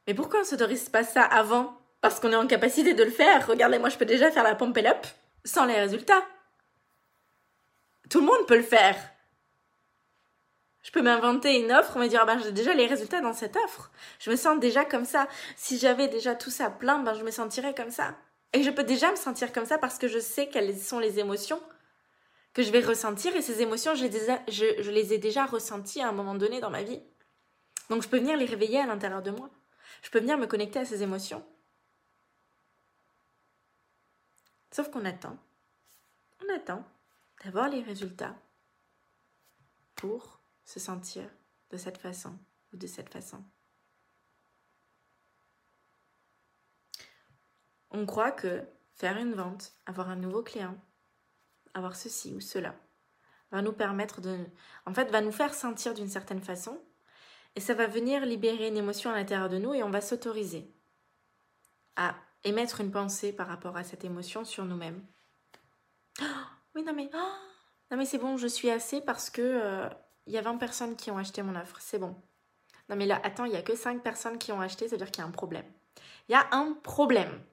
Mais 0.07 0.13
pourquoi 0.13 0.41
on 0.41 0.43
s'autorise 0.43 0.89
pas 0.89 1.03
ça 1.03 1.23
avant? 1.23 1.77
Parce 2.01 2.19
qu'on 2.19 2.31
est 2.31 2.35
en 2.35 2.47
capacité 2.47 2.93
de 2.93 3.03
le 3.03 3.11
faire. 3.11 3.47
Regardez, 3.47 3.79
moi 3.79 3.89
je 3.89 3.97
peux 3.97 4.05
déjà 4.05 4.29
faire 4.29 4.43
la 4.43 4.55
pompe 4.55 4.77
up 4.79 5.07
sans 5.45 5.65
les 5.65 5.79
résultats. 5.79 6.23
Tout 8.09 8.19
le 8.19 8.25
monde 8.25 8.45
peut 8.47 8.57
le 8.57 8.63
faire. 8.63 8.97
Je 10.83 10.91
peux 10.91 11.01
m'inventer 11.01 11.61
une 11.61 11.71
offre, 11.71 11.93
on 11.95 11.99
va 11.99 12.09
dire, 12.09 12.19
ah 12.21 12.25
ben, 12.25 12.39
j'ai 12.43 12.51
déjà 12.51 12.73
les 12.73 12.87
résultats 12.87 13.21
dans 13.21 13.33
cette 13.33 13.55
offre. 13.55 13.89
Je 14.19 14.29
me 14.29 14.35
sens 14.35 14.59
déjà 14.59 14.83
comme 14.83 15.05
ça. 15.05 15.27
Si 15.55 15.79
j'avais 15.79 16.09
déjà 16.09 16.35
tout 16.35 16.51
ça 16.51 16.69
plein, 16.69 16.99
ben, 16.99 17.13
je 17.13 17.23
me 17.23 17.31
sentirais 17.31 17.73
comme 17.73 17.89
ça. 17.89 18.15
Et 18.53 18.63
je 18.63 18.69
peux 18.69 18.83
déjà 18.83 19.11
me 19.11 19.15
sentir 19.15 19.51
comme 19.51 19.65
ça 19.65 19.77
parce 19.77 19.97
que 19.97 20.07
je 20.07 20.19
sais 20.19 20.47
quelles 20.47 20.77
sont 20.77 20.99
les 20.99 21.19
émotions 21.19 21.61
que 22.53 22.61
je 22.61 22.71
vais 22.71 22.81
ressentir 22.81 23.35
et 23.35 23.41
ces 23.41 23.61
émotions, 23.61 23.95
je, 23.95 24.91
les 24.91 25.13
ai 25.13 25.17
déjà 25.17 25.45
ressenties 25.45 26.01
à 26.01 26.09
un 26.09 26.11
moment 26.11 26.35
donné 26.35 26.59
dans 26.59 26.69
ma 26.69 26.83
vie. 26.83 27.01
Donc 27.89 28.03
je 28.03 28.07
peux 28.07 28.19
venir 28.19 28.37
les 28.37 28.45
réveiller 28.45 28.79
à 28.79 28.85
l'intérieur 28.85 29.23
de 29.23 29.31
moi. 29.31 29.49
Je 30.03 30.11
peux 30.11 30.19
venir 30.19 30.37
me 30.37 30.45
connecter 30.45 30.79
à 30.79 30.85
ces 30.85 31.01
émotions. 31.01 31.43
Sauf 34.71 34.89
qu'on 34.91 35.05
attend. 35.05 35.37
On 36.43 36.55
attend 36.55 36.85
d'avoir 37.43 37.69
les 37.69 37.81
résultats 37.81 38.35
pour 39.95 40.39
se 40.65 40.79
sentir 40.79 41.23
de 41.71 41.77
cette 41.77 41.97
façon 41.97 42.37
ou 42.71 42.77
de 42.77 42.87
cette 42.87 43.09
façon. 43.09 43.43
On 47.93 48.05
croit 48.05 48.31
que 48.31 48.63
faire 48.95 49.17
une 49.17 49.33
vente, 49.33 49.73
avoir 49.85 50.09
un 50.09 50.15
nouveau 50.15 50.43
client, 50.43 50.75
avoir 51.73 51.95
ceci 51.95 52.33
ou 52.33 52.41
cela, 52.41 52.75
va 53.51 53.61
nous 53.61 53.73
permettre 53.73 54.21
de... 54.21 54.37
En 54.85 54.93
fait, 54.93 55.11
va 55.11 55.21
nous 55.21 55.31
faire 55.31 55.53
sentir 55.53 55.93
d'une 55.93 56.09
certaine 56.09 56.41
façon 56.41 56.81
et 57.55 57.59
ça 57.59 57.73
va 57.73 57.87
venir 57.87 58.25
libérer 58.25 58.67
une 58.67 58.77
émotion 58.77 59.11
à 59.11 59.15
l'intérieur 59.15 59.49
de 59.49 59.57
nous 59.59 59.73
et 59.73 59.83
on 59.83 59.91
va 59.91 60.01
s'autoriser 60.01 60.73
à 61.95 62.15
émettre 62.43 62.81
une 62.81 62.91
pensée 62.91 63.31
par 63.31 63.47
rapport 63.47 63.77
à 63.77 63.83
cette 63.83 64.03
émotion 64.03 64.43
sur 64.43 64.65
nous-mêmes. 64.65 65.05
oui, 66.75 66.83
non 66.83 66.93
mais... 66.93 67.09
non 67.91 67.97
mais 67.97 68.05
c'est 68.05 68.17
bon, 68.17 68.37
je 68.37 68.47
suis 68.47 68.69
assez 68.69 69.01
parce 69.01 69.29
que 69.29 69.41
euh, 69.41 69.89
il 70.25 70.33
y 70.33 70.37
a 70.37 70.41
20 70.41 70.57
personnes 70.57 70.95
qui 70.95 71.11
ont 71.11 71.17
acheté 71.17 71.43
mon 71.43 71.55
offre, 71.55 71.77
c'est 71.79 71.99
bon. 71.99 72.15
Non 72.89 72.95
mais 72.95 73.05
là, 73.05 73.21
attends, 73.23 73.45
il 73.45 73.53
y 73.53 73.57
a 73.57 73.61
que 73.61 73.75
5 73.75 74.01
personnes 74.01 74.37
qui 74.37 74.51
ont 74.51 74.61
acheté, 74.61 74.87
ça 74.87 74.95
veut 74.95 74.97
dire 74.97 75.11
qu'il 75.11 75.21
y 75.21 75.25
a 75.25 75.27
un 75.27 75.31
problème. 75.31 75.65
Il 76.27 76.31
y 76.31 76.35
a 76.35 76.47
un 76.51 76.73
problème. 76.73 77.43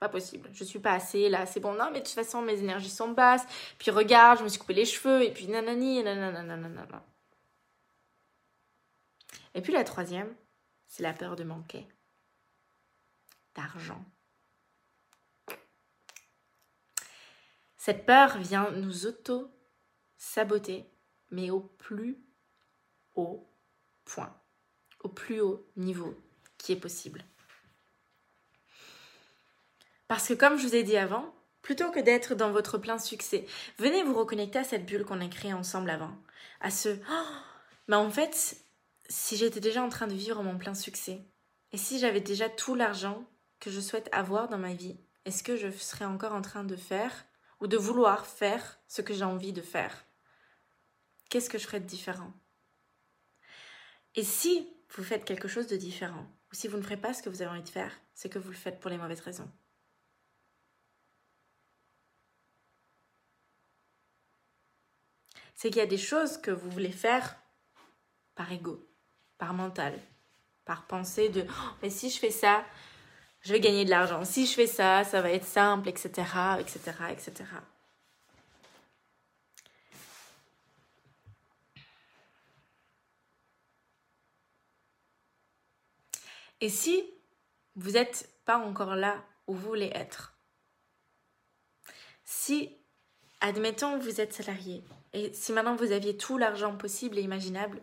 Pas 0.00 0.08
possible. 0.08 0.50
Je 0.52 0.64
suis 0.64 0.78
pas 0.78 0.92
assez 0.92 1.28
là, 1.28 1.46
c'est 1.46 1.60
bon. 1.60 1.74
Non, 1.74 1.90
mais 1.92 2.00
de 2.00 2.04
toute 2.04 2.14
façon, 2.14 2.42
mes 2.42 2.58
énergies 2.58 2.90
sont 2.90 3.12
basses. 3.12 3.46
Puis 3.78 3.90
regarde, 3.90 4.38
je 4.38 4.44
me 4.44 4.48
suis 4.48 4.58
coupé 4.58 4.74
les 4.74 4.84
cheveux 4.84 5.22
et 5.22 5.32
puis 5.32 5.46
nanani, 5.48 6.02
nanana. 6.02 7.04
Et 9.54 9.62
puis 9.62 9.72
la 9.72 9.84
troisième, 9.84 10.34
c'est 10.86 11.02
la 11.02 11.12
peur 11.12 11.36
de 11.36 11.44
manquer 11.44 11.86
d'argent. 13.54 14.04
Cette 17.76 18.06
peur 18.06 18.38
vient 18.38 18.70
nous 18.70 19.06
auto-saboter, 19.06 20.90
mais 21.30 21.50
au 21.50 21.60
plus 21.60 22.18
haut 23.14 23.46
point, 24.04 24.34
au 25.00 25.08
plus 25.08 25.40
haut 25.40 25.68
niveau 25.76 26.14
qui 26.56 26.72
est 26.72 26.80
possible. 26.80 27.22
Parce 30.14 30.28
que 30.28 30.34
comme 30.34 30.56
je 30.56 30.68
vous 30.68 30.76
ai 30.76 30.84
dit 30.84 30.96
avant, 30.96 31.34
plutôt 31.60 31.90
que 31.90 31.98
d'être 31.98 32.36
dans 32.36 32.52
votre 32.52 32.78
plein 32.78 32.98
succès, 32.98 33.46
venez 33.78 34.04
vous 34.04 34.14
reconnecter 34.14 34.60
à 34.60 34.64
cette 34.64 34.86
bulle 34.86 35.04
qu'on 35.04 35.20
a 35.20 35.26
créée 35.26 35.52
ensemble 35.52 35.90
avant. 35.90 36.16
À 36.60 36.70
ce 36.70 36.90
oh, 37.10 37.36
mais 37.88 37.96
en 37.96 38.08
fait, 38.08 38.56
si 39.08 39.36
j'étais 39.36 39.58
déjà 39.58 39.82
en 39.82 39.88
train 39.88 40.06
de 40.06 40.14
vivre 40.14 40.40
mon 40.44 40.56
plein 40.56 40.74
succès, 40.74 41.26
et 41.72 41.76
si 41.76 41.98
j'avais 41.98 42.20
déjà 42.20 42.48
tout 42.48 42.76
l'argent 42.76 43.28
que 43.58 43.72
je 43.72 43.80
souhaite 43.80 44.08
avoir 44.12 44.48
dans 44.48 44.56
ma 44.56 44.72
vie, 44.72 45.00
est-ce 45.24 45.42
que 45.42 45.56
je 45.56 45.68
serais 45.72 46.04
encore 46.04 46.34
en 46.34 46.42
train 46.42 46.62
de 46.62 46.76
faire 46.76 47.26
ou 47.60 47.66
de 47.66 47.76
vouloir 47.76 48.24
faire 48.24 48.78
ce 48.86 49.02
que 49.02 49.14
j'ai 49.14 49.24
envie 49.24 49.52
de 49.52 49.62
faire? 49.62 50.04
Qu'est-ce 51.28 51.50
que 51.50 51.58
je 51.58 51.66
ferais 51.66 51.80
de 51.80 51.86
différent? 51.86 52.32
Et 54.14 54.22
si 54.22 54.68
vous 54.90 55.02
faites 55.02 55.24
quelque 55.24 55.48
chose 55.48 55.66
de 55.66 55.76
différent, 55.76 56.24
ou 56.52 56.54
si 56.54 56.68
vous 56.68 56.76
ne 56.76 56.82
ferez 56.82 56.98
pas 56.98 57.14
ce 57.14 57.20
que 57.20 57.30
vous 57.30 57.42
avez 57.42 57.50
envie 57.50 57.64
de 57.64 57.68
faire, 57.68 57.90
c'est 58.14 58.28
que 58.28 58.38
vous 58.38 58.50
le 58.50 58.54
faites 58.54 58.78
pour 58.78 58.92
les 58.92 58.98
mauvaises 58.98 59.18
raisons. 59.18 59.50
C'est 65.54 65.70
qu'il 65.70 65.78
y 65.78 65.82
a 65.82 65.86
des 65.86 65.98
choses 65.98 66.38
que 66.38 66.50
vous 66.50 66.70
voulez 66.70 66.92
faire 66.92 67.36
par 68.34 68.50
ego, 68.52 68.84
par 69.38 69.54
mental, 69.54 69.98
par 70.64 70.86
pensée 70.86 71.28
de 71.28 71.46
oh, 71.48 71.70
mais 71.82 71.90
si 71.90 72.10
je 72.10 72.18
fais 72.18 72.30
ça, 72.30 72.64
je 73.42 73.52
vais 73.52 73.60
gagner 73.60 73.84
de 73.84 73.90
l'argent. 73.90 74.24
Si 74.24 74.46
je 74.46 74.54
fais 74.54 74.66
ça, 74.66 75.04
ça 75.04 75.20
va 75.20 75.30
être 75.30 75.44
simple, 75.44 75.88
etc., 75.88 76.08
etc., 76.58 76.80
etc. 77.10 77.44
Et 86.60 86.70
si 86.70 87.04
vous 87.76 87.90
n'êtes 87.90 88.30
pas 88.46 88.56
encore 88.56 88.94
là 88.94 89.22
où 89.46 89.54
vous 89.54 89.68
voulez 89.68 89.90
être, 89.94 90.34
si, 92.24 92.74
admettons, 93.40 93.98
vous 93.98 94.22
êtes 94.22 94.32
salarié, 94.32 94.82
et 95.14 95.32
si 95.32 95.52
maintenant 95.52 95.76
vous 95.76 95.92
aviez 95.92 96.16
tout 96.16 96.36
l'argent 96.38 96.76
possible 96.76 97.18
et 97.18 97.22
imaginable, 97.22 97.80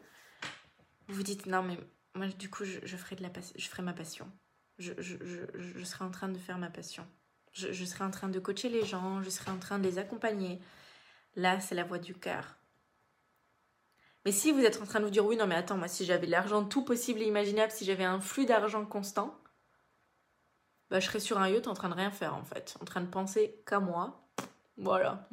vous 1.08 1.16
vous 1.16 1.24
dites 1.24 1.46
non 1.46 1.64
mais 1.64 1.78
moi 2.14 2.28
du 2.28 2.50
coup 2.50 2.66
je, 2.66 2.98
ferai, 2.98 3.16
de 3.16 3.24
la, 3.24 3.30
je 3.56 3.68
ferai 3.68 3.82
ma 3.82 3.94
passion. 3.94 4.30
Je, 4.78 4.94
je, 4.98 5.16
je, 5.54 5.84
serai 5.84 6.04
en 6.04 6.12
train 6.12 6.28
de 6.28 6.38
faire 6.38 6.58
ma 6.58 6.70
passion. 6.70 7.08
Je, 7.54 7.72
je 7.72 7.86
serai 7.86 8.04
en 8.04 8.12
train 8.12 8.30
de 8.30 8.40
coacher 8.40 8.70
les 8.70 8.86
gens, 8.86 9.24
je 9.24 9.30
serai 9.30 9.52
en 9.52 9.60
train 9.60 9.80
de 9.80 9.84
les 9.84 9.98
accompagner. 9.98 10.60
Là, 11.36 11.60
c'est 11.60 11.76
la 11.76 11.84
voix 11.84 12.00
du 12.00 12.14
cœur. 12.14 12.58
Mais 14.26 14.32
si 14.32 14.52
vous 14.52 14.62
êtes 14.62 14.82
en 14.82 14.86
train 14.86 15.00
de 15.00 15.06
vous 15.06 15.12
dire 15.12 15.26
oui, 15.26 15.38
non 15.38 15.48
mais 15.48 15.56
attends, 15.56 15.78
moi 15.78 15.88
si 15.88 16.04
j'avais 16.06 16.28
l'argent 16.28 16.66
tout 16.66 16.84
possible 16.84 17.22
et 17.22 17.26
imaginable, 17.26 17.72
si 17.72 17.86
j'avais 17.86 18.04
un 18.04 18.20
flux 18.20 18.46
d'argent 18.46 18.86
constant, 18.86 19.40
bah, 20.90 21.00
je 21.00 21.06
serais 21.08 21.22
sur 21.22 21.40
un 21.40 21.48
yacht 21.48 21.68
en 21.68 21.74
train 21.74 21.90
de 21.90 21.94
rien 21.94 22.12
faire 22.12 22.36
en 22.36 22.44
fait, 22.44 22.76
en 22.82 22.86
train 22.86 23.02
de 23.02 23.10
penser 23.10 23.64
qu'à 23.66 23.80
moi. 23.80 24.28
Voilà. 24.76 25.28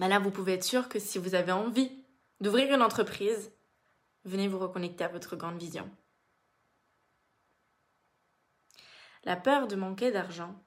Bah 0.00 0.08
là, 0.08 0.18
vous 0.18 0.30
pouvez 0.30 0.54
être 0.54 0.64
sûr 0.64 0.88
que 0.88 0.98
si 0.98 1.18
vous 1.18 1.34
avez 1.34 1.52
envie 1.52 1.92
d'ouvrir 2.40 2.74
une 2.74 2.80
entreprise, 2.80 3.52
venez 4.24 4.48
vous 4.48 4.58
reconnecter 4.58 5.04
à 5.04 5.08
votre 5.08 5.36
grande 5.36 5.58
vision. 5.58 5.90
La 9.24 9.36
peur 9.36 9.68
de 9.68 9.76
manquer 9.76 10.10
d'argent 10.10 10.58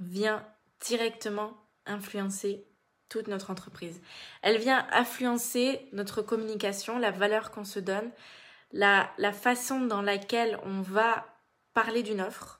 vient 0.00 0.44
directement 0.80 1.70
influencer 1.86 2.66
toute 3.08 3.28
notre 3.28 3.52
entreprise. 3.52 4.02
Elle 4.42 4.58
vient 4.58 4.84
influencer 4.90 5.88
notre 5.92 6.20
communication, 6.20 6.98
la 6.98 7.12
valeur 7.12 7.52
qu'on 7.52 7.64
se 7.64 7.78
donne, 7.78 8.10
la, 8.72 9.08
la 9.18 9.32
façon 9.32 9.82
dans 9.82 10.02
laquelle 10.02 10.58
on 10.64 10.80
va 10.80 11.24
parler 11.74 12.02
d'une 12.02 12.22
offre. 12.22 12.57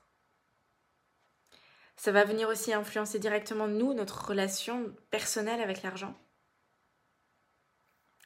Ça 1.99 2.13
va 2.13 2.23
venir 2.23 2.47
aussi 2.47 2.71
influencer 2.71 3.19
directement 3.19 3.67
nous, 3.67 3.93
notre 3.93 4.29
relation 4.29 4.95
personnelle 5.11 5.59
avec 5.59 5.83
l'argent. 5.83 6.17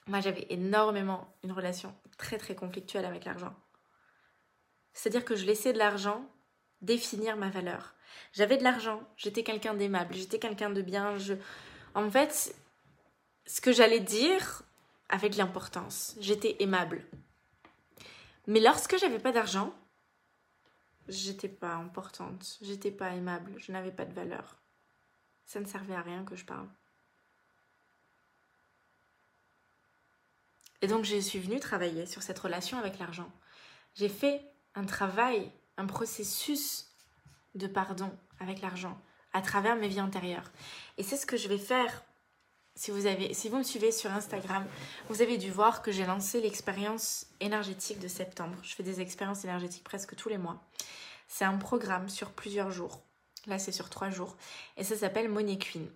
Moi, 0.06 0.20
j'avais 0.20 0.46
énormément 0.52 1.36
une 1.44 1.52
relation 1.52 1.96
très 2.20 2.38
très 2.38 2.54
conflictuelle 2.54 3.04
avec 3.04 3.26
l'argent. 3.26 3.56
C'est-à-dire 4.94 5.26
que 5.26 5.36
je 5.36 5.48
laissais 5.48 5.74
de 5.74 5.80
l'argent 5.80 6.24
définir 6.84 7.36
ma 7.36 7.50
valeur. 7.50 7.96
J'avais 8.32 8.58
de 8.58 8.64
l'argent, 8.64 9.02
j'étais 9.18 9.42
quelqu'un 9.42 9.74
d'aimable, 9.74 10.14
j'étais 10.14 10.38
quelqu'un 10.38 10.70
de 10.70 10.84
bien. 10.84 11.18
Je... 11.18 11.34
En 11.96 12.12
fait, 12.12 12.54
ce 13.48 13.60
que 13.60 13.72
j'allais 13.72 14.02
dire 14.02 14.62
avait 15.10 15.30
de 15.30 15.38
l'importance. 15.40 16.16
J'étais 16.20 16.58
aimable. 16.60 17.04
Mais 18.46 18.60
lorsque 18.60 19.00
j'avais 19.00 19.18
pas 19.18 19.32
d'argent, 19.32 19.74
j'étais 21.08 21.50
pas 21.50 21.76
importante, 21.76 22.58
j'étais 22.62 22.92
pas 22.92 23.12
aimable, 23.12 23.54
je 23.58 23.72
n'avais 23.72 23.92
pas 23.92 24.06
de 24.06 24.14
valeur. 24.14 24.60
Ça 25.46 25.60
ne 25.60 25.66
servait 25.66 25.96
à 25.96 26.02
rien 26.02 26.24
que 26.24 26.36
je 26.36 26.46
parle. 26.46 26.68
Et 30.82 30.88
donc 30.88 31.06
je 31.06 31.18
suis 31.20 31.40
venue 31.40 31.60
travailler 31.60 32.06
sur 32.06 32.22
cette 32.22 32.40
relation 32.40 32.78
avec 32.78 33.00
l'argent. 33.00 33.32
J'ai 33.96 34.10
fait 34.10 34.42
un 34.76 34.86
travail, 34.86 35.52
un 35.78 35.86
processus 35.86 36.90
de 37.56 37.68
pardon 37.68 38.12
avec 38.40 38.62
l'argent 38.62 39.00
à 39.34 39.42
travers 39.42 39.76
mes 39.76 39.88
vies 39.88 40.02
antérieures. 40.02 40.52
Et 40.98 41.04
c'est 41.04 41.18
ce 41.18 41.26
que 41.26 41.38
je 41.38 41.48
vais 41.48 41.58
faire. 41.58 42.04
Si 42.76 42.90
vous, 42.90 43.06
avez, 43.06 43.34
si 43.34 43.50
vous 43.50 43.58
me 43.58 43.64
suivez 43.64 43.92
sur 43.92 44.12
Instagram, 44.12 44.66
vous 45.10 45.22
avez 45.22 45.38
dû 45.38 45.52
voir 45.52 45.84
que 45.84 45.92
j'ai 45.92 46.06
lancé 46.06 46.42
l'expérience 46.42 47.28
énergétique 47.40 48.00
de 48.00 48.08
septembre. 48.08 48.58
Je 48.64 48.74
fais 48.74 48.84
des 48.84 49.00
expériences 49.00 49.44
énergétiques 49.44 49.84
presque 49.84 50.16
tous 50.16 50.30
les 50.30 50.40
mois. 50.40 50.60
C'est 51.28 51.46
un 51.46 51.58
programme 51.58 52.10
sur 52.10 52.32
plusieurs 52.32 52.72
jours. 52.72 53.02
Là, 53.46 53.60
c'est 53.60 53.72
sur 53.72 53.90
trois 53.90 54.10
jours. 54.10 54.36
Et 54.78 54.84
ça 54.84 54.96
s'appelle 54.96 55.30
Money 55.30 55.58
Queen. 55.58 55.88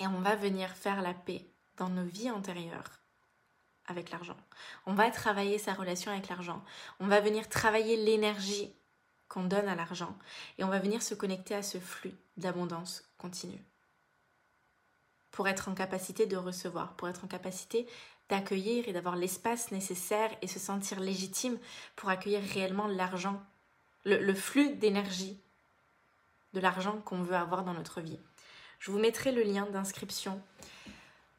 Et 0.00 0.06
on 0.06 0.20
va 0.20 0.36
venir 0.36 0.70
faire 0.70 1.02
la 1.02 1.12
paix 1.12 1.44
dans 1.76 1.90
nos 1.90 2.04
vies 2.04 2.30
antérieures 2.30 3.00
avec 3.86 4.10
l'argent. 4.10 4.36
On 4.86 4.94
va 4.94 5.10
travailler 5.10 5.58
sa 5.58 5.74
relation 5.74 6.12
avec 6.12 6.28
l'argent. 6.28 6.62
On 7.00 7.08
va 7.08 7.20
venir 7.20 7.48
travailler 7.48 7.96
l'énergie 7.96 8.72
qu'on 9.28 9.44
donne 9.44 9.68
à 9.68 9.74
l'argent. 9.74 10.16
Et 10.58 10.64
on 10.64 10.68
va 10.68 10.78
venir 10.78 11.02
se 11.02 11.14
connecter 11.14 11.54
à 11.54 11.62
ce 11.62 11.78
flux 11.78 12.14
d'abondance 12.36 13.04
continue. 13.18 13.62
Pour 15.30 15.48
être 15.48 15.68
en 15.68 15.74
capacité 15.74 16.26
de 16.26 16.36
recevoir, 16.36 16.94
pour 16.94 17.08
être 17.08 17.24
en 17.24 17.28
capacité 17.28 17.86
d'accueillir 18.28 18.88
et 18.88 18.92
d'avoir 18.92 19.16
l'espace 19.16 19.70
nécessaire 19.70 20.30
et 20.42 20.46
se 20.46 20.58
sentir 20.58 21.00
légitime 21.00 21.58
pour 21.96 22.10
accueillir 22.10 22.42
réellement 22.42 22.86
l'argent, 22.86 23.42
le, 24.04 24.34
flux 24.34 24.74
d'énergie 24.74 25.38
de 26.52 26.60
l'argent 26.60 27.00
qu'on 27.04 27.22
veut 27.22 27.36
avoir 27.36 27.64
dans 27.64 27.74
notre 27.74 28.00
vie. 28.00 28.18
Je 28.78 28.90
vous 28.90 28.98
mettrai 28.98 29.32
le 29.32 29.42
lien 29.42 29.66
d'inscription 29.66 30.40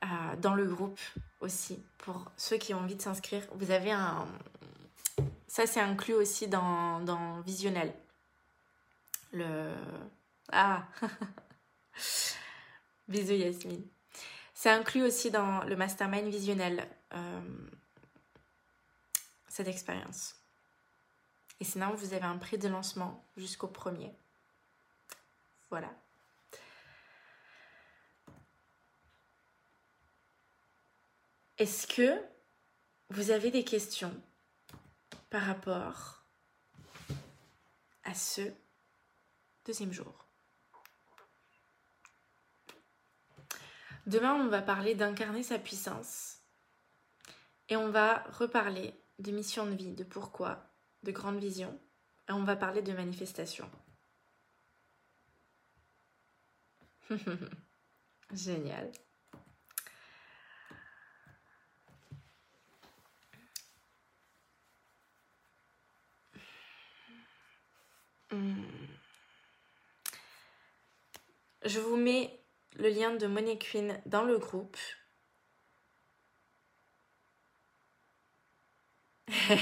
euh, 0.04 0.08
dans 0.38 0.56
le 0.56 0.66
groupe 0.66 1.00
aussi 1.42 1.80
pour 2.00 2.26
ceux 2.38 2.58
qui 2.58 2.74
ont 2.74 2.80
envie 2.80 2.96
de 2.96 3.02
s'inscrire. 3.02 3.44
Vous 3.56 3.72
avez 3.72 3.92
un. 3.92 4.28
Ça, 5.48 5.66
c'est 5.66 5.80
inclus 5.80 6.14
aussi 6.14 6.48
dans, 6.48 7.00
dans 7.02 7.42
Visionnel. 7.42 7.94
Le. 9.32 9.74
Ah 10.52 10.84
Bisous 13.10 13.34
Yasmine. 13.34 13.88
C'est 14.54 14.70
inclus 14.70 15.02
aussi 15.02 15.32
dans 15.32 15.64
le 15.64 15.76
mastermind 15.76 16.28
visionnel, 16.28 16.88
euh, 17.14 17.42
cette 19.48 19.68
expérience. 19.68 20.36
Et 21.60 21.64
sinon, 21.64 21.94
vous 21.96 22.14
avez 22.14 22.26
un 22.26 22.38
prix 22.38 22.60
de 22.60 22.68
lancement 22.68 23.26
jusqu'au 23.36 23.68
premier. 23.68 24.14
Voilà. 25.72 25.92
Est-ce 31.58 31.88
que 31.88 32.22
vous 33.10 33.32
avez 33.32 33.50
des 33.50 33.64
questions 33.64 34.14
par 35.32 35.42
rapport 35.42 36.24
à 38.04 38.14
ce 38.14 38.42
deuxième 39.66 39.92
jour? 39.92 40.29
Demain, 44.10 44.34
on 44.34 44.48
va 44.48 44.64
parler 44.64 44.96
d'incarner 44.96 45.44
sa 45.44 45.60
puissance 45.60 46.40
et 47.68 47.76
on 47.76 47.92
va 47.92 48.24
reparler 48.32 48.96
de 49.20 49.30
mission 49.32 49.68
de 49.68 49.76
vie, 49.76 49.94
de 49.94 50.04
pourquoi, 50.04 50.74
de 51.04 51.12
grande 51.12 51.40
vision 51.40 51.80
et 52.28 52.32
on 52.32 52.44
va 52.44 52.56
parler 52.56 52.82
de 52.82 52.92
manifestation. 52.92 53.70
Génial. 58.34 58.92
Hmm. 68.32 68.64
Je 71.64 71.80
vous 71.80 71.98
mets 71.98 72.39
le 72.80 72.90
lien 72.90 73.14
de 73.14 73.28
Money 73.28 73.58
Queen 73.58 74.00
dans 74.06 74.24
le 74.24 74.38
groupe. 74.38 74.78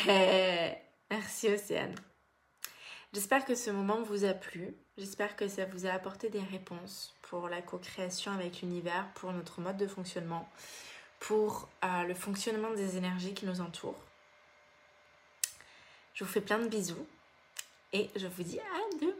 Merci 1.09 1.49
Océane. 1.51 1.95
J'espère 3.13 3.43
que 3.45 3.55
ce 3.55 3.72
moment 3.72 4.03
vous 4.03 4.24
a 4.26 4.34
plu. 4.34 4.76
J'espère 4.97 5.36
que 5.36 5.47
ça 5.47 5.65
vous 5.65 5.88
a 5.88 5.91
apporté 5.91 6.30
des 6.30 6.41
réponses 6.41 7.15
pour 7.24 7.49
la 7.49 7.61
co-création 7.61 8.32
avec 8.32 8.61
l'univers, 8.61 9.09
pour 9.15 9.34
notre 9.34 9.61
mode 9.61 9.78
de 9.78 9.88
fonctionnement, 9.88 10.47
pour 11.20 11.70
euh, 11.84 12.03
le 12.03 12.13
fonctionnement 12.13 12.72
des 12.72 12.97
énergies 12.97 13.34
qui 13.34 13.47
nous 13.47 13.61
entourent. 13.61 14.03
Je 16.13 16.24
vous 16.24 16.30
fais 16.30 16.41
plein 16.41 16.59
de 16.59 16.68
bisous 16.68 17.07
et 17.93 18.09
je 18.15 18.28
vous 18.28 18.43
dis 18.43 18.59
à 18.59 18.95
demain. 19.01 19.16